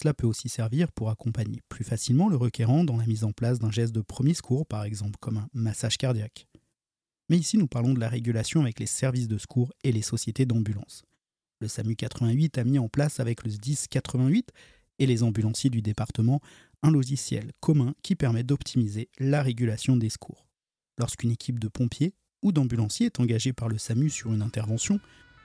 Cela 0.00 0.14
peut 0.14 0.26
aussi 0.26 0.48
servir 0.48 0.92
pour 0.92 1.10
accompagner 1.10 1.60
plus 1.68 1.84
facilement 1.84 2.28
le 2.28 2.36
requérant 2.36 2.84
dans 2.84 2.96
la 2.96 3.06
mise 3.06 3.24
en 3.24 3.32
place 3.32 3.58
d'un 3.58 3.70
geste 3.70 3.94
de 3.94 4.00
premier 4.00 4.34
secours, 4.34 4.66
par 4.66 4.84
exemple 4.84 5.18
comme 5.20 5.38
un 5.38 5.48
massage 5.52 5.96
cardiaque. 5.96 6.46
Mais 7.28 7.36
ici, 7.36 7.58
nous 7.58 7.66
parlons 7.66 7.94
de 7.94 8.00
la 8.00 8.08
régulation 8.08 8.62
avec 8.62 8.78
les 8.78 8.86
services 8.86 9.28
de 9.28 9.38
secours 9.38 9.72
et 9.84 9.92
les 9.92 10.02
sociétés 10.02 10.46
d'ambulance. 10.46 11.02
Le 11.60 11.66
SAMU 11.66 11.96
88 11.96 12.58
a 12.58 12.64
mis 12.64 12.78
en 12.78 12.88
place 12.88 13.18
avec 13.18 13.42
le 13.42 13.50
SDIS 13.50 13.86
88 13.90 14.52
et 15.00 15.06
les 15.06 15.22
ambulanciers 15.24 15.70
du 15.70 15.82
département 15.82 16.40
un 16.82 16.92
logiciel 16.92 17.52
commun 17.58 17.94
qui 18.02 18.14
permet 18.14 18.44
d'optimiser 18.44 19.08
la 19.18 19.42
régulation 19.42 19.96
des 19.96 20.08
secours. 20.08 20.46
Lorsqu'une 20.98 21.32
équipe 21.32 21.58
de 21.58 21.66
pompiers 21.66 22.14
ou 22.42 22.52
d'ambulanciers 22.52 23.06
est 23.06 23.18
engagée 23.18 23.52
par 23.52 23.68
le 23.68 23.78
SAMU 23.78 24.08
sur 24.08 24.32
une 24.32 24.42
intervention, 24.42 25.00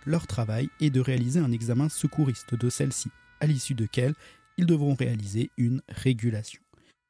leur 0.06 0.28
travail 0.28 0.70
est 0.80 0.92
de 0.92 1.00
réaliser 1.00 1.40
un 1.40 1.52
examen 1.52 1.90
secouriste 1.90 2.54
de 2.54 2.70
celle-ci, 2.70 3.10
à 3.40 3.48
l'issue 3.48 3.74
duquel 3.74 4.14
ils 4.58 4.68
devront 4.68 4.94
réaliser 4.94 5.50
une 5.58 5.82
régulation. 5.88 6.62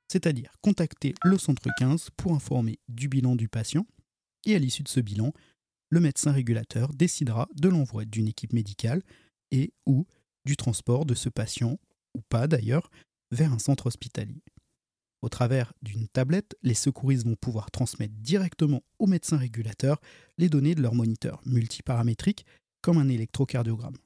C'est-à-dire 0.08 0.54
contacter 0.62 1.13
le 1.26 1.38
centre 1.38 1.68
15 1.78 2.10
pour 2.16 2.34
informer 2.34 2.80
du 2.88 3.10
bilan 3.10 3.36
du 3.36 3.50
patient, 3.50 3.86
et 4.46 4.56
à 4.56 4.60
l'issue 4.60 4.84
de 4.84 4.89
ce 4.89 5.00
bilan, 5.00 5.34
le 5.93 5.99
médecin 5.99 6.32
régulateur 6.32 6.91
décidera 6.91 7.47
de 7.56 7.69
l'envoi 7.69 8.03
d'une 8.03 8.27
équipe 8.27 8.51
médicale 8.51 9.03
et 9.51 9.73
ou 9.86 10.08
du 10.43 10.58
transport 10.58 11.06
de 11.06 11.13
ce 11.13 11.29
patient, 11.29 11.77
ou 12.15 12.21
pas 12.29 12.47
d'ailleurs, 12.47 12.89
vers 13.29 13.53
un 13.53 13.60
centre 13.60 13.86
hospitalier. 13.86 14.41
Au 15.21 15.29
travers 15.29 15.71
d'une 15.84 16.08
tablette, 16.08 16.58
les 16.63 16.73
secouristes 16.73 17.27
vont 17.27 17.36
pouvoir 17.36 17.69
transmettre 17.69 18.15
directement 18.15 18.82
au 18.97 19.06
médecin 19.06 19.38
régulateur 19.38 20.01
les 20.39 20.49
données 20.49 20.73
de 20.73 20.82
leur 20.82 20.95
moniteur 20.95 21.43
multiparamétrique 21.45 22.43
comme 22.82 22.97
un 22.97 23.08
électrocardiogramme. 23.08 23.97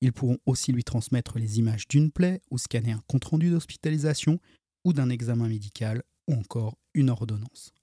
Ils 0.00 0.14
pourront 0.14 0.38
aussi 0.46 0.72
lui 0.72 0.84
transmettre 0.84 1.38
les 1.38 1.58
images 1.58 1.86
d'une 1.86 2.10
plaie 2.10 2.40
ou 2.50 2.56
scanner 2.56 2.92
un 2.92 3.02
compte-rendu 3.08 3.50
d'hospitalisation 3.50 4.40
ou 4.86 4.94
d'un 4.94 5.10
examen 5.10 5.48
médical 5.48 6.02
ou 6.28 6.32
encore 6.32 6.78
une 6.94 7.10
ordonnance. 7.10 7.74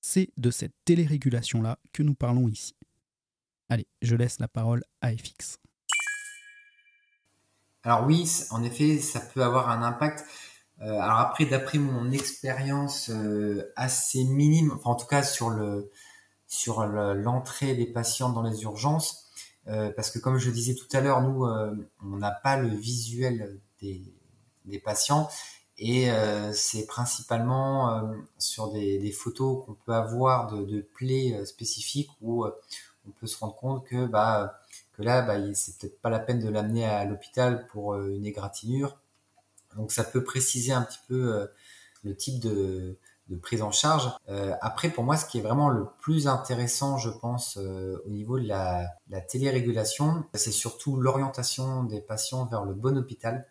C'est 0.00 0.30
de 0.36 0.52
cette 0.52 0.74
télérégulation-là 0.84 1.80
que 1.92 2.04
nous 2.04 2.14
parlons 2.14 2.48
ici. 2.48 2.74
Allez, 3.72 3.86
je 4.02 4.16
laisse 4.16 4.38
la 4.38 4.48
parole 4.48 4.84
à 5.00 5.10
FX. 5.12 5.56
Alors 7.84 8.04
oui, 8.04 8.30
en 8.50 8.62
effet, 8.62 8.98
ça 8.98 9.18
peut 9.18 9.42
avoir 9.42 9.70
un 9.70 9.82
impact. 9.82 10.26
Euh, 10.82 11.00
alors 11.00 11.20
après, 11.20 11.46
d'après 11.46 11.78
mon 11.78 12.10
expérience 12.10 13.08
euh, 13.08 13.72
assez 13.74 14.24
minime, 14.24 14.72
enfin 14.76 14.90
en 14.90 14.94
tout 14.94 15.06
cas 15.06 15.22
sur 15.22 15.48
le 15.48 15.90
sur 16.48 16.84
l'entrée 16.84 17.74
des 17.74 17.86
patients 17.86 18.28
dans 18.28 18.42
les 18.42 18.62
urgences, 18.64 19.30
euh, 19.68 19.90
parce 19.96 20.10
que 20.10 20.18
comme 20.18 20.36
je 20.36 20.50
disais 20.50 20.74
tout 20.74 20.94
à 20.94 21.00
l'heure, 21.00 21.22
nous 21.22 21.46
on 21.46 22.16
n'a 22.18 22.30
pas 22.30 22.58
le 22.58 22.68
visuel 22.68 23.58
des, 23.80 24.02
patients 24.84 25.30
et 25.78 26.10
c'est 26.52 26.84
principalement 26.86 28.12
sur 28.36 28.70
des, 28.70 28.98
des 28.98 29.12
photos 29.12 29.64
qu'on 29.64 29.72
peut 29.72 29.94
avoir 29.94 30.52
de, 30.52 30.62
de 30.62 30.82
plaies 30.82 31.42
spécifiques 31.46 32.10
où 32.20 32.44
on 33.06 33.10
peut 33.12 33.26
se 33.26 33.38
rendre 33.38 33.56
compte 33.56 33.84
que 33.86 34.06
bah 34.06 34.58
que 34.92 35.02
là 35.02 35.22
bah, 35.22 35.36
c'est 35.54 35.78
peut-être 35.78 36.00
pas 36.00 36.10
la 36.10 36.20
peine 36.20 36.40
de 36.40 36.48
l'amener 36.48 36.84
à 36.84 37.04
l'hôpital 37.04 37.66
pour 37.68 37.96
une 37.96 38.26
égratignure 38.26 38.98
donc 39.76 39.92
ça 39.92 40.04
peut 40.04 40.22
préciser 40.24 40.72
un 40.72 40.82
petit 40.82 41.00
peu 41.08 41.48
le 42.02 42.16
type 42.16 42.40
de, 42.40 42.98
prise 43.40 43.62
en 43.62 43.70
charge. 43.70 44.10
Euh, 44.28 44.54
après, 44.60 44.90
pour 44.90 45.04
moi, 45.04 45.16
ce 45.16 45.24
qui 45.24 45.38
est 45.38 45.42
vraiment 45.42 45.70
le 45.70 45.86
plus 46.00 46.26
intéressant, 46.28 46.98
je 46.98 47.08
pense, 47.08 47.56
euh, 47.56 48.02
au 48.06 48.10
niveau 48.10 48.38
de 48.38 48.46
la, 48.46 48.86
la 49.08 49.22
télérégulation, 49.22 50.24
c'est 50.34 50.52
surtout 50.52 50.96
l'orientation 50.96 51.84
des 51.84 52.00
patients 52.00 52.44
vers 52.44 52.64
le 52.64 52.74
bon 52.74 52.98
hôpital. 52.98 53.46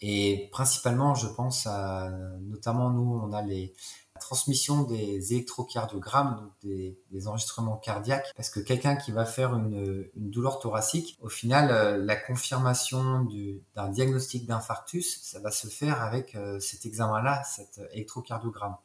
Et 0.00 0.48
principalement, 0.52 1.14
je 1.14 1.26
pense 1.28 1.66
à, 1.66 2.10
notamment 2.42 2.90
nous, 2.90 3.20
on 3.22 3.32
a 3.32 3.42
les, 3.42 3.74
transmission 4.18 4.82
des 4.82 5.32
électrocardiogrammes, 5.32 6.36
donc 6.36 6.52
des, 6.62 7.26
enregistrements 7.26 7.76
cardiaques, 7.76 8.32
parce 8.36 8.50
que 8.50 8.60
quelqu'un 8.60 8.96
qui 8.96 9.10
va 9.10 9.24
faire 9.24 9.54
une, 9.54 10.08
douleur 10.14 10.58
thoracique, 10.58 11.18
au 11.20 11.28
final, 11.28 11.70
euh, 11.70 11.96
la 11.96 12.16
confirmation 12.16 13.26
d'un 13.74 13.88
diagnostic 13.88 14.46
d'infarctus, 14.46 15.20
ça 15.22 15.40
va 15.40 15.50
se 15.50 15.68
faire 15.68 16.02
avec 16.02 16.34
euh, 16.34 16.60
cet 16.60 16.86
examen-là, 16.86 17.42
cet 17.44 17.80
électrocardiogramme. 17.92 18.76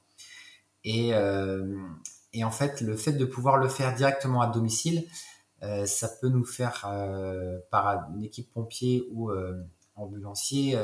Et, 0.83 1.13
euh, 1.13 1.77
et, 2.33 2.43
en 2.43 2.51
fait, 2.51 2.81
le 2.81 2.95
fait 2.95 3.13
de 3.13 3.25
pouvoir 3.25 3.57
le 3.57 3.69
faire 3.69 3.93
directement 3.95 4.41
à 4.41 4.47
domicile, 4.47 5.07
ça 5.85 6.09
peut 6.09 6.27
nous 6.27 6.43
faire, 6.43 6.81
par 7.71 8.09
une 8.13 8.23
équipe 8.25 8.51
pompier 8.51 9.07
ou 9.13 9.31
ambulancier, 9.95 10.77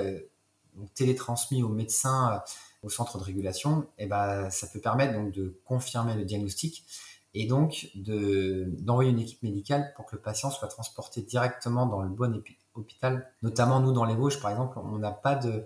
donc 0.74 0.94
télétransmis 0.94 1.64
au 1.64 1.68
médecin 1.68 2.42
au 2.82 2.90
centre 2.90 3.18
de 3.18 3.24
régulation, 3.24 3.88
eh 3.98 4.06
ben, 4.06 4.50
ça 4.50 4.68
peut 4.68 4.80
permettre 4.80 5.14
donc 5.14 5.32
de 5.32 5.60
confirmer 5.66 6.16
le 6.16 6.26
diagnostic 6.26 6.86
et 7.34 7.46
donc 7.46 7.90
de, 7.96 8.66
d'envoyer 8.80 9.12
une 9.12 9.20
équipe 9.20 9.44
médicale 9.44 9.94
pour 9.96 10.06
que 10.06 10.16
le 10.16 10.22
patient 10.22 10.50
soit 10.50 10.68
transporté 10.68 11.22
directement 11.22 11.86
dans 11.86 12.02
le 12.02 12.10
bon 12.10 12.42
hôpital. 12.74 13.32
Notamment 13.42 13.80
nous 13.80 13.92
dans 13.92 14.06
les 14.06 14.16
Vosges, 14.16 14.40
par 14.42 14.52
exemple, 14.52 14.80
on 14.80 14.98
n'a 14.98 15.12
pas 15.12 15.36
de, 15.36 15.66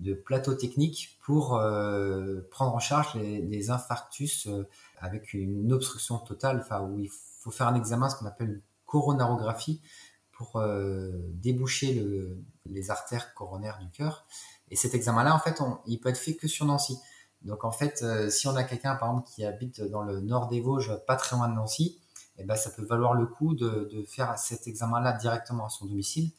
de 0.00 0.14
plateau 0.14 0.54
technique 0.54 1.18
pour 1.22 1.56
euh, 1.56 2.40
prendre 2.50 2.74
en 2.74 2.78
charge 2.78 3.14
les, 3.14 3.70
infarctus 3.70 4.46
euh, 4.46 4.68
avec 4.98 5.34
une 5.34 5.72
obstruction 5.72 6.18
totale, 6.18 6.64
où 6.88 6.98
il 6.98 7.10
faut 7.10 7.50
faire 7.50 7.68
un 7.68 7.74
examen, 7.74 8.08
ce 8.08 8.16
qu'on 8.16 8.26
appelle 8.26 8.48
une 8.48 8.62
coronarographie, 8.86 9.80
pour 10.32 10.56
euh, 10.56 11.10
déboucher 11.34 11.94
le, 11.94 12.42
les 12.64 12.90
artères 12.90 13.34
coronaires 13.34 13.78
du 13.78 13.90
cœur. 13.90 14.26
Et 14.70 14.76
cet 14.76 14.94
examen-là, 14.94 15.34
en 15.34 15.38
fait, 15.38 15.60
il 15.86 15.98
peut 16.00 16.08
être 16.08 16.18
fait 16.18 16.36
que 16.36 16.48
sur 16.48 16.64
Nancy. 16.66 16.98
Donc 17.42 17.64
en 17.64 17.70
fait, 17.70 18.04
si 18.30 18.46
on 18.48 18.54
a 18.54 18.64
quelqu'un, 18.64 18.94
par 18.96 19.10
exemple, 19.10 19.28
qui 19.28 19.44
habite 19.44 19.80
dans 19.80 20.02
le 20.02 20.20
nord 20.20 20.48
des 20.48 20.60
Vosges, 20.60 20.92
pas 21.06 21.16
très 21.16 21.36
loin 21.36 21.48
de 21.48 21.54
Nancy, 21.54 22.00
eh 22.40 22.44
ben, 22.44 22.56
ça 22.56 22.70
peut 22.70 22.84
valoir 22.84 23.14
le 23.14 23.26
coup 23.26 23.54
de, 23.54 24.04
faire 24.08 24.38
cet 24.38 24.66
examen-là 24.66 25.12
directement 25.12 25.66
à 25.66 25.68
son 25.68 25.84
domicile 25.84 26.30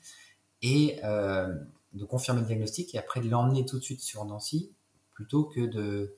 et 0.63 0.99
euh, 1.03 1.53
de 1.93 2.05
confirmer 2.05 2.41
le 2.41 2.47
diagnostic 2.47 2.95
et 2.95 2.97
après 2.97 3.21
de 3.21 3.29
l'emmener 3.29 3.65
tout 3.65 3.77
de 3.77 3.84
suite 3.84 4.01
sur 4.01 4.25
Nancy 4.25 4.73
plutôt 5.13 5.43
que 5.45 5.61
de, 5.61 6.15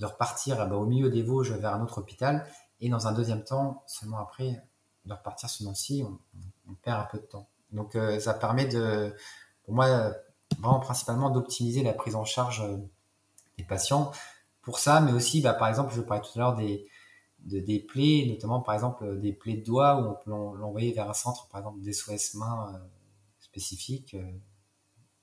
repartir 0.00 0.60
eh 0.64 0.68
ben, 0.68 0.76
au 0.76 0.86
milieu 0.86 1.10
des 1.10 1.22
Vosges 1.22 1.52
vers 1.52 1.74
un 1.74 1.82
autre 1.82 1.98
hôpital 1.98 2.46
et 2.80 2.88
dans 2.88 3.08
un 3.08 3.12
deuxième 3.12 3.42
temps, 3.42 3.82
seulement 3.86 4.18
après, 4.18 4.62
de 5.04 5.12
repartir 5.12 5.48
sur 5.48 5.64
Nancy, 5.66 6.04
on, 6.06 6.18
on 6.70 6.74
perd 6.74 7.00
un 7.00 7.08
peu 7.10 7.18
de 7.18 7.24
temps. 7.24 7.48
Donc 7.72 7.96
euh, 7.96 8.20
ça 8.20 8.34
permet 8.34 8.66
de, 8.66 9.14
pour 9.64 9.74
moi, 9.74 10.12
vraiment 10.58 10.80
principalement 10.80 11.30
d'optimiser 11.30 11.82
la 11.82 11.92
prise 11.92 12.14
en 12.16 12.24
charge 12.24 12.62
euh, 12.62 12.76
des 13.58 13.64
patients 13.64 14.12
pour 14.62 14.78
ça, 14.78 15.00
mais 15.00 15.12
aussi, 15.12 15.40
bah, 15.40 15.54
par 15.54 15.68
exemple, 15.68 15.94
je 15.94 16.00
parlais 16.00 16.22
tout 16.22 16.30
à 16.36 16.38
l'heure 16.38 16.56
des, 16.56 16.86
de, 17.40 17.60
des 17.60 17.80
plaies, 17.80 18.26
notamment 18.28 18.60
par 18.60 18.74
exemple 18.74 19.18
des 19.20 19.32
plaies 19.32 19.58
de 19.58 19.64
doigts 19.64 20.00
où 20.00 20.10
on 20.10 20.14
peut 20.14 20.30
l'envoyer 20.58 20.92
vers 20.92 21.08
un 21.10 21.14
centre, 21.14 21.48
par 21.48 21.60
exemple 21.60 21.80
des 21.80 21.92
SOS 21.92 22.34
mains 22.34 22.72
euh, 22.74 22.78
spécifiques. 23.40 24.16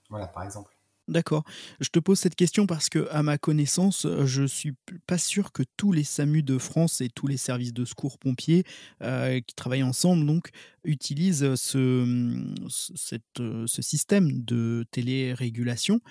voilà, 0.10 0.28
par 0.28 0.44
exemple. 0.44 0.76
D'accord. 1.08 1.44
Je 1.82 1.90
te 1.90 2.00
pose 2.00 2.20
cette 2.20 2.36
question 2.36 2.68
parce 2.68 2.88
que, 2.88 3.08
à 3.12 3.22
ma 3.24 3.38
connaissance, 3.38 4.08
je 4.24 4.44
suis 4.44 4.74
pas 5.08 5.18
sûr 5.18 5.52
que 5.52 5.64
tous 5.76 5.92
les 5.92 6.04
SAMU 6.04 6.42
de 6.44 6.58
France 6.58 7.02
et 7.02 7.10
tous 7.10 7.28
les 7.28 7.38
services 7.38 7.74
de 7.74 7.86
secours 7.86 8.18
pompiers 8.18 8.64
euh, 9.02 9.42
qui 9.42 9.56
travaillent 9.56 9.84
ensemble 9.84 10.26
donc 10.26 10.52
utilisent 10.84 11.56
ce, 11.56 12.56
cette, 12.70 13.24
ce 13.66 13.82
système 13.82 14.44
de 14.44 14.86
télérégulation. 14.92 16.02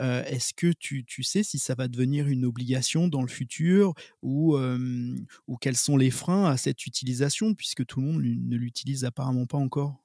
Euh, 0.00 0.24
Est-ce 0.24 0.52
que 0.54 0.72
tu, 0.72 1.04
sais 1.22 1.42
si 1.42 1.58
ça 1.58 1.74
va 1.74 1.88
devenir 1.88 2.28
une 2.28 2.44
obligation 2.44 3.08
dans 3.08 3.22
le 3.22 3.28
futur 3.28 3.94
ou, 4.22 4.56
euh, 4.56 5.16
ou 5.48 5.56
quels 5.56 5.76
sont 5.76 5.96
les 5.96 6.10
freins 6.10 6.46
à 6.46 6.56
cette 6.56 6.86
utilisation 6.86 7.54
puisque 7.54 7.86
tout 7.86 8.00
le 8.00 8.06
monde 8.06 8.22
ne 8.22 8.56
l'utilise 8.56 9.04
apparemment 9.04 9.46
pas 9.46 9.58
encore? 9.58 10.03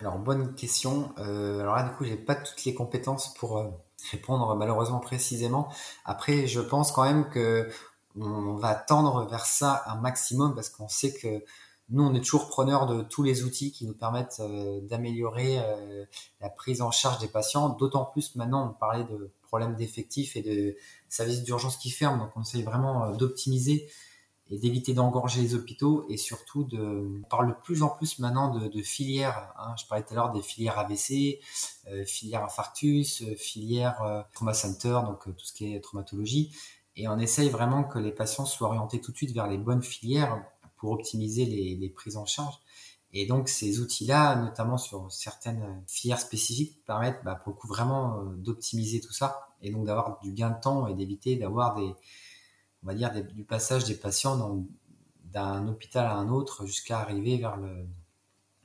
Alors, 0.00 0.18
bonne 0.18 0.54
question. 0.54 1.14
Euh, 1.18 1.60
alors 1.60 1.76
là, 1.76 1.82
du 1.84 1.90
coup, 1.96 2.04
j'ai 2.04 2.16
pas 2.16 2.34
toutes 2.34 2.64
les 2.64 2.74
compétences 2.74 3.32
pour 3.34 3.58
euh, 3.58 3.70
répondre 4.10 4.54
malheureusement 4.54 5.00
précisément. 5.00 5.68
Après, 6.04 6.46
je 6.46 6.60
pense 6.60 6.92
quand 6.92 7.04
même 7.04 7.28
que 7.30 7.70
on 8.18 8.54
va 8.54 8.74
tendre 8.74 9.26
vers 9.28 9.44
ça 9.44 9.82
un 9.86 9.96
maximum 9.96 10.54
parce 10.54 10.70
qu'on 10.70 10.88
sait 10.88 11.12
que 11.12 11.44
nous, 11.88 12.02
on 12.02 12.14
est 12.14 12.20
toujours 12.20 12.48
preneurs 12.48 12.86
de 12.86 13.02
tous 13.02 13.22
les 13.22 13.44
outils 13.44 13.70
qui 13.72 13.86
nous 13.86 13.94
permettent 13.94 14.40
euh, 14.40 14.80
d'améliorer 14.82 15.58
euh, 15.60 16.04
la 16.40 16.50
prise 16.50 16.82
en 16.82 16.90
charge 16.90 17.18
des 17.20 17.28
patients. 17.28 17.68
D'autant 17.70 18.04
plus 18.04 18.34
maintenant, 18.34 18.70
on 18.70 18.74
parlait 18.74 19.04
de 19.04 19.30
problèmes 19.42 19.76
d'effectifs 19.76 20.36
et 20.36 20.42
de 20.42 20.76
services 21.08 21.42
d'urgence 21.42 21.76
qui 21.76 21.90
ferment, 21.90 22.18
donc 22.24 22.30
on 22.34 22.42
essaye 22.42 22.64
vraiment 22.64 23.12
d'optimiser 23.12 23.88
et 24.50 24.58
d'éviter 24.58 24.94
d'engorger 24.94 25.42
les 25.42 25.54
hôpitaux 25.54 26.06
et 26.08 26.16
surtout 26.16 26.64
de 26.64 26.78
on 26.78 27.28
parle 27.28 27.48
de 27.48 27.52
plus 27.52 27.82
en 27.82 27.88
plus 27.88 28.18
maintenant 28.18 28.56
de, 28.56 28.82
filières 28.82 29.52
hein. 29.58 29.74
je 29.76 29.86
parlais 29.86 30.04
tout 30.04 30.12
à 30.12 30.16
l'heure 30.16 30.32
des 30.32 30.42
filières 30.42 30.78
AVC 30.78 31.40
euh, 31.88 32.04
filière 32.04 32.44
infarctus 32.44 33.22
euh, 33.22 33.34
filière 33.34 34.00
euh, 34.02 34.22
trauma 34.32 34.54
center 34.54 35.00
donc 35.04 35.26
euh, 35.26 35.32
tout 35.32 35.44
ce 35.44 35.52
qui 35.52 35.74
est 35.74 35.80
traumatologie 35.80 36.56
et 36.94 37.08
on 37.08 37.18
essaye 37.18 37.50
vraiment 37.50 37.84
que 37.84 37.98
les 37.98 38.12
patients 38.12 38.46
soient 38.46 38.68
orientés 38.68 39.00
tout 39.00 39.10
de 39.10 39.16
suite 39.16 39.32
vers 39.32 39.48
les 39.48 39.58
bonnes 39.58 39.82
filières 39.82 40.42
pour 40.76 40.92
optimiser 40.92 41.44
les, 41.44 41.88
prises 41.88 42.16
en 42.16 42.26
charge 42.26 42.54
et 43.12 43.26
donc 43.26 43.48
ces 43.48 43.80
outils-là, 43.80 44.36
notamment 44.36 44.76
sur 44.76 45.10
certaines 45.10 45.82
filières 45.86 46.20
spécifiques, 46.20 46.84
permettent 46.84 47.22
bah, 47.24 47.34
pour 47.34 47.52
le 47.52 47.58
coup 47.58 47.66
vraiment 47.66 48.22
d'optimiser 48.36 49.00
tout 49.00 49.12
ça 49.12 49.48
et 49.62 49.70
donc 49.70 49.86
d'avoir 49.86 50.18
du 50.20 50.32
gain 50.32 50.50
de 50.50 50.60
temps 50.60 50.86
et 50.86 50.94
d'éviter 50.94 51.36
d'avoir 51.36 51.76
des, 51.76 51.94
on 52.86 52.90
va 52.90 52.94
dire, 52.94 53.12
du 53.24 53.44
passage 53.44 53.84
des 53.84 53.96
patients 53.96 54.64
d'un 55.24 55.66
hôpital 55.66 56.06
à 56.06 56.14
un 56.14 56.28
autre 56.28 56.66
jusqu'à 56.66 57.00
arriver 57.00 57.36
vers 57.36 57.56
le, 57.56 57.84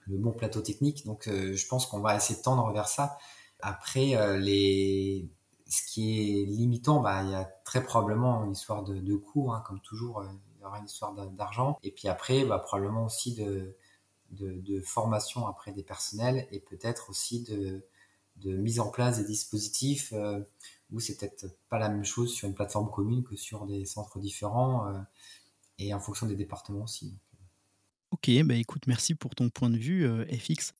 bon 0.07 0.31
plateau 0.31 0.61
technique. 0.61 1.05
Donc, 1.05 1.27
euh, 1.27 1.55
je 1.55 1.67
pense 1.67 1.87
qu'on 1.87 2.01
va 2.01 2.15
essayer 2.15 2.37
de 2.37 2.43
tendre 2.43 2.71
vers 2.71 2.87
ça. 2.87 3.17
Après, 3.61 4.15
euh, 4.15 4.37
les, 4.37 5.27
ce 5.67 5.81
qui 5.91 6.41
est 6.41 6.45
limitant, 6.45 7.01
bah, 7.01 7.23
il 7.23 7.31
y 7.31 7.33
a 7.33 7.45
très 7.65 7.83
probablement 7.83 8.43
une 8.43 8.51
histoire 8.51 8.83
de, 8.83 8.99
de 8.99 9.21
hein, 9.49 9.63
comme 9.65 9.79
toujours, 9.81 10.19
euh, 10.19 10.27
il 10.57 10.61
y 10.61 10.65
aura 10.65 10.77
une 10.77 10.85
histoire 10.85 11.13
d'argent. 11.13 11.79
Et 11.81 11.91
puis 11.91 12.07
après, 12.07 12.45
bah, 12.45 12.59
probablement 12.59 13.05
aussi 13.05 13.33
de, 13.33 13.75
formation 14.83 15.47
après 15.47 15.71
des 15.71 15.83
personnels 15.83 16.47
et 16.51 16.59
peut-être 16.59 17.09
aussi 17.09 17.43
de, 17.43 17.83
mise 18.43 18.79
en 18.79 18.89
place 18.89 19.17
des 19.17 19.25
dispositifs 19.25 20.13
où 20.91 20.99
c'est 20.99 21.17
peut-être 21.17 21.47
pas 21.69 21.79
la 21.79 21.89
même 21.89 22.03
chose 22.03 22.33
sur 22.33 22.47
une 22.47 22.53
plateforme 22.53 22.89
commune 22.89 23.23
que 23.23 23.35
sur 23.35 23.65
des 23.65 23.85
centres 23.85 24.19
différents 24.19 24.87
euh, 24.87 24.99
et 25.77 25.93
en 25.93 25.99
fonction 25.99 26.27
des 26.27 26.35
départements 26.35 26.83
aussi. 26.83 27.17
Ok, 28.11 28.29
bah 28.43 28.55
écoute, 28.55 28.87
merci 28.87 29.15
pour 29.15 29.35
ton 29.35 29.49
point 29.49 29.69
de 29.69 29.77
vue, 29.77 30.05
euh, 30.05 30.25
FX. 30.25 30.73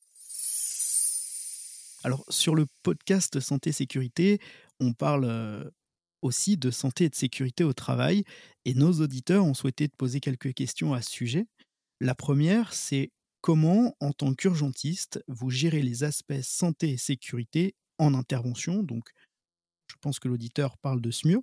Alors, 2.04 2.24
sur 2.28 2.54
le 2.54 2.66
podcast 2.82 3.40
Santé 3.40 3.72
Sécurité, 3.72 4.40
on 4.80 4.92
parle 4.92 5.24
euh, 5.24 5.70
aussi 6.20 6.56
de 6.56 6.70
santé 6.70 7.04
et 7.04 7.08
de 7.08 7.14
sécurité 7.14 7.64
au 7.64 7.72
travail, 7.72 8.24
et 8.64 8.74
nos 8.74 8.92
auditeurs 9.00 9.44
ont 9.44 9.54
souhaité 9.54 9.88
te 9.88 9.96
poser 9.96 10.20
quelques 10.20 10.52
questions 10.52 10.92
à 10.92 11.00
ce 11.00 11.10
sujet. 11.10 11.46
La 12.00 12.14
première, 12.14 12.74
c'est 12.74 13.12
comment, 13.40 13.94
en 14.00 14.12
tant 14.12 14.34
qu'urgentiste, 14.34 15.22
vous 15.26 15.50
gérez 15.50 15.82
les 15.82 16.04
aspects 16.04 16.42
santé 16.42 16.90
et 16.90 16.96
sécurité 16.96 17.74
en 17.98 18.14
intervention, 18.14 18.82
donc 18.82 19.10
je 19.92 19.96
pense 20.00 20.18
que 20.18 20.28
l'auditeur 20.28 20.78
parle 20.78 21.00
de 21.00 21.10
SMUR. 21.10 21.42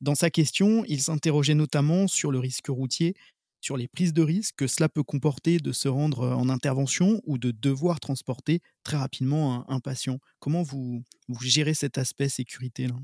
Dans 0.00 0.14
sa 0.14 0.30
question, 0.30 0.84
il 0.88 1.00
s'interrogeait 1.00 1.54
notamment 1.54 2.08
sur 2.08 2.32
le 2.32 2.38
risque 2.38 2.68
routier, 2.68 3.14
sur 3.60 3.76
les 3.76 3.88
prises 3.88 4.12
de 4.12 4.22
risque 4.22 4.56
que 4.56 4.66
cela 4.66 4.88
peut 4.88 5.02
comporter 5.02 5.58
de 5.58 5.72
se 5.72 5.88
rendre 5.88 6.28
en 6.28 6.48
intervention 6.48 7.20
ou 7.26 7.38
de 7.38 7.50
devoir 7.50 8.00
transporter 8.00 8.60
très 8.82 8.96
rapidement 8.96 9.68
un, 9.70 9.80
patient. 9.80 10.18
Comment 10.38 10.62
vous, 10.62 11.02
gérez 11.40 11.74
cet 11.74 11.98
aspect 11.98 12.28
sécurité 12.28 12.86
là 12.86 12.94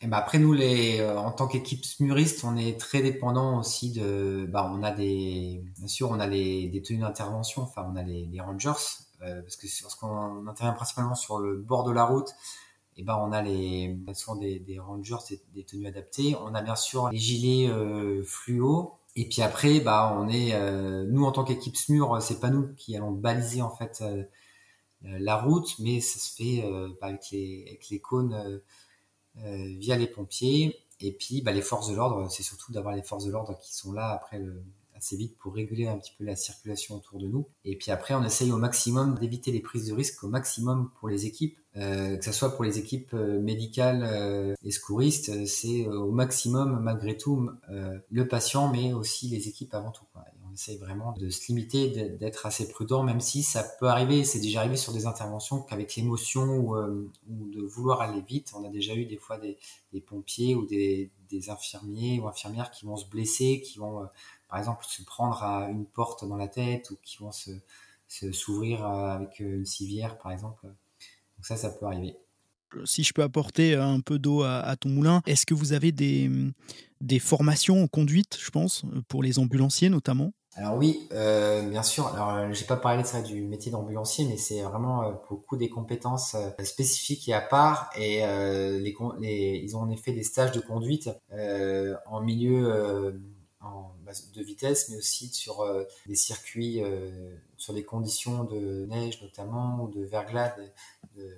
et 0.00 0.06
ben 0.06 0.16
après 0.16 0.38
nous 0.38 0.52
les 0.52 1.00
euh, 1.00 1.18
en 1.18 1.32
tant 1.32 1.48
qu'équipe 1.48 1.84
smuriste 1.84 2.44
on 2.44 2.56
est 2.56 2.78
très 2.78 3.02
dépendant 3.02 3.58
aussi 3.58 3.90
de 3.90 4.48
bah 4.48 4.70
on 4.72 4.84
a 4.84 4.92
des 4.92 5.60
bien 5.76 5.88
sûr 5.88 6.10
on 6.12 6.20
a 6.20 6.28
les 6.28 6.68
des 6.68 6.82
tenues 6.82 7.00
d'intervention 7.00 7.62
enfin 7.62 7.84
on 7.92 7.96
a 7.96 8.04
les, 8.04 8.26
les 8.26 8.40
rangers 8.40 8.70
euh, 9.22 9.42
parce 9.42 9.56
que 9.56 9.66
lorsqu'on 9.82 10.46
intervient 10.46 10.74
principalement 10.74 11.16
sur 11.16 11.40
le 11.40 11.56
bord 11.56 11.82
de 11.82 11.90
la 11.90 12.04
route 12.04 12.32
et 12.98 13.04
ben 13.04 13.16
on 13.16 13.30
a 13.32 13.42
les 13.42 13.96
souvent 14.12 14.36
des, 14.36 14.58
des 14.58 14.78
rangers, 14.80 15.14
des 15.54 15.64
tenues 15.64 15.86
adaptées. 15.86 16.36
On 16.42 16.54
a 16.54 16.62
bien 16.62 16.76
sûr 16.76 17.08
les 17.10 17.16
gilets 17.16 17.70
euh, 17.70 18.22
fluo. 18.24 18.94
Et 19.16 19.28
puis 19.28 19.40
après, 19.40 19.80
bah 19.80 20.14
on 20.20 20.28
est 20.28 20.52
euh, 20.54 21.06
nous 21.08 21.24
en 21.24 21.32
tant 21.32 21.44
qu'équipe 21.44 21.76
SMUR, 21.76 22.20
c'est 22.20 22.40
pas 22.40 22.50
nous 22.50 22.74
qui 22.74 22.96
allons 22.96 23.12
baliser 23.12 23.62
en 23.62 23.70
fait 23.70 24.02
euh, 24.02 24.24
la 25.20 25.36
route, 25.36 25.78
mais 25.78 26.00
ça 26.00 26.18
se 26.18 26.34
fait 26.34 26.64
euh, 26.64 26.88
bah, 27.00 27.08
avec 27.08 27.30
les 27.30 27.64
avec 27.68 27.88
les 27.88 28.00
cônes 28.00 28.60
euh, 29.38 29.74
via 29.78 29.96
les 29.96 30.08
pompiers. 30.08 30.76
Et 31.00 31.12
puis 31.12 31.42
bah, 31.42 31.52
les 31.52 31.62
forces 31.62 31.88
de 31.88 31.94
l'ordre, 31.94 32.28
c'est 32.30 32.42
surtout 32.42 32.72
d'avoir 32.72 32.96
les 32.96 33.02
forces 33.02 33.24
de 33.24 33.30
l'ordre 33.30 33.56
qui 33.60 33.74
sont 33.76 33.92
là 33.92 34.10
après 34.10 34.40
le, 34.40 34.64
assez 34.98 35.16
vite 35.16 35.36
pour 35.38 35.54
réguler 35.54 35.86
un 35.86 35.96
petit 35.96 36.12
peu 36.18 36.24
la 36.24 36.36
circulation 36.36 36.96
autour 36.96 37.18
de 37.18 37.28
nous. 37.28 37.46
Et 37.64 37.76
puis 37.76 37.90
après, 37.90 38.14
on 38.14 38.24
essaye 38.24 38.52
au 38.52 38.58
maximum 38.58 39.18
d'éviter 39.18 39.52
les 39.52 39.60
prises 39.60 39.86
de 39.86 39.94
risque 39.94 40.22
au 40.24 40.28
maximum 40.28 40.90
pour 40.98 41.08
les 41.08 41.26
équipes, 41.26 41.58
euh, 41.76 42.16
que 42.16 42.24
ce 42.24 42.32
soit 42.32 42.54
pour 42.54 42.64
les 42.64 42.78
équipes 42.78 43.14
euh, 43.14 43.40
médicales 43.40 44.02
euh, 44.02 44.54
et 44.64 44.70
secouristes, 44.72 45.46
c'est 45.46 45.86
au 45.86 46.10
maximum 46.10 46.80
malgré 46.82 47.16
tout 47.16 47.48
le 48.10 48.28
patient, 48.28 48.70
mais 48.72 48.92
aussi 48.92 49.28
les 49.28 49.48
équipes 49.48 49.74
avant 49.74 49.92
tout. 49.92 50.04
On 50.50 50.54
essaye 50.54 50.78
vraiment 50.78 51.12
de 51.12 51.30
se 51.30 51.46
limiter, 51.48 51.88
d'être 52.18 52.46
assez 52.46 52.68
prudent, 52.68 53.04
même 53.04 53.20
si 53.20 53.42
ça 53.42 53.62
peut 53.78 53.86
arriver, 53.86 54.24
c'est 54.24 54.40
déjà 54.40 54.60
arrivé 54.60 54.76
sur 54.76 54.92
des 54.92 55.06
interventions 55.06 55.60
qu'avec 55.62 55.94
l'émotion 55.94 56.58
ou, 56.58 56.76
de 57.28 57.62
vouloir 57.62 58.00
aller 58.00 58.22
vite, 58.22 58.52
on 58.56 58.64
a 58.64 58.68
déjà 58.68 58.94
eu 58.94 59.04
des 59.04 59.18
fois 59.18 59.38
des, 59.38 59.56
pompiers 60.00 60.56
ou 60.56 60.66
des 60.66 61.10
infirmiers 61.48 62.18
ou 62.18 62.26
infirmières 62.26 62.70
qui 62.70 62.86
vont 62.86 62.96
se 62.96 63.06
blesser, 63.06 63.60
qui 63.60 63.78
vont 63.78 64.08
par 64.48 64.58
exemple, 64.58 64.84
se 64.86 65.02
prendre 65.02 65.42
à 65.42 65.68
une 65.68 65.84
porte 65.84 66.26
dans 66.26 66.36
la 66.36 66.48
tête 66.48 66.90
ou 66.90 66.96
qui 67.02 67.18
vont 67.18 67.32
se, 67.32 67.50
s'ouvrir 68.32 68.84
avec 68.84 69.40
une 69.40 69.66
civière, 69.66 70.18
par 70.18 70.32
exemple. 70.32 70.66
Donc 70.66 71.46
ça, 71.46 71.56
ça 71.56 71.70
peut 71.70 71.86
arriver. 71.86 72.16
Si 72.84 73.02
je 73.02 73.12
peux 73.12 73.22
apporter 73.22 73.74
un 73.74 74.00
peu 74.00 74.18
d'eau 74.18 74.42
à, 74.42 74.58
à, 74.60 74.76
ton 74.76 74.90
moulin, 74.90 75.22
est-ce 75.26 75.46
que 75.46 75.54
vous 75.54 75.72
avez 75.72 75.90
des, 75.90 76.30
des 77.00 77.18
formations 77.18 77.82
en 77.82 77.86
conduite, 77.86 78.36
je 78.38 78.50
pense, 78.50 78.84
pour 79.08 79.22
les 79.22 79.38
ambulanciers 79.38 79.88
notamment? 79.88 80.32
Alors 80.58 80.76
oui, 80.76 81.06
euh, 81.12 81.62
bien 81.68 81.84
sûr. 81.84 82.08
Alors 82.08 82.52
j'ai 82.52 82.64
pas 82.64 82.76
parlé 82.76 83.02
de 83.02 83.06
ça 83.06 83.22
du 83.22 83.42
métier 83.42 83.70
d'ambulancier, 83.70 84.26
mais 84.26 84.36
c'est 84.36 84.62
vraiment 84.62 85.04
euh, 85.04 85.12
beaucoup 85.28 85.56
des 85.56 85.68
compétences 85.68 86.34
euh, 86.34 86.64
spécifiques 86.64 87.28
et 87.28 87.32
à 87.32 87.40
part. 87.40 87.90
Et 87.96 88.24
euh, 88.24 88.78
les, 88.80 88.96
les, 89.20 89.60
ils 89.62 89.76
ont 89.76 89.80
en 89.80 89.90
effet 89.90 90.12
des 90.12 90.24
stages 90.24 90.50
de 90.50 90.60
conduite 90.60 91.10
euh, 91.32 91.94
en 92.06 92.20
milieu 92.20 93.20
en, 93.60 93.92
de 94.34 94.42
vitesse, 94.42 94.88
mais 94.88 94.96
aussi 94.96 95.28
sur 95.28 95.60
euh, 95.60 95.84
des 96.06 96.14
circuits, 96.14 96.82
euh, 96.82 97.36
sur 97.56 97.74
des 97.74 97.84
conditions 97.84 98.44
de 98.44 98.86
neige 98.86 99.20
notamment, 99.22 99.82
ou 99.82 99.88
de 99.88 100.04
verglas, 100.04 100.54
de, 100.56 101.20
de, 101.20 101.36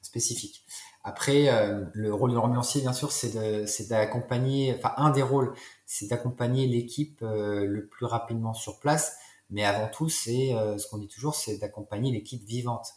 spécifique. 0.00 0.64
Après, 1.04 1.48
le 1.94 2.12
rôle 2.12 2.30
de 2.30 2.34
l'ambulancier, 2.34 2.80
bien 2.80 2.92
sûr, 2.92 3.10
c'est 3.12 3.88
d'accompagner, 3.88 4.74
enfin 4.76 4.92
un 4.96 5.10
des 5.10 5.22
rôles, 5.22 5.54
c'est 5.86 6.08
d'accompagner 6.08 6.66
l'équipe 6.66 7.20
le 7.22 7.88
plus 7.90 8.06
rapidement 8.06 8.52
sur 8.52 8.78
place. 8.78 9.16
Mais 9.48 9.64
avant 9.64 9.88
tout, 9.88 10.08
c'est 10.08 10.50
ce 10.76 10.86
qu'on 10.88 10.98
dit 10.98 11.08
toujours, 11.08 11.34
c'est 11.34 11.58
d'accompagner 11.58 12.12
l'équipe 12.12 12.44
vivante. 12.44 12.88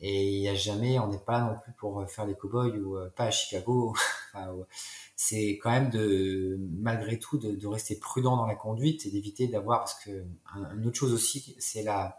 Et 0.00 0.32
il 0.32 0.40
n'y 0.40 0.48
a 0.48 0.54
jamais, 0.54 0.98
on 0.98 1.06
n'est 1.06 1.18
pas 1.18 1.32
là 1.38 1.44
non 1.44 1.58
plus 1.62 1.72
pour 1.74 2.04
faire 2.10 2.26
les 2.26 2.34
cow-boys 2.34 2.76
ou 2.76 2.96
pas 3.14 3.24
à 3.24 3.30
Chicago. 3.30 3.94
C'est 5.16 5.58
quand 5.62 5.70
même 5.70 5.90
de, 5.90 6.58
malgré 6.80 7.18
tout, 7.18 7.38
de, 7.38 7.66
rester 7.66 7.96
prudent 7.96 8.36
dans 8.36 8.46
la 8.46 8.54
conduite 8.54 9.06
et 9.06 9.10
d'éviter 9.10 9.48
d'avoir, 9.48 9.80
parce 9.80 9.94
que 10.04 10.24
une 10.76 10.86
autre 10.86 10.96
chose 10.96 11.12
aussi, 11.12 11.56
c'est 11.58 11.82
la, 11.82 12.18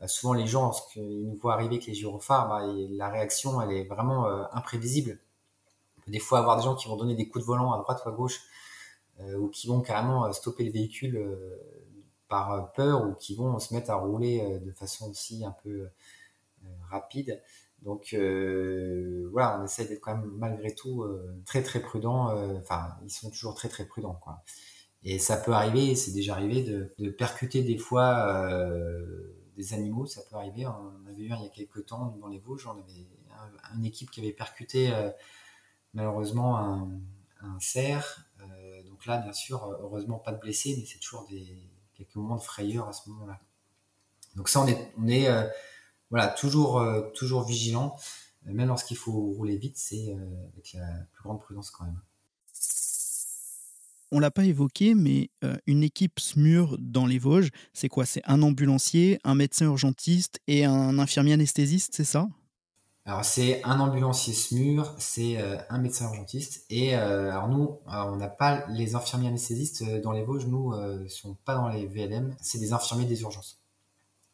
bah, 0.00 0.08
souvent 0.08 0.34
les 0.34 0.46
gens, 0.46 0.62
lorsqu'ils 0.62 1.26
nous 1.26 1.36
voient 1.36 1.54
arriver 1.54 1.76
avec 1.76 1.86
les 1.86 1.94
gyrophares, 1.94 2.48
bah, 2.48 2.60
la 2.90 3.08
réaction, 3.08 3.60
elle 3.62 3.72
est 3.72 3.84
vraiment 3.84 4.26
euh, 4.26 4.44
imprévisible. 4.52 5.18
On 5.98 6.00
peut 6.02 6.10
des 6.10 6.18
fois 6.18 6.38
avoir 6.40 6.56
des 6.56 6.62
gens 6.62 6.74
qui 6.74 6.88
vont 6.88 6.96
donner 6.96 7.14
des 7.14 7.28
coups 7.28 7.44
de 7.44 7.46
volant 7.46 7.72
à 7.72 7.78
droite 7.78 8.02
ou 8.04 8.08
à 8.08 8.12
gauche, 8.12 8.40
euh, 9.20 9.36
ou 9.38 9.48
qui 9.48 9.68
vont 9.68 9.80
carrément 9.80 10.26
euh, 10.26 10.32
stopper 10.32 10.64
le 10.64 10.72
véhicule 10.72 11.18
par 12.28 12.72
peur, 12.72 13.08
ou 13.08 13.14
qui 13.14 13.34
vont 13.34 13.58
se 13.58 13.72
mettre 13.72 13.90
à 13.90 13.94
rouler 13.94 14.58
de 14.60 14.72
façon 14.72 15.10
aussi 15.10 15.44
un 15.44 15.54
peu 15.62 15.88
rapide. 16.90 17.40
Donc 17.86 18.14
voilà, 19.32 19.58
on 19.60 19.64
essaie 19.64 19.86
d'être 19.86 20.00
quand 20.00 20.16
même 20.16 20.30
malgré 20.36 20.74
tout 20.74 21.06
très 21.46 21.62
très 21.62 21.80
prudent. 21.80 22.34
Enfin, 22.58 22.96
ils 23.04 23.10
sont 23.10 23.30
toujours 23.30 23.54
très 23.54 23.68
très 23.68 23.86
prudents, 23.86 24.20
quoi. 24.22 24.42
Et 25.04 25.18
ça 25.18 25.36
peut 25.38 25.52
arriver, 25.52 25.94
c'est 25.94 26.12
déjà 26.12 26.34
arrivé 26.34 26.62
de, 26.62 27.10
percuter 27.10 27.62
des 27.62 27.78
fois 27.78 28.60
des 29.56 29.72
animaux, 29.72 30.04
ça 30.06 30.20
peut 30.28 30.36
arriver. 30.36 30.66
On 30.66 31.08
avait 31.08 31.22
eu 31.22 31.32
un 31.32 31.36
il 31.36 31.44
y 31.44 31.46
a 31.46 31.50
quelques 31.50 31.86
temps 31.86 32.16
dans 32.20 32.28
les 32.28 32.40
Vosges, 32.40 32.66
on 32.66 32.72
avait 32.72 33.06
une 33.74 33.84
équipe 33.84 34.10
qui 34.10 34.20
avait 34.20 34.32
percuté 34.32 34.92
euh, 34.92 35.10
malheureusement 35.94 36.58
un, 36.58 37.60
cerf. 37.60 38.26
Euh, 38.40 38.82
donc 38.84 39.06
là, 39.06 39.18
bien 39.18 39.32
sûr, 39.32 39.64
heureusement 39.80 40.18
pas 40.18 40.32
de 40.32 40.40
blessés, 40.40 40.74
mais 40.78 40.84
c'est 40.84 40.98
toujours 40.98 41.26
des 41.28 41.56
quelques 41.94 42.14
moments 42.16 42.36
de 42.36 42.42
frayeur 42.42 42.88
à 42.88 42.92
ce 42.92 43.08
moment-là. 43.10 43.40
Donc 44.34 44.48
ça, 44.48 44.60
on 44.60 45.08
est, 45.08 45.28
euh, 45.28 45.46
voilà 46.10 46.28
toujours 46.28 46.84
toujours 47.14 47.44
vigilant, 47.44 47.96
même 48.44 48.68
lorsqu'il 48.68 48.96
faut 48.96 49.12
rouler 49.12 49.56
vite, 49.56 49.76
c'est 49.76 50.16
avec 50.52 50.72
la 50.74 50.86
plus 51.12 51.22
grande 51.22 51.40
prudence 51.40 51.70
quand 51.70 51.84
même. 51.84 52.00
On 54.12 54.20
l'a 54.20 54.30
pas 54.30 54.44
évoqué, 54.44 54.94
mais 54.94 55.30
une 55.66 55.82
équipe 55.82 56.20
SMUR 56.20 56.76
dans 56.78 57.06
les 57.06 57.18
Vosges, 57.18 57.50
c'est 57.72 57.88
quoi? 57.88 58.06
C'est 58.06 58.22
un 58.24 58.40
ambulancier, 58.42 59.18
un 59.24 59.34
médecin 59.34 59.66
urgentiste 59.66 60.40
et 60.46 60.64
un 60.64 60.98
infirmier 61.00 61.32
anesthésiste, 61.32 61.94
c'est 61.96 62.04
ça? 62.04 62.28
Alors 63.04 63.24
c'est 63.24 63.62
un 63.64 63.78
ambulancier 63.78 64.32
SMUR, 64.32 64.94
c'est 64.98 65.38
un 65.68 65.78
médecin 65.78 66.08
urgentiste 66.08 66.66
et 66.70 66.94
alors 66.94 67.48
nous 67.48 67.78
on 67.86 68.16
n'a 68.16 68.28
pas 68.28 68.64
les 68.68 68.94
infirmiers 68.94 69.28
anesthésistes 69.28 69.84
dans 70.02 70.12
les 70.12 70.22
Vosges, 70.22 70.46
nous 70.46 70.74
ne 70.74 71.08
sont 71.08 71.34
pas 71.44 71.56
dans 71.56 71.68
les 71.68 71.86
VLM, 71.86 72.36
c'est 72.40 72.58
des 72.58 72.72
infirmiers 72.72 73.06
des 73.06 73.22
urgences. 73.22 73.60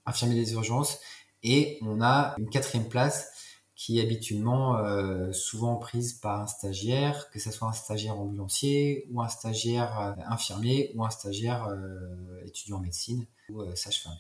Infirmiers 0.05 0.37
des 0.37 0.53
urgences 0.53 1.01
et 1.43 1.79
on 1.83 2.01
a 2.01 2.35
une 2.39 2.49
quatrième 2.49 2.89
place 2.89 3.31
qui 3.75 3.99
est 3.99 4.03
habituellement 4.03 4.77
euh, 4.79 5.33
souvent 5.33 5.77
prise 5.77 6.13
par 6.13 6.41
un 6.41 6.47
stagiaire, 6.47 7.31
que 7.31 7.41
ce 7.41 7.51
soit 7.51 7.67
un 7.69 7.73
stagiaire 7.73 8.19
ambulancier 8.19 9.07
ou 9.11 9.21
un 9.21 9.29
stagiaire 9.29 9.99
euh, 9.99 10.13
infirmier 10.29 10.93
ou 10.95 11.05
un 11.05 11.11
stagiaire 11.11 11.67
euh, 11.67 12.45
étudiant 12.47 12.77
en 12.77 12.81
médecine 12.81 13.27
ou 13.49 13.65
sage-femme. 13.75 14.17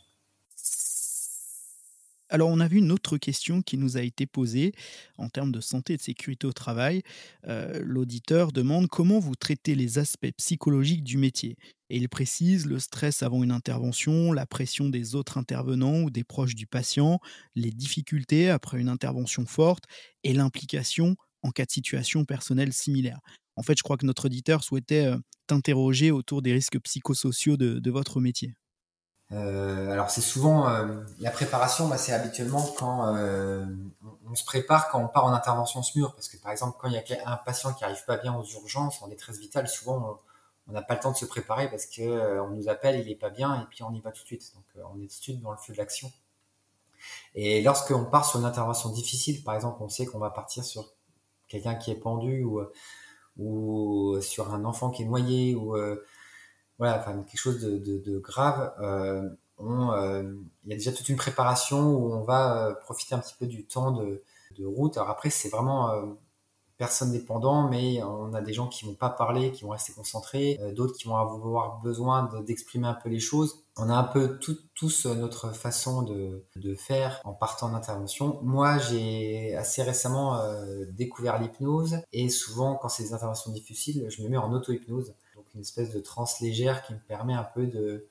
Alors, 2.34 2.48
on 2.48 2.60
a 2.60 2.66
vu 2.66 2.78
une 2.78 2.92
autre 2.92 3.18
question 3.18 3.60
qui 3.60 3.76
nous 3.76 3.98
a 3.98 4.00
été 4.00 4.24
posée 4.26 4.72
en 5.18 5.28
termes 5.28 5.52
de 5.52 5.60
santé 5.60 5.92
et 5.92 5.96
de 5.98 6.02
sécurité 6.02 6.46
au 6.46 6.52
travail. 6.54 7.02
Euh, 7.46 7.82
l'auditeur 7.84 8.52
demande 8.52 8.88
comment 8.88 9.18
vous 9.18 9.34
traitez 9.34 9.74
les 9.74 9.98
aspects 9.98 10.32
psychologiques 10.38 11.04
du 11.04 11.18
métier. 11.18 11.56
Et 11.90 11.98
il 11.98 12.08
précise 12.08 12.64
le 12.64 12.78
stress 12.78 13.22
avant 13.22 13.42
une 13.44 13.50
intervention, 13.50 14.32
la 14.32 14.46
pression 14.46 14.88
des 14.88 15.14
autres 15.14 15.36
intervenants 15.36 16.00
ou 16.04 16.10
des 16.10 16.24
proches 16.24 16.54
du 16.54 16.66
patient, 16.66 17.20
les 17.54 17.70
difficultés 17.70 18.48
après 18.48 18.80
une 18.80 18.88
intervention 18.88 19.44
forte 19.44 19.84
et 20.24 20.32
l'implication 20.32 21.16
en 21.42 21.50
cas 21.50 21.66
de 21.66 21.70
situation 21.70 22.24
personnelle 22.24 22.72
similaire. 22.72 23.20
En 23.56 23.62
fait, 23.62 23.76
je 23.76 23.82
crois 23.82 23.98
que 23.98 24.06
notre 24.06 24.24
auditeur 24.24 24.64
souhaitait 24.64 25.04
euh, 25.04 25.18
t'interroger 25.46 26.10
autour 26.10 26.40
des 26.40 26.54
risques 26.54 26.80
psychosociaux 26.80 27.58
de 27.58 27.90
votre 27.90 28.22
métier. 28.22 28.54
Euh, 29.32 29.90
alors 29.90 30.10
c'est 30.10 30.20
souvent 30.20 30.68
euh, 30.68 31.02
la 31.18 31.30
préparation, 31.30 31.88
bah, 31.88 31.96
c'est 31.96 32.12
habituellement 32.12 32.62
quand 32.78 33.14
euh, 33.16 33.64
on, 34.28 34.34
se 34.34 34.44
prépare 34.44 34.90
quand 34.90 35.02
on 35.02 35.08
part 35.08 35.24
en 35.24 35.32
intervention 35.32 35.82
SMUR, 35.82 36.14
parce 36.14 36.28
que 36.28 36.36
par 36.36 36.52
exemple 36.52 36.76
quand 36.78 36.88
il 36.88 36.94
y 36.94 36.98
a 36.98 37.30
un 37.30 37.36
patient 37.36 37.72
qui 37.72 37.84
arrive 37.84 38.04
pas 38.04 38.18
bien 38.18 38.34
aux 38.34 38.44
urgences 38.44 39.00
en 39.00 39.08
détresse 39.08 39.38
vitale, 39.38 39.68
souvent 39.68 40.20
on 40.68 40.72
n'a 40.72 40.82
pas 40.82 40.94
le 40.94 41.00
temps 41.00 41.12
de 41.12 41.16
se 41.16 41.24
préparer 41.24 41.70
parce 41.70 41.86
que 41.86 42.40
on 42.40 42.50
nous 42.50 42.68
appelle, 42.68 43.00
il 43.00 43.10
est 43.10 43.16
pas 43.16 43.30
bien 43.30 43.62
et 43.62 43.64
puis 43.70 43.82
on 43.82 43.92
y 43.92 44.00
va 44.00 44.12
tout 44.12 44.22
de 44.22 44.26
suite. 44.26 44.52
Donc 44.54 44.84
on 44.92 44.96
est 44.98 45.08
tout 45.08 45.18
de 45.18 45.22
suite 45.22 45.40
dans 45.40 45.50
le 45.50 45.56
feu 45.56 45.72
de 45.72 45.78
l'action. 45.78 46.12
Et 47.34 47.62
lorsqu'on 47.62 48.04
part 48.04 48.26
sur 48.26 48.38
une 48.38 48.44
intervention 48.44 48.90
difficile, 48.90 49.42
par 49.42 49.54
exemple, 49.54 49.78
on 49.82 49.88
sait 49.88 50.06
qu'on 50.06 50.18
va 50.18 50.30
partir 50.30 50.64
sur 50.64 50.92
quelqu'un 51.48 51.74
qui 51.74 51.90
est 51.90 51.96
pendu 51.96 52.44
ou, 52.44 52.60
ou 53.38 54.20
sur 54.20 54.52
un 54.54 54.64
enfant 54.64 54.90
qui 54.90 55.02
est 55.02 55.06
noyé 55.06 55.54
ou 55.54 55.76
voilà, 56.78 56.98
enfin 56.98 57.22
quelque 57.22 57.38
chose 57.38 57.60
de, 57.60 58.18
grave, 58.18 58.72
euh, 58.80 59.28
euh, 59.60 60.34
il 60.64 60.70
y 60.70 60.72
a 60.72 60.76
déjà 60.76 60.92
toute 60.92 61.08
une 61.08 61.16
préparation 61.16 61.94
où 61.94 62.12
on 62.12 62.22
va 62.22 62.66
euh, 62.66 62.74
profiter 62.74 63.14
un 63.14 63.18
petit 63.18 63.34
peu 63.38 63.46
du 63.46 63.66
temps 63.66 63.92
de, 63.92 64.22
route. 64.64 64.96
Alors 64.96 65.10
après, 65.10 65.30
c'est 65.30 65.48
vraiment 65.48 65.90
personne 66.76 67.10
dépendant, 67.10 67.68
mais 67.68 68.02
on 68.02 68.34
a 68.34 68.42
des 68.42 68.52
gens 68.52 68.68
qui 68.68 68.84
vont 68.84 68.94
pas 68.94 69.08
parler, 69.08 69.50
qui 69.50 69.64
vont 69.64 69.70
rester 69.70 69.92
concentrés, 69.92 70.60
d'autres 70.76 70.94
qui 70.94 71.08
vont 71.08 71.16
avoir 71.16 71.80
besoin 71.80 72.28
d'exprimer 72.46 72.86
un 72.86 72.94
peu 72.94 73.08
les 73.08 73.18
choses. 73.18 73.64
On 73.78 73.88
a 73.88 73.94
un 73.94 74.04
peu 74.04 74.38
tous 74.74 75.06
notre 75.06 75.54
façon 75.54 76.02
de, 76.02 76.74
faire 76.76 77.20
en 77.24 77.32
partant 77.32 77.70
d'intervention. 77.70 78.40
Moi, 78.42 78.78
j'ai 78.78 79.56
assez 79.56 79.82
récemment 79.82 80.38
découvert 80.90 81.40
l'hypnose 81.40 81.96
et 82.12 82.28
souvent, 82.28 82.76
quand 82.76 82.88
c'est 82.88 83.04
des 83.04 83.14
interventions 83.14 83.52
difficiles, 83.52 84.06
je 84.10 84.22
me 84.22 84.28
mets 84.28 84.36
en 84.36 84.52
auto-hypnose 84.52 85.14
une 85.54 85.60
espèce 85.60 85.90
de 85.90 86.00
transe 86.00 86.40
légère 86.40 86.82
qui 86.82 86.94
me 86.94 86.98
permet 86.98 87.34
un 87.34 87.44
peu 87.44 87.66
de, 87.66 88.08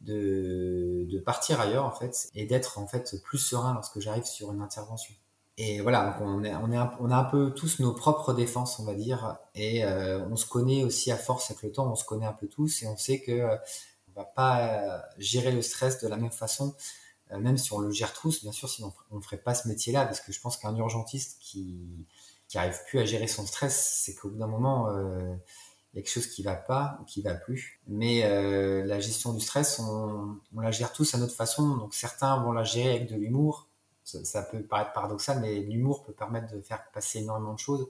de, 0.00 1.18
partir 1.24 1.60
ailleurs 1.60 1.84
en 1.84 1.92
fait 1.92 2.28
et 2.34 2.46
d'être 2.46 2.78
en 2.78 2.86
fait 2.86 3.20
plus 3.22 3.38
serein 3.38 3.74
lorsque 3.74 4.00
j'arrive 4.00 4.24
sur 4.24 4.52
une 4.52 4.62
intervention. 4.62 5.14
Et 5.56 5.80
voilà, 5.80 6.16
on, 6.22 6.42
est, 6.42 6.54
on, 6.54 7.10
a 7.10 7.16
un 7.16 7.24
peu 7.24 7.52
tous 7.52 7.80
nos 7.80 7.92
propres 7.92 8.32
défenses, 8.32 8.78
on 8.78 8.84
va 8.84 8.94
dire, 8.94 9.36
et 9.54 9.84
euh, 9.84 10.24
on 10.30 10.36
se 10.36 10.46
connaît 10.46 10.84
aussi 10.84 11.12
à 11.12 11.18
force 11.18 11.50
avec 11.50 11.62
le 11.62 11.70
temps, 11.70 11.90
on 11.90 11.96
se 11.96 12.04
connaît 12.04 12.24
un 12.24 12.32
peu 12.32 12.46
tous 12.46 12.82
et 12.82 12.86
on 12.86 12.96
sait 12.96 13.20
que 13.20 13.32
euh, 13.32 13.56
on 14.08 14.18
va 14.18 14.24
pas 14.24 14.60
euh, 14.62 14.98
gérer 15.18 15.52
le 15.52 15.60
stress 15.60 16.00
de 16.00 16.08
la 16.08 16.16
même 16.16 16.30
façon, 16.30 16.74
même 17.30 17.58
si 17.58 17.72
on 17.74 17.78
le 17.78 17.90
gère 17.90 18.14
tous, 18.14 18.42
bien 18.42 18.52
sûr, 18.52 18.70
sinon 18.70 18.92
on 19.10 19.16
ne 19.16 19.20
ferait 19.20 19.36
pas 19.36 19.54
ce 19.54 19.68
métier-là, 19.68 20.06
parce 20.06 20.20
que 20.20 20.32
je 20.32 20.40
pense 20.40 20.56
qu'un 20.56 20.74
urgentiste 20.76 21.38
qui 21.40 22.06
qui 22.48 22.58
arrive 22.58 22.76
plus 22.88 22.98
à 22.98 23.04
gérer 23.04 23.28
son 23.28 23.46
stress, 23.46 24.02
c'est 24.02 24.16
qu'au 24.16 24.28
bout 24.28 24.38
d'un 24.38 24.48
moment, 24.48 24.88
il 25.92 25.96
y 25.96 25.98
a 25.98 26.02
quelque 26.02 26.12
chose 26.12 26.28
qui 26.28 26.42
va 26.42 26.54
pas 26.54 26.98
ou 27.00 27.04
qui 27.04 27.22
va 27.22 27.34
plus. 27.34 27.80
Mais 27.88 28.22
euh, 28.24 28.84
la 28.84 29.00
gestion 29.00 29.32
du 29.32 29.40
stress, 29.40 29.80
on, 29.80 30.38
la 30.56 30.70
gère 30.70 30.92
tous 30.92 31.14
à 31.14 31.18
notre 31.18 31.34
façon. 31.34 31.76
Donc 31.76 31.94
certains 31.94 32.42
vont 32.42 32.52
la 32.52 32.64
gérer 32.64 32.96
avec 32.96 33.10
de 33.10 33.16
l'humour. 33.16 33.68
Ça, 34.04 34.42
peut 34.42 34.62
paraître 34.62 34.92
paradoxal, 34.92 35.40
mais 35.40 35.60
l'humour 35.60 36.02
peut 36.02 36.12
permettre 36.12 36.52
de 36.52 36.60
faire 36.60 36.82
passer 36.92 37.20
énormément 37.20 37.54
de 37.54 37.58
choses. 37.58 37.88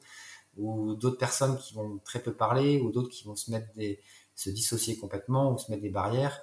Ou 0.58 0.94
d'autres 0.94 1.16
personnes 1.18 1.56
qui 1.56 1.74
vont 1.74 1.98
très 2.04 2.20
peu 2.20 2.32
parler, 2.34 2.80
ou 2.80 2.90
d'autres 2.90 3.08
qui 3.08 3.24
vont 3.24 3.36
se 3.36 4.50
dissocier 4.50 4.98
complètement, 4.98 5.52
ou 5.52 5.58
se 5.58 5.70
mettre 5.70 5.82
des 5.82 5.90
barrières, 5.90 6.42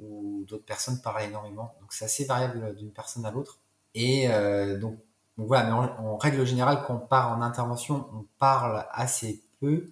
ou 0.00 0.44
d'autres 0.48 0.64
personnes 0.64 1.00
parlent 1.00 1.22
énormément. 1.22 1.74
Donc 1.80 1.92
c'est 1.92 2.04
assez 2.04 2.24
variable 2.24 2.74
d'une 2.74 2.90
personne 2.90 3.24
à 3.24 3.30
l'autre. 3.30 3.60
Et 3.94 4.28
euh, 4.28 4.78
donc, 4.78 4.98
voilà, 5.36 5.64
mais 5.64 5.72
en, 5.72 6.16
règle 6.16 6.44
générale, 6.44 6.82
quand 6.86 6.94
on 6.94 7.06
part 7.06 7.36
en 7.36 7.42
intervention, 7.42 8.06
on 8.12 8.26
parle 8.38 8.86
assez 8.90 9.42
peu. 9.60 9.86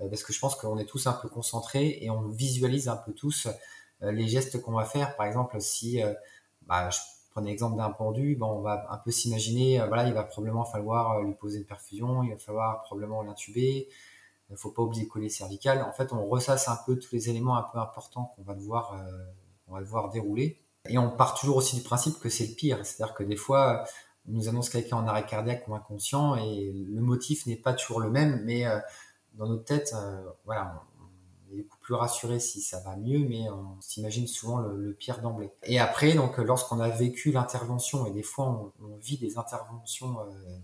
Euh, 0.00 0.08
parce 0.08 0.22
que 0.22 0.32
je 0.32 0.40
pense 0.40 0.54
qu'on 0.54 0.78
est 0.78 0.86
tous 0.86 1.06
un 1.06 1.12
peu 1.12 1.28
concentrés 1.28 1.98
et 2.00 2.10
on 2.10 2.28
visualise 2.28 2.88
un 2.88 2.96
peu 2.96 3.12
tous 3.12 3.48
euh, 4.02 4.12
les 4.12 4.28
gestes 4.28 4.60
qu'on 4.62 4.72
va 4.72 4.84
faire. 4.84 5.16
Par 5.16 5.26
exemple, 5.26 5.60
si 5.60 6.02
euh, 6.02 6.12
bah, 6.66 6.90
je 6.90 6.98
prenais 7.30 7.50
l'exemple 7.50 7.76
d'un 7.76 7.90
pendu, 7.90 8.36
bon, 8.36 8.46
on 8.46 8.60
va 8.60 8.86
un 8.90 8.96
peu 8.98 9.10
s'imaginer, 9.10 9.78
voilà, 9.86 10.06
il 10.06 10.14
va 10.14 10.24
probablement 10.24 10.64
falloir 10.64 11.20
lui 11.22 11.34
poser 11.34 11.58
une 11.58 11.66
perfusion, 11.66 12.22
il 12.22 12.30
va 12.30 12.38
falloir 12.38 12.82
probablement 12.82 13.22
l'intuber, 13.22 13.88
il 14.48 14.52
ne 14.52 14.56
faut 14.56 14.70
pas 14.70 14.82
oublier 14.82 15.04
le 15.04 15.08
collier 15.08 15.28
cervical. 15.28 15.82
En 15.82 15.92
fait, 15.92 16.12
on 16.12 16.26
ressasse 16.26 16.68
un 16.68 16.78
peu 16.86 16.98
tous 16.98 17.12
les 17.12 17.30
éléments 17.30 17.56
un 17.56 17.62
peu 17.62 17.78
importants 17.78 18.32
qu'on 18.34 18.42
va 18.42 18.54
devoir, 18.54 19.00
on 19.68 19.74
va 19.74 19.80
devoir 19.80 20.10
dérouler. 20.10 20.60
Et 20.88 20.98
on 20.98 21.08
part 21.08 21.38
toujours 21.38 21.58
aussi 21.58 21.76
du 21.76 21.82
principe 21.82 22.18
que 22.18 22.28
c'est 22.28 22.48
le 22.48 22.54
pire, 22.54 22.84
c'est-à-dire 22.84 23.14
que 23.14 23.22
des 23.22 23.36
fois, 23.36 23.84
on 24.28 24.32
nous 24.32 24.48
annonce 24.48 24.68
quelqu'un 24.68 24.96
en 24.96 25.06
arrêt 25.06 25.24
cardiaque 25.24 25.68
ou 25.68 25.74
inconscient 25.76 26.34
et 26.34 26.72
le 26.72 27.00
motif 27.00 27.46
n'est 27.46 27.54
pas 27.54 27.74
toujours 27.74 28.00
le 28.00 28.10
même, 28.10 28.42
mais 28.44 28.64
dans 29.40 29.48
notre 29.48 29.64
tête, 29.64 29.94
euh, 29.94 30.22
voilà, 30.44 30.84
on 31.48 31.52
est 31.54 31.56
du 31.56 31.66
coup 31.66 31.78
plus 31.80 31.94
rassuré 31.94 32.38
si 32.38 32.60
ça 32.60 32.78
va 32.80 32.94
mieux, 32.96 33.26
mais 33.26 33.48
on 33.48 33.80
s'imagine 33.80 34.26
souvent 34.26 34.58
le, 34.58 34.92
pire 34.92 35.22
d'emblée. 35.22 35.50
Et 35.62 35.80
après, 35.80 36.12
donc, 36.12 36.36
lorsqu'on 36.36 36.78
a 36.78 36.90
vécu 36.90 37.32
l'intervention, 37.32 38.06
et 38.06 38.10
des 38.10 38.22
fois 38.22 38.72
on, 38.80 38.96
vit 38.98 39.16
des 39.16 39.38
interventions 39.38 40.18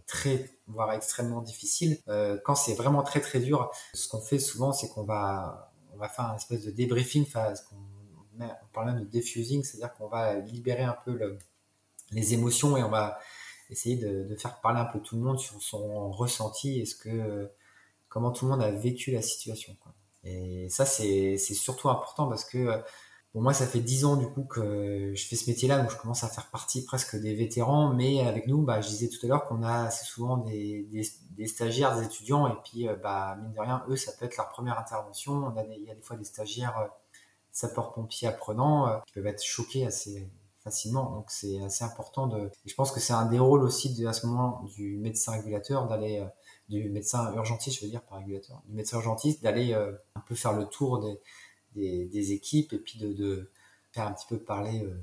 très, 0.06 0.50
voire 0.66 0.92
extrêmement 0.92 1.40
difficiles, 1.40 1.98
quand 2.44 2.54
c'est 2.54 2.74
vraiment 2.74 3.02
très 3.02 3.20
très 3.20 3.40
dur, 3.40 3.70
ce 3.94 4.08
qu'on 4.08 4.20
fait 4.20 4.38
souvent, 4.38 4.74
c'est 4.74 4.90
qu'on 4.90 5.04
va, 5.04 5.72
on 5.94 5.96
va 5.96 6.10
faire 6.10 6.26
un 6.26 6.36
espèce 6.36 6.64
de 6.64 6.70
débriefing, 6.70 7.26
on, 7.34 8.46
parle 8.74 8.92
même 8.92 9.00
de 9.00 9.08
diffusing, 9.08 9.64
c'est-à-dire 9.64 9.94
qu'on 9.94 10.08
va 10.08 10.34
libérer 10.34 10.82
un 10.82 10.96
peu 11.06 11.12
le, 11.14 11.38
les 12.12 12.34
émotions 12.34 12.76
et 12.76 12.82
on 12.82 12.90
va 12.90 13.18
essayer 13.70 13.96
de, 13.96 14.34
faire 14.36 14.60
parler 14.60 14.80
un 14.80 14.84
peu 14.84 15.00
tout 15.00 15.16
le 15.16 15.22
monde 15.22 15.40
sur 15.40 15.60
son 15.62 16.10
ressenti 16.10 16.80
et 16.80 16.84
ce 16.84 16.94
que 16.94 17.50
comment 18.16 18.30
tout 18.30 18.46
le 18.46 18.52
monde 18.52 18.62
a 18.62 18.70
vécu 18.70 19.10
la 19.10 19.20
situation. 19.20 19.76
Et 20.24 20.70
ça, 20.70 20.86
c'est 20.86 21.36
surtout 21.36 21.90
important 21.90 22.26
parce 22.26 22.46
que 22.46 22.82
pour 23.32 23.42
moi, 23.42 23.52
ça 23.52 23.66
fait 23.66 23.80
dix 23.80 24.06
ans 24.06 24.16
du 24.16 24.26
coup 24.26 24.44
que 24.44 25.12
je 25.14 25.26
fais 25.26 25.36
ce 25.36 25.50
métier-là, 25.50 25.80
donc 25.80 25.90
je 25.90 25.98
commence 25.98 26.24
à 26.24 26.28
faire 26.28 26.46
partie 26.46 26.82
presque 26.82 27.20
des 27.20 27.34
vétérans. 27.34 27.92
Mais 27.92 28.26
avec 28.26 28.46
nous, 28.46 28.62
bah, 28.62 28.80
je 28.80 28.88
disais 28.88 29.10
tout 29.10 29.18
à 29.26 29.28
l'heure 29.28 29.44
qu'on 29.44 29.62
a 29.62 29.88
assez 29.88 30.06
souvent 30.06 30.38
des, 30.38 30.88
des, 31.32 31.46
stagiaires, 31.46 31.94
des 31.98 32.06
étudiants, 32.06 32.48
et 32.48 32.56
puis 32.64 32.88
bah, 33.02 33.36
mine 33.36 33.52
de 33.52 33.60
rien, 33.60 33.84
eux, 33.90 33.96
ça 33.96 34.12
peut 34.12 34.24
être 34.24 34.38
leur 34.38 34.48
première 34.48 34.78
intervention. 34.78 35.54
Il 35.70 35.84
y 35.84 35.90
a 35.90 35.94
des 35.94 36.00
fois 36.00 36.16
des 36.16 36.24
stagiaires 36.24 36.78
euh, 36.78 36.86
sapeurs-pompiers 37.52 38.28
apprenants 38.28 38.88
euh, 38.88 38.96
qui 39.06 39.12
peuvent 39.12 39.26
être 39.26 39.44
choqués 39.44 39.84
assez 39.84 40.26
facilement. 40.64 41.10
Donc 41.10 41.30
c'est 41.30 41.62
assez 41.62 41.84
important 41.84 42.28
de. 42.28 42.50
je 42.64 42.74
pense 42.74 42.90
que 42.90 43.00
c'est 43.00 43.12
un 43.12 43.26
des 43.26 43.38
rôles 43.38 43.64
aussi 43.64 43.94
de, 43.94 44.06
à 44.06 44.14
ce 44.14 44.26
moment 44.26 44.62
du 44.74 44.96
médecin 44.96 45.32
régulateur 45.32 45.86
d'aller 45.86 46.20
euh, 46.20 46.26
du 46.68 46.88
médecin 46.90 47.32
urgentiste, 47.34 47.78
je 47.78 47.84
veux 47.84 47.90
dire 47.90 48.02
par 48.02 48.18
régulateur, 48.18 48.62
du 48.66 48.74
médecin 48.74 48.96
urgentiste 48.98 49.42
d'aller 49.42 49.72
euh, 49.72 49.92
un 50.14 50.20
peu 50.20 50.34
faire 50.34 50.52
le 50.52 50.66
tour 50.66 51.00
des, 51.74 52.06
des, 52.06 52.32
équipes 52.32 52.72
et 52.72 52.78
puis 52.78 52.98
de, 52.98 53.12
de, 53.12 53.50
faire 53.92 54.06
un 54.06 54.12
petit 54.12 54.26
peu 54.28 54.38
parler 54.38 54.82
euh, 54.84 54.94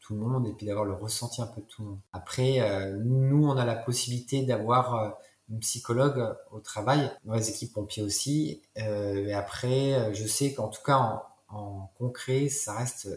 tout 0.00 0.14
le 0.14 0.20
monde 0.20 0.46
et 0.46 0.52
puis 0.52 0.66
d'avoir 0.66 0.84
le 0.84 0.94
ressenti 0.94 1.42
un 1.42 1.46
peu 1.46 1.60
de 1.60 1.66
tout 1.66 1.82
le 1.82 1.88
monde. 1.88 2.00
Après, 2.12 2.94
nous, 3.04 3.46
on 3.46 3.56
a 3.56 3.64
la 3.66 3.76
possibilité 3.76 4.42
d'avoir 4.42 5.18
une 5.50 5.60
psychologue 5.60 6.34
au 6.50 6.60
travail, 6.60 7.10
dans 7.24 7.34
les 7.34 7.50
équipes 7.50 7.74
pompiers 7.74 8.02
aussi. 8.02 8.62
et 8.76 9.34
après, 9.34 10.14
je 10.14 10.26
sais 10.26 10.54
qu'en 10.54 10.68
tout 10.68 10.82
cas, 10.82 11.26
en, 11.48 11.90
concret, 11.98 12.48
ça 12.48 12.74
reste 12.74 13.08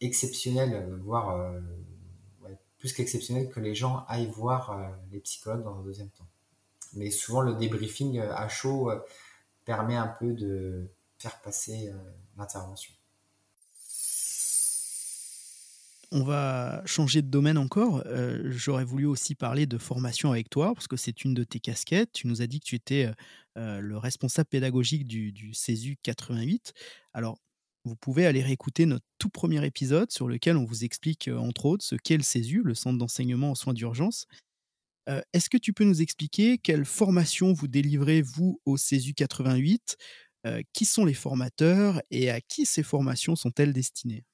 exceptionnel, 0.00 0.74
euh, 0.74 0.96
voire 1.02 1.30
euh, 1.30 1.60
plus 2.78 2.92
qu'exceptionnel 2.92 3.50
que 3.50 3.60
les 3.60 3.74
gens 3.74 4.04
aillent 4.08 4.30
voir 4.30 4.70
euh, 4.70 4.88
les 5.12 5.20
psychologues 5.20 5.62
dans 5.62 5.78
un 5.78 5.82
deuxième 5.82 6.08
temps. 6.10 6.28
Mais 6.94 7.10
souvent, 7.10 7.40
le 7.40 7.54
débriefing 7.54 8.18
à 8.18 8.48
chaud 8.48 8.90
permet 9.64 9.96
un 9.96 10.08
peu 10.08 10.32
de 10.32 10.88
faire 11.18 11.40
passer 11.40 11.92
l'intervention. 12.36 12.92
On 16.12 16.24
va 16.24 16.82
changer 16.86 17.22
de 17.22 17.28
domaine 17.28 17.56
encore. 17.58 18.02
J'aurais 18.46 18.84
voulu 18.84 19.06
aussi 19.06 19.36
parler 19.36 19.66
de 19.66 19.78
formation 19.78 20.32
avec 20.32 20.50
toi, 20.50 20.74
parce 20.74 20.88
que 20.88 20.96
c'est 20.96 21.24
une 21.24 21.34
de 21.34 21.44
tes 21.44 21.60
casquettes. 21.60 22.12
Tu 22.12 22.26
nous 22.26 22.42
as 22.42 22.48
dit 22.48 22.58
que 22.58 22.66
tu 22.66 22.74
étais 22.74 23.12
le 23.54 23.96
responsable 23.96 24.48
pédagogique 24.48 25.06
du, 25.06 25.30
du 25.30 25.54
CESU 25.54 25.96
88. 26.02 26.72
Alors, 27.12 27.38
vous 27.84 27.96
pouvez 27.96 28.26
aller 28.26 28.42
réécouter 28.42 28.86
notre 28.86 29.06
tout 29.18 29.30
premier 29.30 29.64
épisode 29.64 30.10
sur 30.10 30.28
lequel 30.28 30.56
on 30.56 30.64
vous 30.64 30.84
explique, 30.84 31.28
entre 31.28 31.66
autres, 31.66 31.84
ce 31.84 31.94
qu'est 31.94 32.16
le 32.16 32.22
CESU, 32.22 32.62
le 32.62 32.74
Centre 32.74 32.98
d'enseignement 32.98 33.52
en 33.52 33.54
soins 33.54 33.72
d'urgence. 33.72 34.26
Est-ce 35.06 35.50
que 35.50 35.58
tu 35.58 35.72
peux 35.72 35.84
nous 35.84 36.02
expliquer 36.02 36.58
quelle 36.58 36.84
formation 36.84 37.52
vous 37.52 37.68
délivrez, 37.68 38.22
vous, 38.22 38.60
au 38.64 38.76
CESU 38.76 39.14
88 39.14 39.96
Qui 40.72 40.84
sont 40.84 41.04
les 41.04 41.14
formateurs 41.14 42.00
et 42.10 42.30
à 42.30 42.40
qui 42.40 42.66
ces 42.66 42.82
formations 42.82 43.34
sont-elles 43.34 43.72
destinées? 43.72 44.24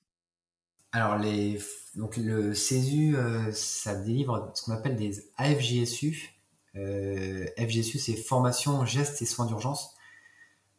Alors, 0.93 1.19
les, 1.19 1.59
donc 1.95 2.17
le 2.17 2.55
CESU, 2.55 3.17
ça 3.53 3.95
délivre 3.95 4.53
ce 4.55 4.63
qu'on 4.63 4.73
appelle 4.73 4.97
des 4.97 5.31
AFGSU. 5.37 6.35
FGSU, 6.75 7.99
c'est 7.99 8.17
formation, 8.17 8.85
gestes 8.85 9.23
et 9.23 9.27
soins 9.27 9.47
d'urgence 9.47 9.97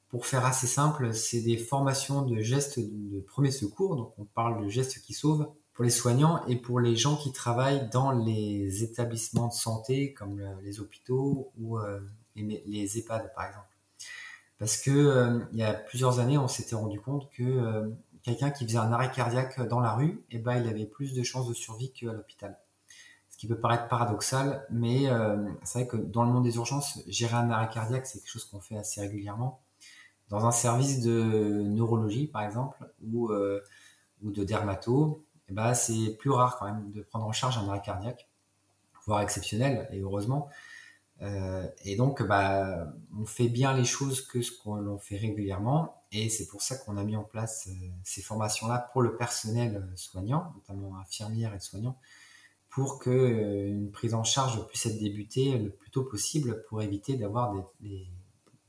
pour 0.10 0.26
faire 0.26 0.46
assez 0.46 0.68
simple, 0.68 1.14
c'est 1.14 1.42
des 1.42 1.58
formations 1.58 2.22
de 2.22 2.40
gestes 2.42 2.80
de 2.80 3.20
premier 3.20 3.52
secours. 3.52 3.96
Donc, 3.96 4.14
on 4.18 4.26
parle 4.26 4.64
de 4.64 4.70
gestes 4.70 5.02
qui 5.02 5.14
sauvent 5.14 5.52
pour 5.78 5.84
les 5.84 5.92
soignants 5.92 6.44
et 6.48 6.56
pour 6.56 6.80
les 6.80 6.96
gens 6.96 7.16
qui 7.16 7.32
travaillent 7.32 7.88
dans 7.92 8.10
les 8.10 8.84
établissements 8.84 9.48
de 9.48 9.54
santé, 9.54 10.12
comme 10.12 10.42
les 10.64 10.80
hôpitaux 10.80 11.52
ou 11.60 11.78
euh, 11.78 12.00
les, 12.36 12.98
EHPAD, 12.98 13.32
par 13.36 13.46
exemple. 13.46 13.68
Parce 14.58 14.78
que 14.78 14.90
euh, 14.90 15.40
il 15.54 15.60
y 15.60 15.64
a 15.64 15.76
plusieurs 15.76 16.18
années, 16.18 16.40
on 16.40 16.48
s'était 16.48 16.74
rendu 16.74 17.00
compte 17.00 17.30
que 17.30 17.44
euh, 17.44 17.90
quelqu'un 18.24 18.50
qui 18.50 18.66
faisait 18.66 18.80
un 18.80 18.92
arrêt 18.92 19.12
cardiaque 19.12 19.62
dans 19.68 19.80
la 19.80 19.94
rue, 19.94 20.20
eh 20.32 20.40
ben, 20.40 20.56
il 20.56 20.68
avait 20.68 20.88
plus 20.88 21.14
de 21.14 21.22
chances 21.22 21.48
de 21.48 21.54
survie 21.54 21.92
qu'à 21.92 22.12
l'hôpital. 22.12 22.58
Ce 23.30 23.38
qui 23.38 23.46
peut 23.46 23.60
paraître 23.60 23.88
paradoxal, 23.88 24.66
mais 24.72 25.04
c'est 25.64 25.82
vrai 25.82 25.88
que 25.88 25.96
dans 25.96 26.24
le 26.24 26.32
monde 26.32 26.44
des 26.44 26.56
urgences, 26.56 27.04
gérer 27.06 27.36
un 27.36 27.52
arrêt 27.52 27.70
cardiaque, 27.72 28.08
c'est 28.08 28.18
quelque 28.18 28.32
chose 28.32 28.46
qu'on 28.46 28.62
fait 28.62 28.78
assez 28.78 29.00
régulièrement 29.00 29.62
dans 30.30 30.48
un 30.48 30.52
service 30.52 31.02
de 31.04 31.62
neurologie, 31.68 32.26
par 32.26 32.42
exemple, 32.42 32.84
ou, 33.12 33.30
ou 34.24 34.32
de 34.32 34.44
dermato, 34.44 35.24
eh 35.50 35.54
ben, 35.54 35.74
c'est 35.74 36.16
plus 36.18 36.30
rare 36.30 36.58
quand 36.58 36.66
même 36.66 36.91
de 36.91 37.02
prendre 37.02 37.26
en 37.26 37.32
charge 37.32 37.58
un 37.58 37.68
arrêt 37.70 37.82
cardiaque, 37.82 38.28
voire 39.06 39.22
exceptionnel, 39.22 39.88
et 39.91 40.00
heureusement. 40.00 40.50
Euh, 41.22 41.68
et 41.84 41.95
donc, 41.95 42.22
bah, 42.22 42.88
on 43.18 43.26
fait 43.26 43.48
bien 43.48 43.74
les 43.74 43.86
choses 43.86 44.22
que 44.22 44.41
ce 44.41 44.52
qu'on 44.52 44.98
fait 45.00 45.18
régulièrement, 45.18 46.04
et 46.12 46.30
c'est 46.30 46.48
pour 46.48 46.62
ça 46.62 46.78
qu'on 46.78 46.98
a 46.98 47.04
mis 47.04 47.16
en 47.16 47.24
place 47.24 47.68
euh, 47.70 47.88
ces 48.04 48.22
formations-là 48.22 48.89
pour 48.91 49.02
le 49.02 49.16
personnel 49.16 49.88
soignant, 49.95 50.54
notamment 50.56 50.98
infirmières 50.98 51.54
et 51.54 51.60
soignants, 51.60 51.98
pour 52.70 53.00
que 53.00 53.68
une 53.68 53.89
prise 53.91 54.14
en 54.14 54.24
charge 54.24 54.66
puisse 54.68 54.86
être 54.86 55.00
débutée 55.00 55.58
le 55.58 55.72
plus 55.72 55.89
tôt 55.89 56.04
possible 56.04 56.62
pour 56.70 56.82
éviter 56.82 57.16
d'avoir 57.16 57.54
des, 57.80 58.08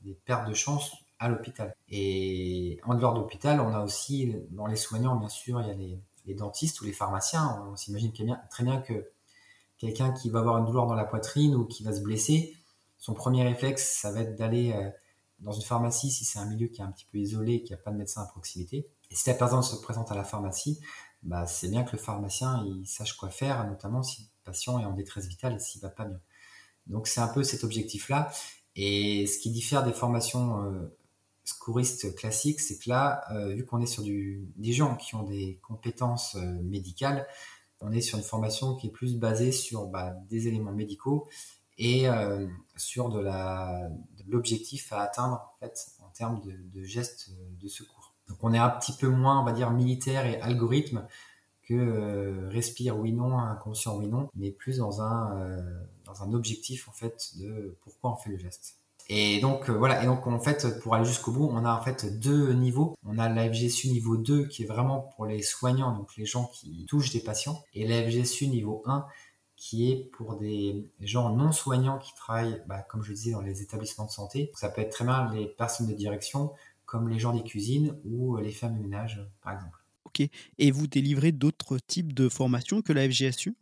des 0.01 0.13
pertes 0.13 0.47
de 0.47 0.53
chance 0.53 0.91
à 1.19 1.27
l'hôpital. 1.29 1.75
Et 1.89 2.79
en 2.85 2.95
dehors 2.95 3.13
de 3.13 3.19
l'hôpital, 3.19 3.59
on 3.59 3.73
a 3.73 3.83
aussi, 3.83 4.35
dans 4.51 4.65
les 4.65 4.77
soignants, 4.77 5.15
bien 5.17 5.29
sûr, 5.29 5.61
il 5.61 5.67
y 5.67 5.71
a 5.71 5.73
les, 5.73 5.99
dentistes 6.35 6.81
ou 6.81 6.85
les 6.85 6.93
pharmaciens. 6.93 7.65
On 7.71 7.75
s'imagine 7.75 8.11
très 8.49 8.63
bien 8.63 8.81
que 8.81 9.09
quelqu'un 9.77 10.11
qui 10.11 10.29
va 10.29 10.39
avoir 10.39 10.57
une 10.57 10.65
douleur 10.65 10.87
dans 10.87 10.95
la 10.95 11.05
poitrine 11.05 11.55
ou 11.55 11.65
qui 11.65 11.83
va 11.83 11.93
se 11.93 12.01
blesser, 12.01 12.55
son 12.97 13.13
premier 13.13 13.43
réflexe, 13.43 13.97
ça 14.01 14.11
va 14.11 14.21
être 14.21 14.35
d'aller 14.35 14.73
euh, 14.73 14.89
dans 15.39 15.53
une 15.53 15.63
pharmacie 15.63 16.11
si 16.11 16.25
c'est 16.25 16.39
un 16.39 16.45
milieu 16.45 16.67
qui 16.67 16.81
est 16.81 16.83
un 16.83 16.91
petit 16.91 17.05
peu 17.11 17.17
isolé, 17.17 17.63
qui 17.63 17.71
n'a 17.71 17.77
pas 17.77 17.91
de 17.91 17.97
médecin 17.97 18.21
à 18.21 18.25
proximité. 18.25 18.87
Et 19.09 19.15
si 19.15 19.29
la 19.29 19.35
personne 19.35 19.63
se 19.63 19.75
présente 19.77 20.11
à 20.11 20.15
la 20.15 20.23
pharmacie, 20.23 20.79
bah, 21.23 21.45
c'est 21.47 21.69
bien 21.69 21.83
que 21.83 21.93
le 21.93 21.97
pharmacien 21.97 22.65
sache 22.85 23.13
quoi 23.13 23.29
faire, 23.29 23.65
notamment 23.67 24.03
si 24.03 24.23
le 24.23 24.27
patient 24.43 24.79
est 24.79 24.85
en 24.85 24.93
détresse 24.93 25.27
vitale 25.27 25.55
et 25.55 25.59
s'il 25.59 25.81
va 25.81 25.89
pas 25.89 26.05
bien. 26.05 26.19
Donc 26.87 27.07
c'est 27.07 27.21
un 27.21 27.27
peu 27.27 27.43
cet 27.43 27.63
objectif-là. 27.63 28.29
Et 28.75 29.27
ce 29.27 29.39
qui 29.39 29.49
diffère 29.49 29.83
des 29.83 29.93
formations 29.93 30.63
euh, 30.63 30.97
secouriste 31.49 32.15
classique, 32.15 32.59
c'est 32.59 32.77
que 32.77 32.89
là, 32.89 33.23
euh, 33.31 33.53
vu 33.53 33.65
qu'on 33.65 33.81
est 33.81 33.85
sur 33.85 34.03
des 34.03 34.73
gens 34.73 34.95
qui 34.95 35.15
ont 35.15 35.23
des 35.23 35.59
compétences 35.61 36.35
euh, 36.35 36.61
médicales, 36.63 37.27
on 37.81 37.91
est 37.91 38.01
sur 38.01 38.17
une 38.17 38.23
formation 38.23 38.75
qui 38.75 38.87
est 38.87 38.91
plus 38.91 39.15
basée 39.15 39.51
sur 39.51 39.87
bah, 39.87 40.13
des 40.29 40.47
éléments 40.47 40.71
médicaux 40.71 41.27
et 41.77 42.09
euh, 42.09 42.47
sur 42.75 43.09
de 43.09 43.19
l'objectif 44.27 44.91
à 44.91 45.01
atteindre 45.01 45.53
en 45.61 46.09
termes 46.09 46.41
de, 46.41 46.83
gestes 46.83 47.31
de 47.61 47.67
secours. 47.67 48.13
Donc 48.27 48.37
on 48.41 48.53
est 48.53 48.57
un 48.57 48.69
petit 48.69 48.91
peu 48.91 49.07
moins, 49.07 49.41
on 49.41 49.45
va 49.45 49.53
dire, 49.53 49.71
militaire 49.71 50.25
et 50.25 50.39
algorithme 50.41 51.07
que 51.63 52.47
respire 52.49 52.97
oui 52.97 53.13
non, 53.13 53.37
inconscient 53.37 53.95
oui 53.97 54.07
non, 54.07 54.29
mais 54.35 54.51
plus 54.51 54.79
dans 54.79 55.01
un, 55.01 55.57
dans 56.03 56.23
un 56.23 56.33
objectif 56.33 56.89
en 56.89 56.91
fait 56.91 57.37
de 57.37 57.77
pourquoi 57.81 58.11
on 58.11 58.15
fait 58.17 58.31
le 58.31 58.37
geste. 58.37 58.78
Et 59.11 59.39
donc 59.39 59.69
euh, 59.69 59.73
voilà, 59.73 60.03
et 60.03 60.05
donc 60.05 60.27
en 60.27 60.39
fait 60.39 60.79
pour 60.81 60.93
aller 60.93 61.05
jusqu'au 61.05 61.31
bout, 61.31 61.49
on 61.51 61.65
a 61.65 61.73
en 61.73 61.81
fait 61.81 62.19
deux 62.19 62.53
niveaux. 62.53 62.95
On 63.03 63.17
a 63.17 63.27
la 63.27 63.51
FGSU 63.51 63.89
niveau 63.89 64.17
2 64.17 64.47
qui 64.47 64.63
est 64.63 64.67
vraiment 64.67 64.99
pour 65.15 65.25
les 65.25 65.41
soignants, 65.41 65.97
donc 65.97 66.15
les 66.15 66.25
gens 66.25 66.45
qui 66.45 66.85
touchent 66.87 67.11
des 67.11 67.19
patients, 67.19 67.63
et 67.73 67.87
la 67.87 68.03
FGSU 68.03 68.47
niveau 68.47 68.83
1 68.85 69.05
qui 69.55 69.91
est 69.91 70.09
pour 70.13 70.37
des 70.37 70.89
gens 71.01 71.35
non 71.35 71.51
soignants 71.51 71.97
qui 71.97 72.13
travaillent, 72.15 72.63
bah, 72.65 72.81
comme 72.81 73.03
je 73.03 73.11
disais, 73.11 73.31
dans 73.31 73.41
les 73.41 73.61
établissements 73.61 74.05
de 74.05 74.11
santé. 74.11 74.51
Ça 74.55 74.69
peut 74.69 74.79
être 74.79 74.91
très 74.91 75.03
bien 75.03 75.29
les 75.33 75.47
personnes 75.47 75.87
de 75.87 75.93
direction, 75.93 76.53
comme 76.85 77.09
les 77.09 77.19
gens 77.19 77.33
des 77.33 77.43
cuisines 77.43 77.97
ou 78.05 78.37
les 78.37 78.53
femmes 78.53 78.77
de 78.77 78.81
ménage, 78.81 79.21
par 79.43 79.53
exemple. 79.53 79.77
Ok. 80.05 80.21
Et 80.59 80.71
vous 80.71 80.87
délivrez 80.87 81.33
d'autres 81.33 81.77
types 81.77 82.13
de 82.13 82.29
formations 82.29 82.81
que 82.81 82.93
la 82.93 83.09
FGSU 83.09 83.57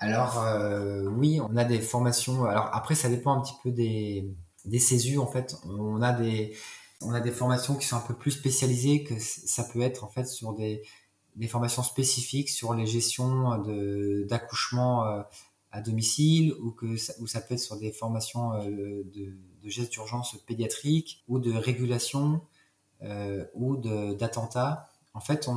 alors 0.00 0.42
euh, 0.42 1.02
oui, 1.04 1.40
on 1.40 1.56
a 1.56 1.64
des 1.64 1.80
formations. 1.80 2.44
Alors 2.44 2.70
après, 2.72 2.94
ça 2.94 3.10
dépend 3.10 3.36
un 3.36 3.42
petit 3.42 3.54
peu 3.62 3.70
des, 3.70 4.34
des 4.64 4.78
CESU 4.78 5.18
en 5.18 5.26
fait. 5.26 5.54
On 5.66 6.00
a 6.00 6.12
des 6.12 6.56
on 7.02 7.12
a 7.12 7.20
des 7.20 7.30
formations 7.30 7.76
qui 7.76 7.86
sont 7.86 7.96
un 7.96 8.06
peu 8.06 8.14
plus 8.14 8.30
spécialisées 8.30 9.04
que 9.04 9.14
ça 9.18 9.64
peut 9.64 9.82
être 9.82 10.02
en 10.04 10.08
fait 10.08 10.26
sur 10.26 10.54
des, 10.54 10.82
des 11.36 11.48
formations 11.48 11.82
spécifiques 11.82 12.48
sur 12.48 12.72
les 12.74 12.86
gestions 12.86 13.58
de 13.58 14.26
d'accouchement 14.26 15.04
euh, 15.04 15.22
à 15.70 15.82
domicile 15.82 16.54
ou 16.62 16.72
que 16.72 16.96
ça, 16.96 17.12
ou 17.20 17.26
ça 17.26 17.42
peut 17.42 17.54
être 17.54 17.60
sur 17.60 17.78
des 17.78 17.92
formations 17.92 18.54
euh, 18.54 19.02
de, 19.04 19.36
de 19.62 19.68
gestes 19.68 19.92
d'urgence 19.92 20.34
pédiatrique 20.46 21.22
ou 21.28 21.38
de 21.38 21.52
régulation 21.52 22.40
ou 23.54 23.78
d'attentats. 23.78 24.90
En 25.14 25.20
fait, 25.20 25.48
on, 25.48 25.54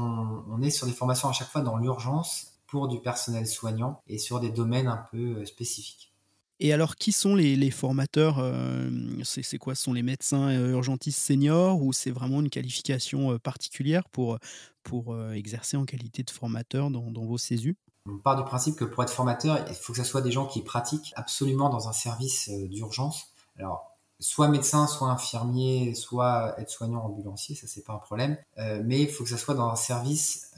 on, 0.49 0.61
est 0.61 0.69
sur 0.69 0.87
des 0.87 0.93
formations 0.93 1.27
à 1.27 1.33
chaque 1.33 1.49
fois 1.49 1.61
dans 1.61 1.75
l'urgence 1.75 2.52
pour 2.73 2.87
du 2.87 2.99
personnel 2.99 3.45
soignant 3.45 4.01
et 4.07 4.17
sur 4.17 4.39
des 4.39 4.49
domaines 4.49 4.87
un 4.87 5.05
peu 5.11 5.45
spécifiques. 5.45 6.11
Et 6.59 6.73
alors, 6.73 6.95
qui 6.95 7.11
sont 7.11 7.35
les, 7.35 7.69
formateurs 7.69 8.39
euh, 8.39 8.89
C'est 9.23 9.59
quoi? 9.59 9.75
Ce 9.75 9.83
sont 9.83 9.93
les 9.93 10.01
médecins 10.01 10.49
euh, 10.49 10.71
urgentistes 10.71 11.19
seniors 11.19 11.83
ou 11.83 11.93
c'est 11.93 12.09
vraiment 12.09 12.39
une 12.39 12.49
qualification 12.49 13.33
euh, 13.33 13.37
particulière 13.37 14.09
pour, 14.09 14.39
pour 14.81 15.15
exercer 15.33 15.77
en 15.77 15.85
qualité 15.85 16.23
de 16.23 16.31
formateur 16.31 16.89
dans, 16.89 17.11
vos 17.11 17.37
CESU 17.37 17.77
On 18.07 18.17
part 18.17 18.37
du 18.37 18.43
principe 18.43 18.75
que 18.75 18.85
pour 18.85 19.03
être 19.03 19.13
formateur, 19.13 19.63
il 19.69 19.75
faut 19.75 19.93
que 19.93 19.99
ce 19.99 20.03
soit 20.03 20.21
des 20.21 20.31
gens 20.31 20.47
qui 20.47 20.63
pratiquent 20.63 21.13
absolument 21.15 21.69
dans 21.69 21.89
un 21.89 21.93
service 21.93 22.49
d'urgence. 22.49 23.27
Alors, 23.59 23.92
soit 24.23 24.47
médecin, 24.47 24.87
soit 24.87 25.09
infirmier, 25.09 25.93
soit 25.93 26.55
aide-soignant 26.57 27.03
ambulancier, 27.03 27.55
ça 27.55 27.67
c'est 27.67 27.83
pas 27.83 27.93
un 27.93 27.97
problème. 27.97 28.37
mais 28.57 29.01
il 29.01 29.09
faut 29.09 29.23
que 29.23 29.29
ça 29.29 29.37
soit 29.37 29.53
dans 29.53 29.69
un 29.69 29.75
service 29.75 30.51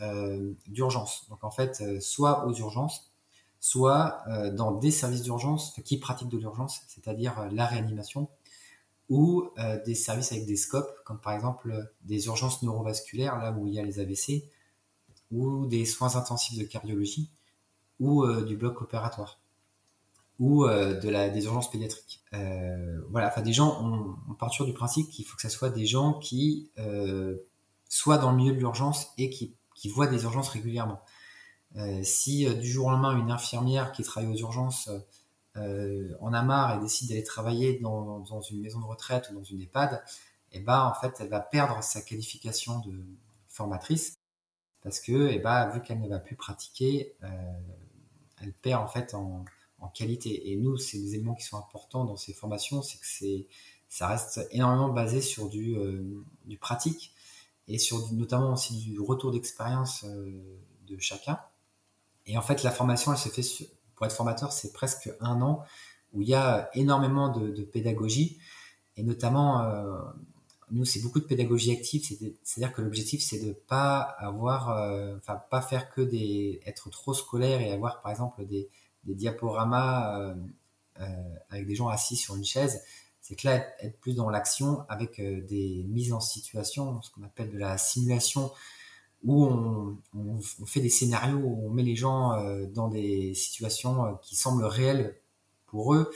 d'urgence. 0.68 1.26
Donc 1.30 1.44
en 1.44 1.52
fait, 1.52 1.84
soit 2.00 2.46
aux 2.46 2.54
urgences, 2.54 3.12
soit 3.66 4.22
euh, 4.28 4.52
dans 4.52 4.74
des 4.74 4.92
services 4.92 5.24
d'urgence 5.24 5.74
qui 5.84 5.98
pratiquent 5.98 6.30
de 6.30 6.38
l'urgence, 6.38 6.82
c'est-à-dire 6.88 7.40
euh, 7.40 7.50
la 7.52 7.66
réanimation, 7.66 8.30
ou 9.10 9.50
euh, 9.58 9.84
des 9.84 9.96
services 9.96 10.32
avec 10.32 10.46
des 10.46 10.56
scopes, 10.56 10.92
comme 11.04 11.20
par 11.20 11.34
exemple 11.34 11.92
des 12.04 12.28
urgences 12.28 12.62
neurovasculaires, 12.62 13.40
là 13.40 13.52
où 13.52 13.66
il 13.66 13.74
y 13.74 13.80
a 13.80 13.84
les 13.84 14.00
AVC, 14.00 14.44
ou 15.32 15.66
des 15.66 15.86
soins 15.86 16.16
intensifs 16.16 16.60
de 16.60 16.64
cardiologie, 16.64 17.32
ou 18.00 18.28
du 18.44 18.56
bloc 18.56 18.82
opératoire, 18.82 19.40
ou 20.40 20.66
de 20.68 21.10
la, 21.10 21.30
des 21.30 21.46
urgences 21.46 21.72
pédiatriques. 21.72 22.22
voilà, 23.10 23.28
enfin 23.28 23.42
des 23.42 23.54
gens, 23.54 23.80
on, 23.82 24.16
on 24.30 24.34
part 24.34 24.50
toujours 24.52 24.68
du 24.68 24.74
principe 24.74 25.10
qu'il 25.10 25.26
faut 25.26 25.36
que 25.36 25.42
ce 25.42 25.50
soit 25.50 25.70
des 25.70 25.86
gens 25.86 26.14
qui 26.20 26.72
soient 27.88 28.18
dans 28.18 28.32
le 28.32 28.38
milieu 28.38 28.54
de 28.54 28.60
l'urgence 28.60 29.14
et 29.18 29.30
qui, 29.30 29.56
qui 29.76 29.90
voient 29.90 30.08
des 30.08 30.24
urgences 30.24 30.50
régulièrement. 30.50 31.02
Euh, 31.78 32.02
si 32.04 32.48
euh, 32.48 32.54
du 32.54 32.68
jour 32.72 32.88
au 32.88 32.92
lendemain, 32.92 33.18
une 33.18 33.32
infirmière 33.32 33.92
qui 33.92 34.04
travaille 34.04 34.32
aux 34.32 34.38
urgences 34.38 34.90
euh, 35.58 36.16
en 36.22 36.34
a 36.34 36.42
marre 36.42 36.78
et 36.78 36.80
décide 36.80 37.10
d'aller 37.10 37.24
travailler 37.24 37.80
dans, 37.80 38.24
une 38.50 38.62
maison 38.62 38.80
de 38.80 38.86
retraite 38.86 39.30
ou 39.30 39.36
dans 39.36 39.44
une 39.44 39.62
EHPAD, 39.62 40.04
eh 40.54 40.60
ben, 40.62 40.84
en 40.84 40.94
fait, 40.94 41.14
elle 41.20 41.30
va 41.30 41.42
perdre 41.42 41.84
sa 41.84 42.02
qualification 42.02 42.80
de 42.80 43.04
formatrice 43.50 44.18
parce 44.82 45.00
que, 45.00 45.30
eh 45.30 45.40
ben, 45.40 45.70
vu 45.70 45.82
qu'elle 45.82 46.00
ne 46.00 46.08
va 46.08 46.20
plus 46.20 46.36
pratiquer, 46.36 47.16
elle 48.42 48.54
perd 48.54 48.84
en 48.84 48.88
fait 48.88 49.14
en, 49.14 49.44
qualité. 49.88 50.52
Et 50.52 50.56
nous, 50.56 50.78
c'est 50.78 50.98
des 50.98 51.16
éléments 51.16 51.36
qui 51.36 51.44
sont 51.44 51.58
importants 51.58 52.06
dans 52.06 52.18
ces 52.18 52.34
formations, 52.34 52.82
c'est 52.82 52.98
que 52.98 53.06
c'est, 53.06 53.48
ça 53.90 54.08
reste 54.08 54.48
énormément 54.52 54.90
basé 54.90 55.22
sur 55.22 55.50
du, 55.50 55.78
du 56.46 56.58
pratique 56.58 57.14
et 57.68 57.78
sur 57.78 58.12
notamment 58.14 58.54
aussi 58.54 58.78
du 58.78 59.00
retour 59.00 59.32
d'expérience 59.32 60.06
de 60.06 60.98
chacun. 61.00 61.40
Et 62.26 62.38
en 62.38 62.42
fait, 62.42 62.64
la 62.64 62.72
formation, 62.72 63.12
elle 63.12 63.18
se 63.18 63.30
fait 63.30 63.70
pour 63.96 64.06
être 64.06 64.16
formateur, 64.16 64.52
c'est 64.52 64.74
presque 64.74 65.10
un 65.20 65.42
an 65.42 65.64
où 66.14 66.22
il 66.22 66.30
y 66.30 66.34
a 66.34 66.70
énormément 66.74 67.30
de, 67.30 67.64
pédagogie 67.64 68.38
et 68.98 69.04
notamment 69.04 69.62
euh, 69.62 70.00
nous 70.72 70.86
c'est 70.86 71.02
beaucoup 71.02 71.20
de 71.20 71.26
pédagogie 71.26 71.72
active, 71.72 72.04
c'est-à-dire 72.44 72.74
que 72.74 72.82
l'objectif 72.82 73.22
c'est 73.22 73.40
de 73.40 73.52
pas 73.54 74.00
avoir, 74.00 74.70
euh, 74.70 75.16
enfin 75.18 75.42
pas 75.50 75.62
faire 75.62 75.90
que 75.90 76.02
des, 76.02 76.62
être 76.66 76.90
trop 76.90 77.14
scolaire 77.14 77.62
et 77.62 77.72
avoir 77.72 78.02
par 78.02 78.12
exemple 78.12 78.46
des, 78.46 78.70
diaporamas 79.14 80.36
euh, 80.98 81.06
avec 81.50 81.68
des 81.68 81.76
gens 81.76 81.88
assis 81.88 82.16
sur 82.16 82.36
une 82.36 82.46
chaise. 82.46 82.82
C'est 83.22 83.36
que 83.36 83.48
là 83.48 83.56
être 83.82 84.00
plus 84.00 84.16
dans 84.16 84.30
l'action 84.30 84.86
avec 84.88 85.20
des 85.20 85.86
mises 85.90 86.14
en 86.14 86.20
situation, 86.20 87.02
ce 87.02 87.10
qu'on 87.12 87.24
appelle 87.24 87.52
de 87.52 87.58
la 87.58 87.78
simulation 87.78 88.52
où 89.26 89.46
on, 90.14 90.40
fait 90.66 90.82
des 90.82 90.90
scénarios, 90.90 91.40
où 91.40 91.68
on 91.68 91.70
met 91.72 91.84
les 91.84 91.96
gens 91.96 92.34
euh, 92.34 92.68
dans 92.68 92.88
des 92.88 93.34
situations 93.34 94.06
euh, 94.06 94.12
qui 94.22 94.36
semblent 94.36 94.66
réelles 94.66 95.16
pour 95.66 95.96
eux, 95.96 96.12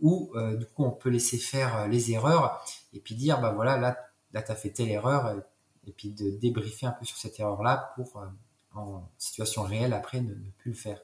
où 0.00 0.30
euh, 0.36 0.56
du 0.56 0.64
coup 0.66 0.84
on 0.84 0.92
peut 0.92 1.10
laisser 1.10 1.36
faire 1.36 1.88
les 1.88 2.12
erreurs 2.12 2.64
et 2.92 3.00
puis 3.00 3.14
dire 3.16 3.40
bah 3.40 3.52
voilà 3.52 3.76
là 3.76 3.96
là 4.32 4.44
as 4.46 4.54
fait 4.54 4.70
telle 4.70 4.90
erreur 4.90 5.42
et 5.86 5.92
puis 5.92 6.10
de 6.10 6.30
débriefer 6.30 6.86
un 6.86 6.92
peu 6.92 7.04
sur 7.04 7.16
cette 7.16 7.38
erreur 7.38 7.62
là 7.62 7.92
pour 7.94 8.22
en 8.74 9.08
situation 9.18 9.62
réelle 9.62 9.92
après 9.92 10.20
ne, 10.20 10.34
plus 10.58 10.72
le 10.72 10.76
faire. 10.76 11.00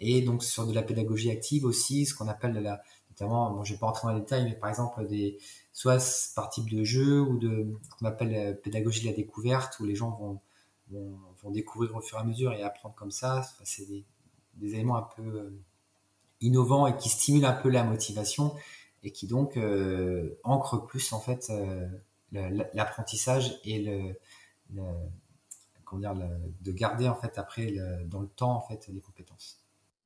Et 0.00 0.22
donc 0.22 0.44
sur 0.44 0.66
de 0.66 0.74
la 0.74 0.82
pédagogie 0.82 1.30
active 1.30 1.64
aussi, 1.64 2.04
ce 2.06 2.14
qu'on 2.14 2.28
appelle 2.28 2.52
de 2.52 2.60
la 2.60 2.82
notamment, 3.10 3.50
bon, 3.50 3.64
je 3.64 3.72
vais 3.72 3.78
pas 3.78 3.86
rentrer 3.86 4.08
dans 4.08 4.14
les 4.14 4.20
détails, 4.20 4.44
mais 4.44 4.54
par 4.54 4.68
exemple 4.68 5.06
des 5.06 5.38
soit 5.72 6.32
par 6.34 6.50
type 6.50 6.70
de 6.70 6.84
jeu 6.84 7.20
ou 7.20 7.38
de 7.38 7.74
qu'on 7.98 8.06
appelle 8.06 8.32
la 8.32 8.52
pédagogie 8.52 9.02
de 9.02 9.06
la 9.06 9.12
découverte, 9.12 9.78
où 9.80 9.84
les 9.84 9.94
gens 9.94 10.10
vont, 10.10 10.40
vont, 10.90 11.50
découvrir 11.50 11.94
au 11.94 12.00
fur 12.00 12.18
et 12.18 12.20
à 12.20 12.24
mesure 12.24 12.52
et 12.52 12.62
apprendre 12.62 12.94
comme 12.94 13.10
ça. 13.10 13.42
c'est 13.64 13.86
des, 13.86 14.04
éléments 14.74 14.96
un 14.96 15.08
peu 15.16 15.22
euh, 15.22 15.50
innovants 16.40 16.86
et 16.86 16.96
qui 16.96 17.08
stimulent 17.08 17.44
un 17.44 17.52
peu 17.52 17.68
la 17.68 17.84
motivation 17.84 18.54
et 19.04 19.12
qui 19.12 19.26
donc 19.26 19.56
euh, 19.56 20.38
ancrent 20.42 20.84
plus 20.84 21.12
en 21.12 21.20
fait 21.20 21.50
euh, 21.50 21.86
l'apprentissage 22.74 23.60
et 23.64 23.78
le, 23.78 24.82
comment 25.88 26.00
dire, 26.00 26.14
de 26.60 26.72
garder 26.72 27.08
en 27.08 27.14
fait 27.14 27.38
après 27.38 27.74
dans 28.06 28.20
le 28.20 28.28
temps 28.28 28.56
en 28.56 28.60
fait 28.60 28.88
les 28.88 29.00
compétences. 29.00 29.58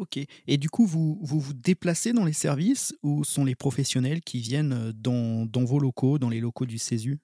Ok. 0.03 0.19
Et 0.49 0.57
du 0.57 0.69
coup, 0.69 0.85
vous, 0.85 1.19
vous, 1.23 1.53
déplacez 1.53 2.13
dans 2.13 2.25
les 2.25 2.33
services 2.33 2.93
ou 3.05 3.23
sont 3.23 3.45
les 3.45 3.55
professionnels 3.55 4.21
qui 4.21 4.41
viennent 4.41 4.73
euh, 4.73 4.93
dans, 4.93 5.47
dans 5.47 5.65
vos 5.65 5.79
locaux, 5.79 6.19
dans 6.19 6.29
les 6.29 6.41
locaux 6.41 6.67
du 6.67 6.77
CESU? 6.77 7.21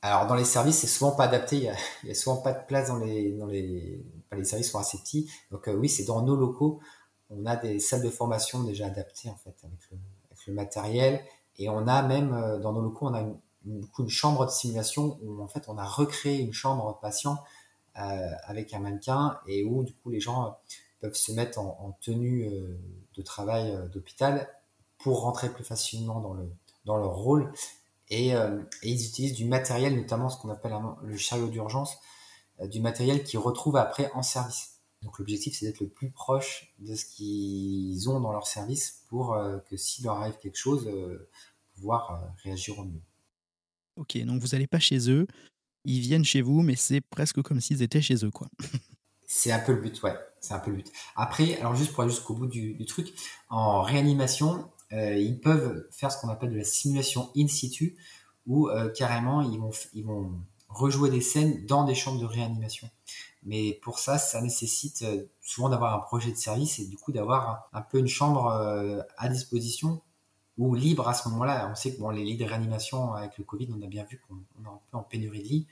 Alors, 0.00 0.26
dans 0.26 0.34
les 0.34 0.46
services, 0.46 0.78
c'est 0.78 0.86
souvent 0.86 1.12
pas 1.12 1.24
adapté. 1.24 1.56
Il 1.56 2.04
n'y 2.04 2.10
a, 2.10 2.14
souvent 2.14 2.38
pas 2.38 2.52
de 2.52 2.64
place 2.66 2.88
dans 2.88 2.96
les. 2.96 3.32
Dans 3.32 3.46
les, 3.46 4.02
les 4.32 4.44
services 4.44 4.70
sont 4.70 4.78
assez 4.78 4.96
petits. 4.98 5.30
Donc, 5.50 5.68
euh, 5.68 5.74
oui, 5.74 5.88
c'est 5.88 6.04
dans 6.04 6.22
nos 6.22 6.34
locaux. 6.34 6.80
On 7.28 7.44
a 7.44 7.56
des 7.56 7.78
salles 7.78 8.02
de 8.02 8.10
formation 8.10 8.64
déjà 8.64 8.86
adaptées, 8.86 9.28
en 9.28 9.36
fait, 9.36 9.54
avec 9.62 9.78
le, 9.90 9.98
avec 10.30 10.46
le 10.46 10.54
matériel. 10.54 11.20
Et 11.58 11.68
on 11.68 11.86
a 11.86 12.02
même, 12.02 12.32
euh, 12.32 12.58
dans 12.58 12.72
nos 12.72 12.80
locaux, 12.80 13.08
on 13.08 13.14
a 13.14 13.20
une, 13.20 13.36
une, 13.98 14.08
chambre 14.08 14.46
de 14.46 14.50
simulation 14.50 15.18
où, 15.22 15.42
en 15.42 15.46
fait, 15.46 15.64
on 15.68 15.76
a 15.76 15.84
recréé 15.84 16.40
une 16.40 16.54
chambre 16.54 16.94
de 16.94 17.00
patient 17.00 17.36
avec 17.94 18.72
un 18.74 18.80
mannequin 18.80 19.38
et 19.46 19.64
où, 19.64 19.84
du 19.84 19.92
coup, 19.94 20.10
les 20.10 20.20
gens 20.20 20.56
peuvent 21.02 21.14
se 21.14 21.32
mettre 21.32 21.58
en, 21.58 21.98
tenue 22.00 22.44
euh, 22.46 22.78
de 23.16 23.22
travail 23.22 23.70
euh, 23.70 23.88
d'hôpital 23.88 24.48
pour 24.98 25.22
rentrer 25.22 25.52
plus 25.52 25.64
facilement 25.64 26.20
dans, 26.20 26.32
le, 26.32 26.48
dans 26.84 26.96
leur 26.96 27.16
rôle. 27.16 27.52
Et, 28.08 28.34
euh, 28.34 28.62
ils 28.84 29.04
utilisent 29.04 29.34
du 29.34 29.44
matériel, 29.44 29.96
notamment 29.96 30.28
ce 30.28 30.38
qu'on 30.40 30.48
appelle 30.48 30.72
le 31.02 31.16
chariot 31.16 31.48
d'urgence, 31.48 31.98
du 32.62 32.80
matériel 32.80 33.24
qu'ils 33.24 33.40
retrouvent 33.40 33.76
après 33.76 34.12
en 34.12 34.22
service. 34.22 34.76
Donc 35.02 35.18
l'objectif, 35.18 35.58
c'est 35.58 35.66
d'être 35.66 35.80
le 35.80 35.88
plus 35.88 36.10
proche 36.10 36.72
de 36.78 36.94
ce 36.94 37.04
qu'ils 37.04 38.08
ont 38.08 38.20
dans 38.20 38.30
leur 38.30 38.46
service 38.46 39.02
pour 39.08 39.36
que 39.68 39.76
s'il 39.76 40.04
leur 40.04 40.18
arrive 40.18 40.36
quelque 40.36 40.58
chose, 40.58 40.88
pouvoir 41.74 42.22
réagir 42.44 42.78
au 42.78 42.84
mieux. 42.84 43.00
Ok, 43.96 44.16
donc 44.18 44.40
vous 44.40 44.48
n'allez 44.48 44.68
pas 44.68 44.78
chez 44.78 45.10
eux, 45.10 45.26
ils 45.84 46.00
viennent 46.00 46.24
chez 46.24 46.42
vous, 46.42 46.62
mais 46.62 46.76
c'est 46.76 47.00
presque 47.00 47.42
comme 47.42 47.60
s'ils 47.60 47.82
étaient 47.82 48.02
chez 48.02 48.24
eux, 48.24 48.30
quoi. 48.30 48.48
c'est 49.26 49.52
un 49.52 49.58
peu 49.58 49.72
le 49.72 49.80
but, 49.80 50.02
ouais. 50.02 50.16
C'est 50.40 50.54
un 50.54 50.58
peu 50.58 50.70
le 50.70 50.78
but. 50.78 50.92
Après, 51.14 51.56
alors 51.58 51.74
juste 51.74 51.92
pour 51.92 52.02
aller 52.02 52.10
jusqu'au 52.10 52.34
bout 52.34 52.46
du, 52.46 52.84
truc, 52.86 53.14
en 53.48 53.82
réanimation, 53.82 54.68
euh, 54.92 55.16
ils 55.16 55.38
peuvent 55.38 55.86
faire 55.92 56.10
ce 56.10 56.20
qu'on 56.20 56.28
appelle 56.28 56.50
de 56.50 56.56
la 56.56 56.64
simulation 56.64 57.30
in 57.36 57.46
situ, 57.46 57.96
où 58.46 58.68
euh, 58.68 58.90
carrément 58.90 59.40
ils 59.42 59.58
vont, 59.58 59.70
ils 59.94 60.04
vont 60.04 60.32
rejouer 60.68 61.10
des 61.10 61.20
scènes 61.20 61.64
dans 61.66 61.84
des 61.84 61.94
chambres 61.94 62.20
de 62.20 62.26
réanimation. 62.26 62.90
Mais 63.44 63.78
pour 63.82 64.00
ça, 64.00 64.18
ça 64.18 64.40
nécessite 64.40 65.02
euh, 65.02 65.24
souvent 65.40 65.68
d'avoir 65.68 65.94
un 65.94 66.00
projet 66.00 66.32
de 66.32 66.36
service 66.36 66.80
et 66.80 66.86
du 66.86 66.96
coup 66.96 67.12
d'avoir 67.12 67.68
un, 67.72 67.82
peu 67.82 67.98
une 67.98 68.08
chambre 68.08 68.48
à 69.16 69.28
disposition 69.28 70.02
libre 70.74 71.08
à 71.08 71.14
ce 71.14 71.28
moment-là. 71.28 71.68
On 71.70 71.74
sait 71.74 71.94
que 71.94 72.00
bon, 72.00 72.10
les 72.10 72.24
lits 72.24 72.36
de 72.36 72.44
réanimation 72.44 73.12
avec 73.12 73.38
le 73.38 73.44
Covid, 73.44 73.68
on 73.76 73.82
a 73.82 73.86
bien 73.86 74.04
vu 74.04 74.20
qu'on 74.26 74.36
est 74.36 74.68
un 74.68 74.80
peu 74.90 74.96
en 74.96 75.02
pénurie 75.02 75.42
de 75.42 75.48
lits. 75.48 75.66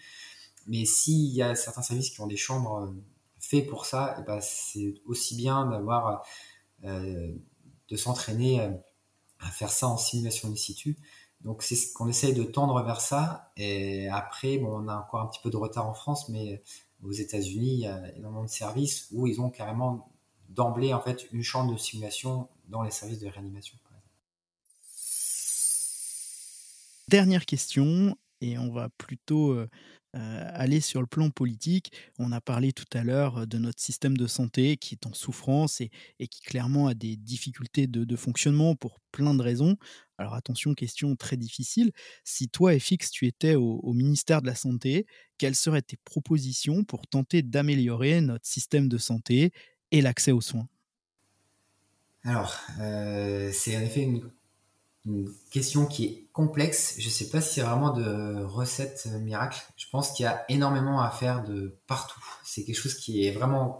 Mais 0.66 0.84
s'il 0.84 1.34
y 1.34 1.42
a 1.42 1.54
certains 1.54 1.82
services 1.82 2.10
qui 2.10 2.20
ont 2.20 2.26
des 2.26 2.36
chambres 2.36 2.92
fait 3.38 3.62
pour 3.62 3.86
ça, 3.86 4.16
eh 4.18 4.22
ben, 4.22 4.38
c'est 4.40 4.94
aussi 5.06 5.34
bien 5.34 5.66
d'avoir 5.66 6.22
euh, 6.84 7.32
de 7.88 7.96
s'entraîner 7.96 8.60
euh, 8.60 8.70
à 9.40 9.50
faire 9.50 9.70
ça 9.70 9.88
en 9.88 9.96
simulation 9.96 10.48
in 10.48 10.56
situ. 10.56 10.96
Donc 11.40 11.62
c'est 11.62 11.74
ce 11.74 11.92
qu'on 11.94 12.08
essaye 12.08 12.34
de 12.34 12.44
tendre 12.44 12.82
vers 12.82 13.00
ça. 13.00 13.50
Et 13.56 14.08
après, 14.08 14.58
bon, 14.58 14.84
on 14.84 14.88
a 14.88 14.96
encore 14.96 15.20
un 15.20 15.26
petit 15.26 15.40
peu 15.42 15.50
de 15.50 15.56
retard 15.56 15.88
en 15.88 15.94
France, 15.94 16.28
mais 16.28 16.62
aux 17.02 17.12
États-Unis, 17.12 17.72
il 17.72 17.80
y 17.80 17.86
a 17.86 18.14
énormément 18.16 18.44
de 18.44 18.50
services 18.50 19.08
où 19.12 19.26
ils 19.26 19.40
ont 19.40 19.50
carrément 19.50 20.12
d'emblée 20.50 20.92
en 20.92 21.00
fait 21.00 21.26
une 21.32 21.42
chambre 21.42 21.72
de 21.72 21.78
simulation 21.78 22.48
dans 22.68 22.82
les 22.82 22.90
services 22.90 23.20
de 23.20 23.28
réanimation. 23.28 23.78
Dernière 27.10 27.44
question, 27.44 28.16
et 28.40 28.56
on 28.56 28.70
va 28.70 28.88
plutôt 28.88 29.58
aller 30.12 30.80
sur 30.80 31.00
le 31.00 31.08
plan 31.08 31.28
politique. 31.30 31.90
On 32.20 32.30
a 32.30 32.40
parlé 32.40 32.72
tout 32.72 32.86
à 32.92 33.02
l'heure 33.02 33.48
de 33.48 33.58
notre 33.58 33.82
système 33.82 34.16
de 34.16 34.28
santé 34.28 34.76
qui 34.76 34.94
est 34.94 35.06
en 35.08 35.12
souffrance 35.12 35.80
et, 35.80 35.90
qui 36.28 36.40
clairement 36.40 36.86
a 36.86 36.94
des 36.94 37.16
difficultés 37.16 37.88
de, 37.88 38.16
fonctionnement 38.16 38.76
pour 38.76 39.00
plein 39.10 39.34
de 39.34 39.42
raisons. 39.42 39.76
Alors 40.18 40.34
attention, 40.34 40.72
question 40.72 41.16
très 41.16 41.36
difficile. 41.36 41.90
Si 42.22 42.48
toi, 42.48 42.78
FX, 42.78 43.10
tu 43.10 43.26
étais 43.26 43.56
au, 43.56 43.92
ministère 43.92 44.40
de 44.40 44.46
la 44.46 44.54
Santé, 44.54 45.04
quelles 45.36 45.56
seraient 45.56 45.82
tes 45.82 45.96
propositions 46.04 46.84
pour 46.84 47.08
tenter 47.08 47.42
d'améliorer 47.42 48.20
notre 48.20 48.46
système 48.46 48.88
de 48.88 48.98
santé 48.98 49.50
et 49.90 50.00
l'accès 50.00 50.30
aux 50.30 50.40
soins? 50.40 50.68
Alors, 52.22 52.56
c'est 52.78 53.76
en 53.76 53.80
effet 53.80 54.02
une 54.02 54.30
une 55.06 55.32
question 55.50 55.86
qui 55.86 56.04
est 56.06 56.28
complexe. 56.32 56.96
Je 56.98 57.06
ne 57.06 57.10
sais 57.10 57.28
pas 57.28 57.38
y 57.56 57.60
a 57.60 57.64
vraiment 57.64 57.90
de 57.90 58.42
recettes 58.44 59.08
miracles. 59.20 59.60
Je 59.76 59.86
pense 59.90 60.12
qu'il 60.12 60.24
y 60.24 60.26
a 60.26 60.44
énormément 60.48 61.00
à 61.00 61.10
faire 61.10 61.42
de 61.42 61.78
partout. 61.86 62.22
C'est 62.44 62.64
quelque 62.64 62.80
chose 62.80 62.94
qui 62.94 63.26
est 63.26 63.32
vraiment 63.32 63.78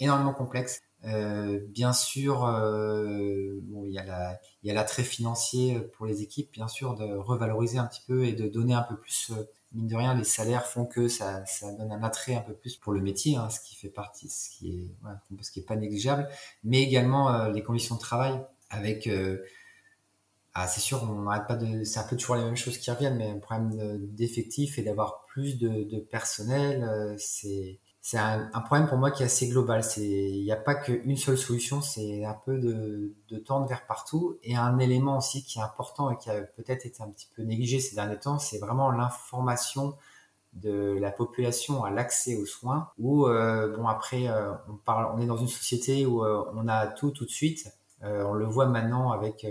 énormément 0.00 0.34
complexe. 0.34 0.80
Euh, 1.06 1.60
bien 1.68 1.92
sûr, 1.92 2.46
euh, 2.46 3.60
bon, 3.64 3.84
il 3.84 3.92
y 3.92 3.98
a 3.98 4.74
l'attrait 4.74 5.02
financier 5.02 5.80
pour 5.96 6.06
les 6.06 6.22
équipes, 6.22 6.50
bien 6.52 6.68
sûr, 6.68 6.94
de 6.94 7.14
revaloriser 7.14 7.78
un 7.78 7.86
petit 7.86 8.02
peu 8.06 8.24
et 8.24 8.32
de 8.32 8.48
donner 8.48 8.74
un 8.74 8.82
peu 8.82 8.96
plus. 8.96 9.30
Euh, 9.32 9.44
mine 9.72 9.88
de 9.88 9.96
rien, 9.96 10.14
les 10.14 10.24
salaires 10.24 10.66
font 10.66 10.86
que 10.86 11.08
ça, 11.08 11.44
ça 11.46 11.72
donne 11.72 11.90
un 11.90 12.02
attrait 12.02 12.36
un 12.36 12.40
peu 12.40 12.54
plus 12.54 12.76
pour 12.76 12.92
le 12.92 13.00
métier, 13.00 13.36
hein, 13.36 13.50
ce 13.50 13.60
qui 13.60 13.74
fait 13.74 13.88
partie, 13.88 14.28
ce 14.28 14.48
qui 14.48 14.70
est, 14.70 15.42
ce 15.42 15.50
qui 15.50 15.60
est 15.60 15.64
pas 15.64 15.76
négligeable, 15.76 16.28
mais 16.62 16.80
également 16.80 17.48
les 17.48 17.62
conditions 17.62 17.96
de 17.96 18.00
travail 18.00 18.40
avec 18.70 19.10
ah, 20.56 20.68
c'est 20.68 20.80
sûr, 20.80 21.02
on 21.02 21.22
n'arrête 21.22 21.48
pas 21.48 21.56
de. 21.56 21.82
C'est 21.82 21.98
un 21.98 22.04
peu 22.04 22.16
toujours 22.16 22.36
les 22.36 22.44
mêmes 22.44 22.56
choses 22.56 22.78
qui 22.78 22.88
reviennent, 22.90 23.16
mais 23.16 23.30
un 23.30 23.38
problème 23.40 23.98
d'effectifs 24.14 24.78
et 24.78 24.82
d'avoir 24.82 25.22
plus 25.26 25.58
de, 25.58 25.98
personnel, 25.98 26.84
euh, 26.84 27.14
c'est 27.18 27.80
c'est 28.00 28.18
un, 28.18 28.50
problème 28.66 28.86
pour 28.86 28.98
moi 28.98 29.10
qui 29.10 29.22
est 29.22 29.26
assez 29.26 29.48
global. 29.48 29.82
C'est 29.82 30.06
il 30.06 30.44
n'y 30.44 30.52
a 30.52 30.56
pas 30.56 30.76
qu'une 30.76 31.16
seule 31.16 31.38
solution, 31.38 31.80
c'est 31.82 32.24
un 32.24 32.34
peu 32.34 32.58
de, 32.58 33.14
de 33.30 33.38
tendre 33.38 33.66
vers 33.66 33.84
partout. 33.86 34.38
Et 34.44 34.54
un 34.54 34.78
élément 34.78 35.18
aussi 35.18 35.42
qui 35.44 35.58
est 35.58 35.62
important 35.62 36.10
et 36.10 36.18
qui 36.18 36.30
a 36.30 36.42
peut-être 36.42 36.86
été 36.86 37.02
un 37.02 37.08
petit 37.08 37.28
peu 37.34 37.42
négligé 37.42 37.80
ces 37.80 37.96
derniers 37.96 38.18
temps, 38.20 38.38
c'est 38.38 38.58
vraiment 38.58 38.90
l'information 38.92 39.96
de 40.52 40.96
la 41.00 41.10
population 41.10 41.82
à 41.82 41.90
l'accès 41.90 42.36
aux 42.36 42.46
soins. 42.46 42.90
Où 42.98 43.26
euh, 43.26 43.76
bon 43.76 43.88
après, 43.88 44.28
euh, 44.28 44.52
on 44.68 44.76
parle, 44.76 45.12
on 45.16 45.20
est 45.20 45.26
dans 45.26 45.38
une 45.38 45.48
société 45.48 46.06
où 46.06 46.24
on 46.24 46.68
a 46.68 46.86
tout 46.86 47.10
tout 47.10 47.24
de 47.24 47.30
suite. 47.30 47.66
on 48.02 48.34
le 48.34 48.44
voit 48.44 48.66
maintenant 48.66 49.10
avec 49.10 49.44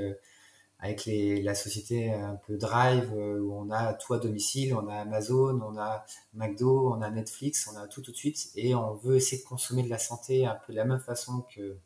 avec 0.83 1.05
la 1.05 1.55
société 1.55 2.11
un 2.11 2.35
peu 2.35 2.57
Drive 2.57 3.13
euh, 3.15 3.39
où 3.39 3.53
on 3.53 3.71
a 3.71 3.93
tout 3.93 4.13
à 4.13 4.19
domicile, 4.19 4.75
on 4.75 4.89
a 4.89 4.95
Amazon, 4.95 5.61
on 5.61 5.77
a 5.77 6.05
McDo, 6.33 6.93
on 6.93 7.01
a 7.01 7.09
Netflix, 7.09 7.69
on 7.73 7.77
a 7.77 7.87
tout 7.87 8.01
tout 8.01 8.11
de 8.11 8.17
suite. 8.17 8.49
Et 8.55 8.75
on 8.75 8.93
veut 8.95 9.15
essayer 9.15 9.41
de 9.41 9.47
consommer 9.47 9.83
de 9.83 9.89
la 9.89 9.97
santé 9.97 10.45
un 10.45 10.55
peu 10.55 10.73
de 10.73 10.77
la 10.77 10.83
même 10.83 10.99
façon 10.99 11.45
que 11.55 11.77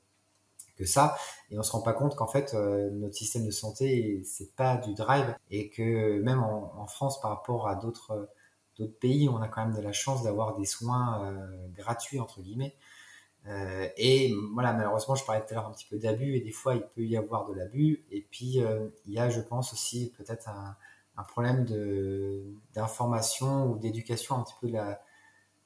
que 0.77 0.85
ça. 0.85 1.15
Et 1.51 1.59
on 1.59 1.63
se 1.63 1.71
rend 1.71 1.81
pas 1.81 1.93
compte 1.93 2.15
qu'en 2.15 2.25
fait 2.25 2.55
euh, 2.55 2.89
notre 2.89 3.13
système 3.13 3.45
de 3.45 3.51
santé 3.51 4.23
c'est 4.25 4.55
pas 4.55 4.77
du 4.77 4.95
drive. 4.95 5.35
Et 5.51 5.69
que 5.69 6.19
même 6.21 6.41
en, 6.41 6.87
France 6.87 7.21
par 7.21 7.29
rapport 7.29 7.67
à 7.67 7.75
d'autres 7.75 8.29
d'autres 8.79 8.97
pays 8.97 9.29
on 9.29 9.37
a 9.43 9.47
quand 9.47 9.63
même 9.63 9.75
de 9.75 9.81
la 9.81 9.93
chance 9.93 10.23
d'avoir 10.23 10.55
des 10.57 10.65
soins 10.65 11.23
euh, 11.23 11.67
gratuits 11.75 12.19
entre 12.19 12.41
guillemets 12.41 12.75
euh, 13.47 13.87
et 13.97 14.33
voilà, 14.53 14.73
malheureusement, 14.73 15.15
je 15.15 15.23
parlais 15.25 15.41
tout 15.41 15.47
à 15.51 15.55
l'heure 15.55 15.67
un 15.67 15.71
petit 15.71 15.87
peu 15.89 15.97
d'abus, 15.97 16.35
et 16.35 16.41
des 16.41 16.51
fois, 16.51 16.75
il 16.75 16.81
peut 16.81 17.05
y 17.05 17.15
avoir 17.15 17.45
de 17.47 17.53
l'abus. 17.53 18.05
Et 18.11 18.21
puis, 18.29 18.61
euh, 18.61 18.87
il 19.05 19.13
y 19.13 19.19
a, 19.19 19.29
je 19.29 19.39
pense, 19.39 19.73
aussi 19.73 20.11
peut-être 20.17 20.49
un, 20.49 20.75
un, 21.17 21.23
problème 21.23 21.65
d'information 22.73 23.71
ou 23.71 23.77
d'éducation 23.77 24.35
un 24.37 24.43
petit 24.43 24.55
peu 24.59 24.67
de 24.67 24.73
la 24.73 25.01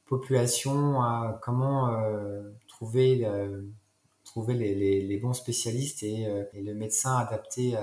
population 0.05 1.01
à 1.01 1.39
comment 1.41 1.89
euh, 1.89 2.51
trouver, 2.67 3.27
trouver 4.23 4.53
les, 4.53 5.17
bons 5.17 5.33
spécialistes 5.33 6.03
et, 6.03 6.27
et 6.53 6.61
le 6.61 6.73
médecin 6.73 7.17
adapté 7.17 7.77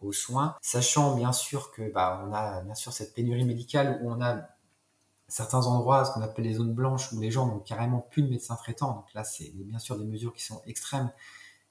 aux 0.00 0.12
soins, 0.12 0.56
sachant 0.62 1.16
bien 1.16 1.32
sûr 1.32 1.70
que 1.72 1.90
bah, 1.90 2.24
on 2.26 2.32
a 2.32 2.62
bien 2.62 2.74
sûr 2.74 2.92
cette 2.92 3.14
pénurie 3.14 3.44
médicale 3.44 4.00
où 4.02 4.10
on 4.10 4.20
a 4.22 4.48
certains 5.30 5.66
endroits, 5.66 6.04
ce 6.04 6.12
qu'on 6.12 6.22
appelle 6.22 6.44
les 6.44 6.54
zones 6.54 6.74
blanches, 6.74 7.12
où 7.12 7.20
les 7.20 7.30
gens 7.30 7.46
n'ont 7.46 7.60
carrément 7.60 8.00
plus 8.10 8.22
de 8.22 8.28
médecin 8.28 8.56
traitant. 8.56 8.92
Donc 8.94 9.14
là, 9.14 9.24
c'est 9.24 9.52
bien 9.54 9.78
sûr 9.78 9.96
des 9.96 10.04
mesures 10.04 10.34
qui 10.34 10.42
sont 10.42 10.60
extrêmes, 10.66 11.10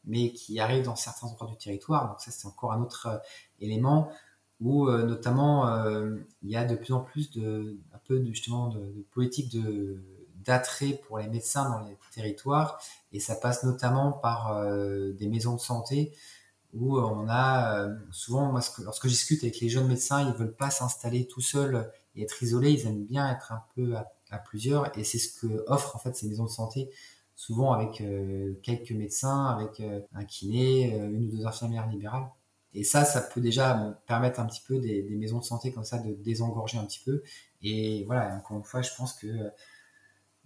mais 0.06 0.32
qui 0.32 0.60
arrivent 0.60 0.86
dans 0.86 0.96
certains 0.96 1.28
endroits 1.28 1.48
du 1.48 1.58
territoire. 1.58 2.08
Donc 2.08 2.22
ça, 2.22 2.32
c'est 2.32 2.48
encore 2.48 2.72
un 2.72 2.82
autre 2.82 3.08
euh, 3.08 3.18
élément 3.60 4.10
où 4.62 4.88
euh, 4.88 5.04
notamment 5.04 5.68
euh, 5.68 6.18
il 6.42 6.50
y 6.50 6.56
a 6.56 6.66
de 6.66 6.76
plus 6.76 6.94
en 6.94 7.02
plus 7.02 7.32
de 7.32 7.78
un 7.94 8.00
peu 8.06 8.20
de, 8.20 8.26
justement 8.28 8.68
de, 8.68 9.06
politique 9.12 9.52
de 9.52 10.02
d'attrait 10.36 11.02
pour 11.06 11.20
les 11.20 11.28
médecins 11.28 11.70
dans 11.70 11.86
les 11.86 11.98
territoires 12.14 12.82
et 13.12 13.20
ça 13.20 13.36
passe 13.36 13.64
notamment 13.64 14.14
par 14.14 14.66
des 14.66 15.28
maisons 15.28 15.56
de 15.56 15.60
santé 15.60 16.14
où 16.74 16.98
on 16.98 17.28
a 17.30 17.90
souvent 18.12 18.50
moi, 18.50 18.62
lorsque 18.80 19.04
je 19.04 19.10
discute 19.10 19.44
avec 19.44 19.60
les 19.60 19.68
jeunes 19.68 19.88
médecins 19.88 20.26
ils 20.26 20.34
veulent 20.34 20.56
pas 20.56 20.70
s'installer 20.70 21.28
tout 21.28 21.42
seuls 21.42 21.92
être 22.24 22.42
isolés, 22.44 22.72
ils 22.72 22.88
aiment 22.88 23.06
bien 23.06 23.32
être 23.32 23.52
un 23.52 23.64
peu 23.76 23.96
à, 23.96 24.38
plusieurs 24.46 24.96
et 24.96 25.04
c'est 25.04 25.18
ce 25.18 25.40
que 25.40 25.64
offrent 25.68 25.96
en 25.96 26.00
fait 26.00 26.16
ces 26.16 26.28
maisons 26.28 26.44
de 26.44 26.50
santé, 26.50 26.92
souvent 27.36 27.74
avec 27.74 28.02
euh, 28.02 28.54
quelques 28.62 28.92
médecins, 28.92 29.46
avec 29.46 29.80
euh, 29.80 30.02
un 30.14 30.24
kiné, 30.24 30.94
euh, 30.94 31.10
une 31.10 31.26
ou 31.26 31.38
deux 31.38 31.46
infirmières 31.48 31.88
libérales. 31.88 32.30
Et 32.76 32.84
ça, 32.84 33.06
ça 33.06 33.22
peut 33.22 33.42
déjà 33.42 34.00
permettre 34.06 34.40
un 34.40 34.46
petit 34.46 34.62
peu 34.68 34.78
des, 34.78 35.04
maisons 35.16 35.40
de 35.40 35.44
santé 35.44 35.72
comme 35.72 35.84
ça 35.84 35.98
de 35.98 36.14
désengorger 36.14 36.78
un 36.78 36.86
petit 36.86 37.02
peu. 37.04 37.24
Et 37.64 38.04
voilà, 38.06 38.36
encore 38.36 38.58
une 38.58 38.64
fois, 38.64 38.84
je 38.84 38.92
pense 38.96 39.14
que 39.14 39.28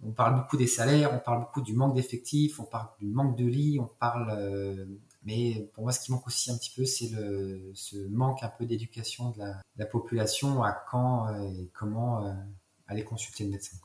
on 0.02 0.12
parle 0.12 0.34
beaucoup 0.36 0.56
des 0.56 0.66
salaires, 0.66 1.12
on 1.12 1.18
parle 1.18 1.40
beaucoup 1.40 1.60
du 1.60 1.74
manque 1.74 1.94
d'effectifs, 1.94 2.58
on 2.58 2.64
parle 2.64 2.88
du 2.98 3.06
manque 3.06 3.36
de 3.36 3.44
lits, 3.44 3.78
on 3.78 3.88
parle 4.00 4.88
mais 5.24 5.70
pour 5.72 5.84
moi, 5.84 5.92
ce 5.92 6.00
qui 6.00 6.12
manque 6.12 6.26
aussi 6.26 6.50
un 6.50 6.58
petit 6.58 6.72
peu, 6.74 6.84
c'est 6.84 7.08
le, 7.08 7.70
ce 7.74 7.96
manque 8.08 8.42
un 8.42 8.48
peu 8.48 8.66
d'éducation 8.66 9.30
de 9.30 9.42
la, 9.76 9.86
population 9.86 10.62
à 10.62 10.72
quand 10.72 11.28
euh, 11.28 11.48
et 11.48 11.70
comment 11.72 12.26
euh, 12.26 12.32
aller 12.86 13.04
consulter 13.04 13.44
le 13.44 13.50
médecin. 13.50 13.76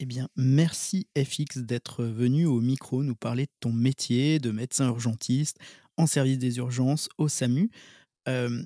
Eh 0.00 0.06
bien, 0.06 0.28
merci 0.36 1.08
FX 1.18 1.58
d'être 1.58 2.04
venu 2.04 2.46
au 2.46 2.60
micro 2.60 3.02
nous 3.02 3.16
parler 3.16 3.46
de 3.46 3.52
ton 3.60 3.72
métier 3.72 4.38
de 4.38 4.50
médecin 4.50 4.86
urgentiste 4.86 5.58
en 5.96 6.06
service 6.06 6.38
des 6.38 6.58
urgences 6.58 7.08
au 7.18 7.28
SAMU. 7.28 7.70
Euh, 8.28 8.62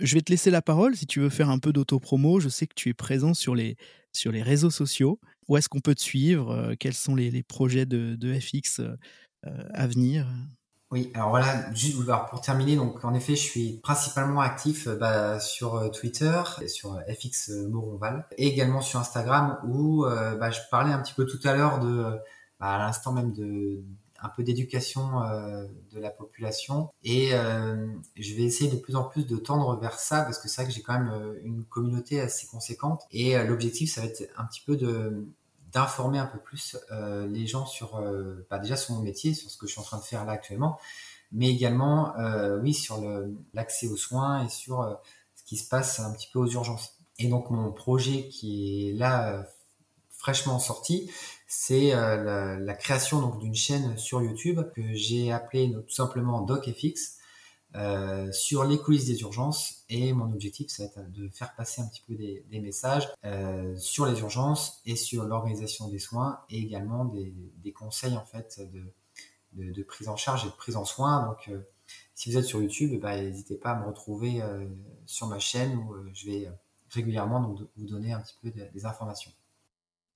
je 0.00 0.14
vais 0.14 0.20
te 0.20 0.32
laisser 0.32 0.50
la 0.50 0.62
parole 0.62 0.96
si 0.96 1.06
tu 1.06 1.20
veux 1.20 1.30
faire 1.30 1.48
un 1.48 1.60
peu 1.60 1.72
d'autopromo. 1.72 2.40
Je 2.40 2.48
sais 2.48 2.66
que 2.66 2.74
tu 2.74 2.88
es 2.88 2.94
présent 2.94 3.32
sur 3.32 3.54
les, 3.54 3.76
sur 4.12 4.32
les 4.32 4.42
réseaux 4.42 4.70
sociaux. 4.70 5.20
Où 5.48 5.56
est-ce 5.56 5.68
qu'on 5.68 5.80
peut 5.80 5.94
te 5.94 6.02
suivre 6.02 6.50
euh, 6.50 6.74
Quels 6.78 6.94
sont 6.94 7.14
les, 7.14 7.42
projets 7.42 7.86
de, 7.86 8.38
FX 8.40 8.80
euh, 8.80 8.96
euh, 9.46 9.50
à 9.72 9.86
venir? 9.86 10.26
Oui, 10.90 11.10
alors 11.14 11.30
voilà, 11.30 11.72
juste 11.74 11.96
pour 12.30 12.40
terminer, 12.40 12.76
donc 12.76 13.04
en 13.04 13.14
effet, 13.14 13.34
je 13.34 13.42
suis 13.42 13.80
principalement 13.82 14.40
actif 14.40 14.86
bah, 14.88 15.40
sur 15.40 15.90
Twitter, 15.90 16.40
sur 16.68 17.00
FX 17.08 17.50
Moronval, 17.68 18.26
et 18.38 18.46
également 18.46 18.80
sur 18.80 19.00
Instagram 19.00 19.58
où 19.66 20.04
bah, 20.04 20.52
je 20.52 20.60
parlais 20.70 20.92
un 20.92 21.00
petit 21.00 21.14
peu 21.14 21.26
tout 21.26 21.40
à 21.42 21.56
l'heure 21.56 21.80
de, 21.80 22.16
bah, 22.60 22.76
à 22.76 22.78
l'instant 22.78 23.12
même 23.12 23.32
de 23.32 23.82
un 24.24 24.30
peu 24.30 24.42
d'éducation 24.42 25.22
euh, 25.22 25.66
de 25.92 26.00
la 26.00 26.10
population. 26.10 26.90
Et 27.04 27.34
euh, 27.34 27.86
je 28.16 28.34
vais 28.34 28.42
essayer 28.42 28.70
de 28.70 28.76
plus 28.76 28.96
en 28.96 29.04
plus 29.04 29.26
de 29.26 29.36
tendre 29.36 29.78
vers 29.78 30.00
ça 30.00 30.22
parce 30.22 30.38
que 30.38 30.48
c'est 30.48 30.62
vrai 30.62 30.70
que 30.70 30.74
j'ai 30.74 30.82
quand 30.82 30.94
même 30.94 31.12
euh, 31.12 31.38
une 31.44 31.62
communauté 31.64 32.20
assez 32.20 32.46
conséquente. 32.46 33.02
Et 33.12 33.36
l'objectif 33.44 33.92
ça 33.92 34.00
va 34.00 34.06
être 34.06 34.24
un 34.36 34.44
petit 34.44 34.62
peu 34.66 34.76
de 34.76 35.26
d'informer 35.72 36.20
un 36.20 36.26
peu 36.26 36.38
plus 36.38 36.76
les 37.28 37.48
gens 37.48 37.66
sur 37.66 38.00
bah, 38.48 38.60
déjà 38.60 38.76
sur 38.76 38.94
mon 38.94 39.00
métier 39.00 39.34
sur 39.34 39.50
ce 39.50 39.56
que 39.58 39.66
je 39.66 39.72
suis 39.72 39.80
en 39.80 39.84
train 39.84 39.98
de 39.98 40.04
faire 40.04 40.24
là 40.24 40.30
actuellement 40.30 40.78
mais 41.32 41.48
également 41.48 42.14
oui 42.62 42.72
sur 42.74 43.02
l'accès 43.54 43.88
aux 43.88 43.96
soins 43.96 44.44
et 44.44 44.48
sur 44.48 45.00
ce 45.34 45.42
qui 45.42 45.56
se 45.56 45.68
passe 45.68 45.98
un 45.98 46.12
petit 46.12 46.28
peu 46.32 46.38
aux 46.38 46.46
urgences. 46.46 46.96
Et 47.18 47.26
donc 47.26 47.50
mon 47.50 47.72
projet 47.72 48.28
qui 48.28 48.88
est 48.88 48.92
là 48.92 49.48
fraîchement 50.10 50.60
sorti 50.60 51.10
c'est 51.46 51.94
euh, 51.94 52.58
la, 52.58 52.74
création 52.74 53.36
d'une 53.36 53.54
chaîne 53.54 53.96
sur 53.98 54.22
YouTube 54.22 54.60
que 54.74 54.82
j'ai 54.94 55.32
appelée 55.32 55.72
tout 55.86 55.94
simplement 55.94 56.40
DocFX 56.40 57.18
euh, 57.76 58.30
sur 58.32 58.64
les 58.64 58.78
coulisses 58.78 59.06
des 59.06 59.20
urgences 59.20 59.84
et 59.88 60.12
mon 60.12 60.32
objectif 60.32 60.68
c'est 60.68 60.92
de 61.10 61.28
faire 61.28 61.54
passer 61.54 61.82
un 61.82 61.86
petit 61.86 62.02
peu 62.06 62.14
des, 62.14 62.60
messages 62.60 63.08
euh, 63.24 63.76
sur 63.76 64.06
les 64.06 64.18
urgences 64.20 64.80
et 64.86 64.96
sur 64.96 65.24
l'organisation 65.24 65.88
des 65.88 65.98
soins 65.98 66.40
et 66.50 66.58
également 66.58 67.04
des, 67.04 67.72
conseils 67.72 68.16
en 68.16 68.24
fait 68.24 68.60
de, 69.52 69.82
prise 69.82 70.08
en 70.08 70.16
charge 70.16 70.44
et 70.44 70.48
de 70.48 70.54
prise 70.54 70.76
en 70.76 70.84
soins 70.84 71.26
donc 71.26 71.50
si 72.14 72.30
vous 72.30 72.38
êtes 72.38 72.44
sur 72.44 72.62
YouTube 72.62 73.00
bah, 73.00 73.20
n'hésitez 73.20 73.56
pas 73.56 73.70
à 73.70 73.80
me 73.80 73.86
retrouver 73.86 74.40
sur 75.04 75.26
ma 75.26 75.40
chaîne 75.40 75.76
où 75.76 75.94
je 76.14 76.26
vais 76.26 76.48
régulièrement 76.90 77.54
vous 77.76 77.86
donner 77.86 78.12
un 78.12 78.20
petit 78.20 78.36
peu 78.40 78.50
des 78.50 78.86
informations. 78.86 79.32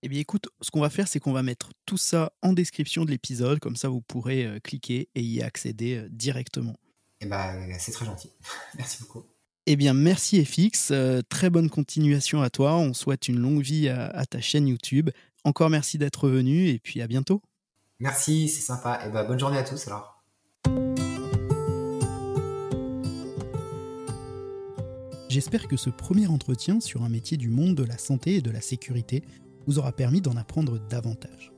Eh 0.02 0.08
bien 0.08 0.20
écoute, 0.20 0.48
ce 0.60 0.70
qu'on 0.70 0.80
va 0.80 0.90
faire, 0.90 1.08
c'est 1.08 1.18
qu'on 1.18 1.32
va 1.32 1.42
mettre 1.42 1.70
tout 1.84 1.96
ça 1.96 2.32
en 2.42 2.52
description 2.52 3.04
de 3.04 3.10
l'épisode, 3.10 3.58
comme 3.58 3.74
ça 3.74 3.88
vous 3.88 4.00
pourrez 4.00 4.44
euh, 4.46 4.60
cliquer 4.60 5.08
et 5.16 5.22
y 5.22 5.42
accéder 5.42 5.96
euh, 5.96 6.08
directement. 6.08 6.76
Eh 7.20 7.26
bien, 7.26 7.76
c'est 7.80 7.90
très 7.90 8.06
gentil. 8.06 8.30
Merci 8.76 8.98
beaucoup. 9.00 9.24
Eh 9.70 9.76
bien, 9.76 9.92
merci 9.92 10.42
FX. 10.42 10.92
Euh, 10.92 11.20
très 11.28 11.50
bonne 11.50 11.68
continuation 11.68 12.40
à 12.40 12.48
toi. 12.48 12.76
On 12.76 12.94
souhaite 12.94 13.28
une 13.28 13.38
longue 13.38 13.60
vie 13.60 13.88
à, 13.90 14.24
ta 14.24 14.40
chaîne 14.40 14.66
YouTube. 14.66 15.10
Encore 15.44 15.68
merci 15.68 15.98
d'être 15.98 16.30
venu 16.30 16.68
et 16.68 16.78
puis 16.78 17.02
à 17.02 17.06
bientôt. 17.06 17.42
Merci, 17.98 18.48
c'est 18.48 18.62
sympa. 18.62 19.00
Et 19.02 19.08
eh 19.08 19.12
ben, 19.12 19.24
bonne 19.24 19.38
journée 19.38 19.58
à 19.58 19.64
tous 19.64 19.86
alors. 19.88 20.22
J'espère 25.28 25.68
que 25.68 25.76
ce 25.76 25.90
premier 25.90 26.28
entretien 26.28 26.80
sur 26.80 27.02
un 27.02 27.10
métier 27.10 27.36
du 27.36 27.50
monde 27.50 27.74
de 27.74 27.84
la 27.84 27.98
santé 27.98 28.36
et 28.36 28.40
de 28.40 28.50
la 28.50 28.62
sécurité 28.62 29.22
vous 29.68 29.78
aura 29.78 29.92
permis 29.92 30.22
d'en 30.22 30.36
apprendre 30.36 30.78
davantage. 30.88 31.52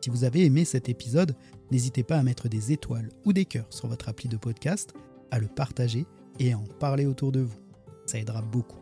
Si 0.00 0.10
vous 0.10 0.24
avez 0.24 0.44
aimé 0.44 0.64
cet 0.64 0.88
épisode, 0.88 1.36
n'hésitez 1.70 2.02
pas 2.02 2.18
à 2.18 2.22
mettre 2.24 2.48
des 2.48 2.72
étoiles 2.72 3.08
ou 3.24 3.32
des 3.32 3.44
cœurs 3.44 3.72
sur 3.72 3.86
votre 3.86 4.08
appli 4.08 4.28
de 4.28 4.36
podcast, 4.36 4.94
à 5.30 5.38
le 5.38 5.46
partager 5.46 6.06
et 6.40 6.52
à 6.52 6.58
en 6.58 6.64
parler 6.64 7.06
autour 7.06 7.30
de 7.30 7.40
vous. 7.40 7.58
Ça 8.04 8.18
aidera 8.18 8.42
beaucoup. 8.42 8.80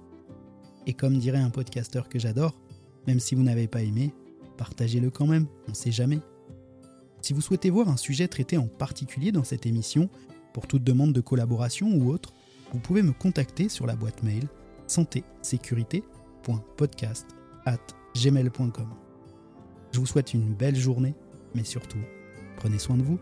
Et 0.87 0.95
comme 0.95 1.19
dirait 1.19 1.39
un 1.39 1.51
podcasteur 1.51 2.09
que 2.09 2.19
j'adore, 2.19 2.57
même 3.07 3.21
si 3.21 3.35
vous 3.35 3.43
n'avez 3.43 3.69
pas 3.69 3.83
aimé, 3.83 4.15
partagez-le 4.57 5.11
quand 5.11 5.27
même, 5.27 5.47
on 5.67 5.73
ne 5.73 5.77
sait 5.77 5.93
jamais. 5.93 6.21
Si 7.21 7.35
vous 7.35 7.43
souhaitez 7.43 7.69
voir 7.69 7.91
un 7.91 7.99
sujet 7.99 8.29
traité 8.29 8.57
en 8.57 8.67
particulier 8.67 9.31
dans 9.31 9.45
cette 9.45 9.67
émission, 9.67 10.09
pour 10.55 10.67
toute 10.67 10.85
demande 10.85 11.13
de 11.13 11.21
collaboration 11.21 11.95
ou 11.95 12.11
autre, 12.11 12.33
vous 12.73 12.79
pouvez 12.79 13.03
me 13.03 13.13
contacter 13.13 13.69
sur 13.69 13.87
la 13.87 13.95
boîte 13.95 14.23
mail 14.23 14.49
santé-sécurité.podcast@gmail.com. 18.15 18.89
Je 19.93 20.01
vous 20.01 20.07
souhaite 20.07 20.35
une 20.35 20.55
belle 20.55 20.77
journée, 20.77 21.15
mais 21.55 21.65
surtout, 21.65 21.99
prenez 22.57 22.79
soin 22.79 22.97
de 22.97 23.03
vous. 23.03 23.19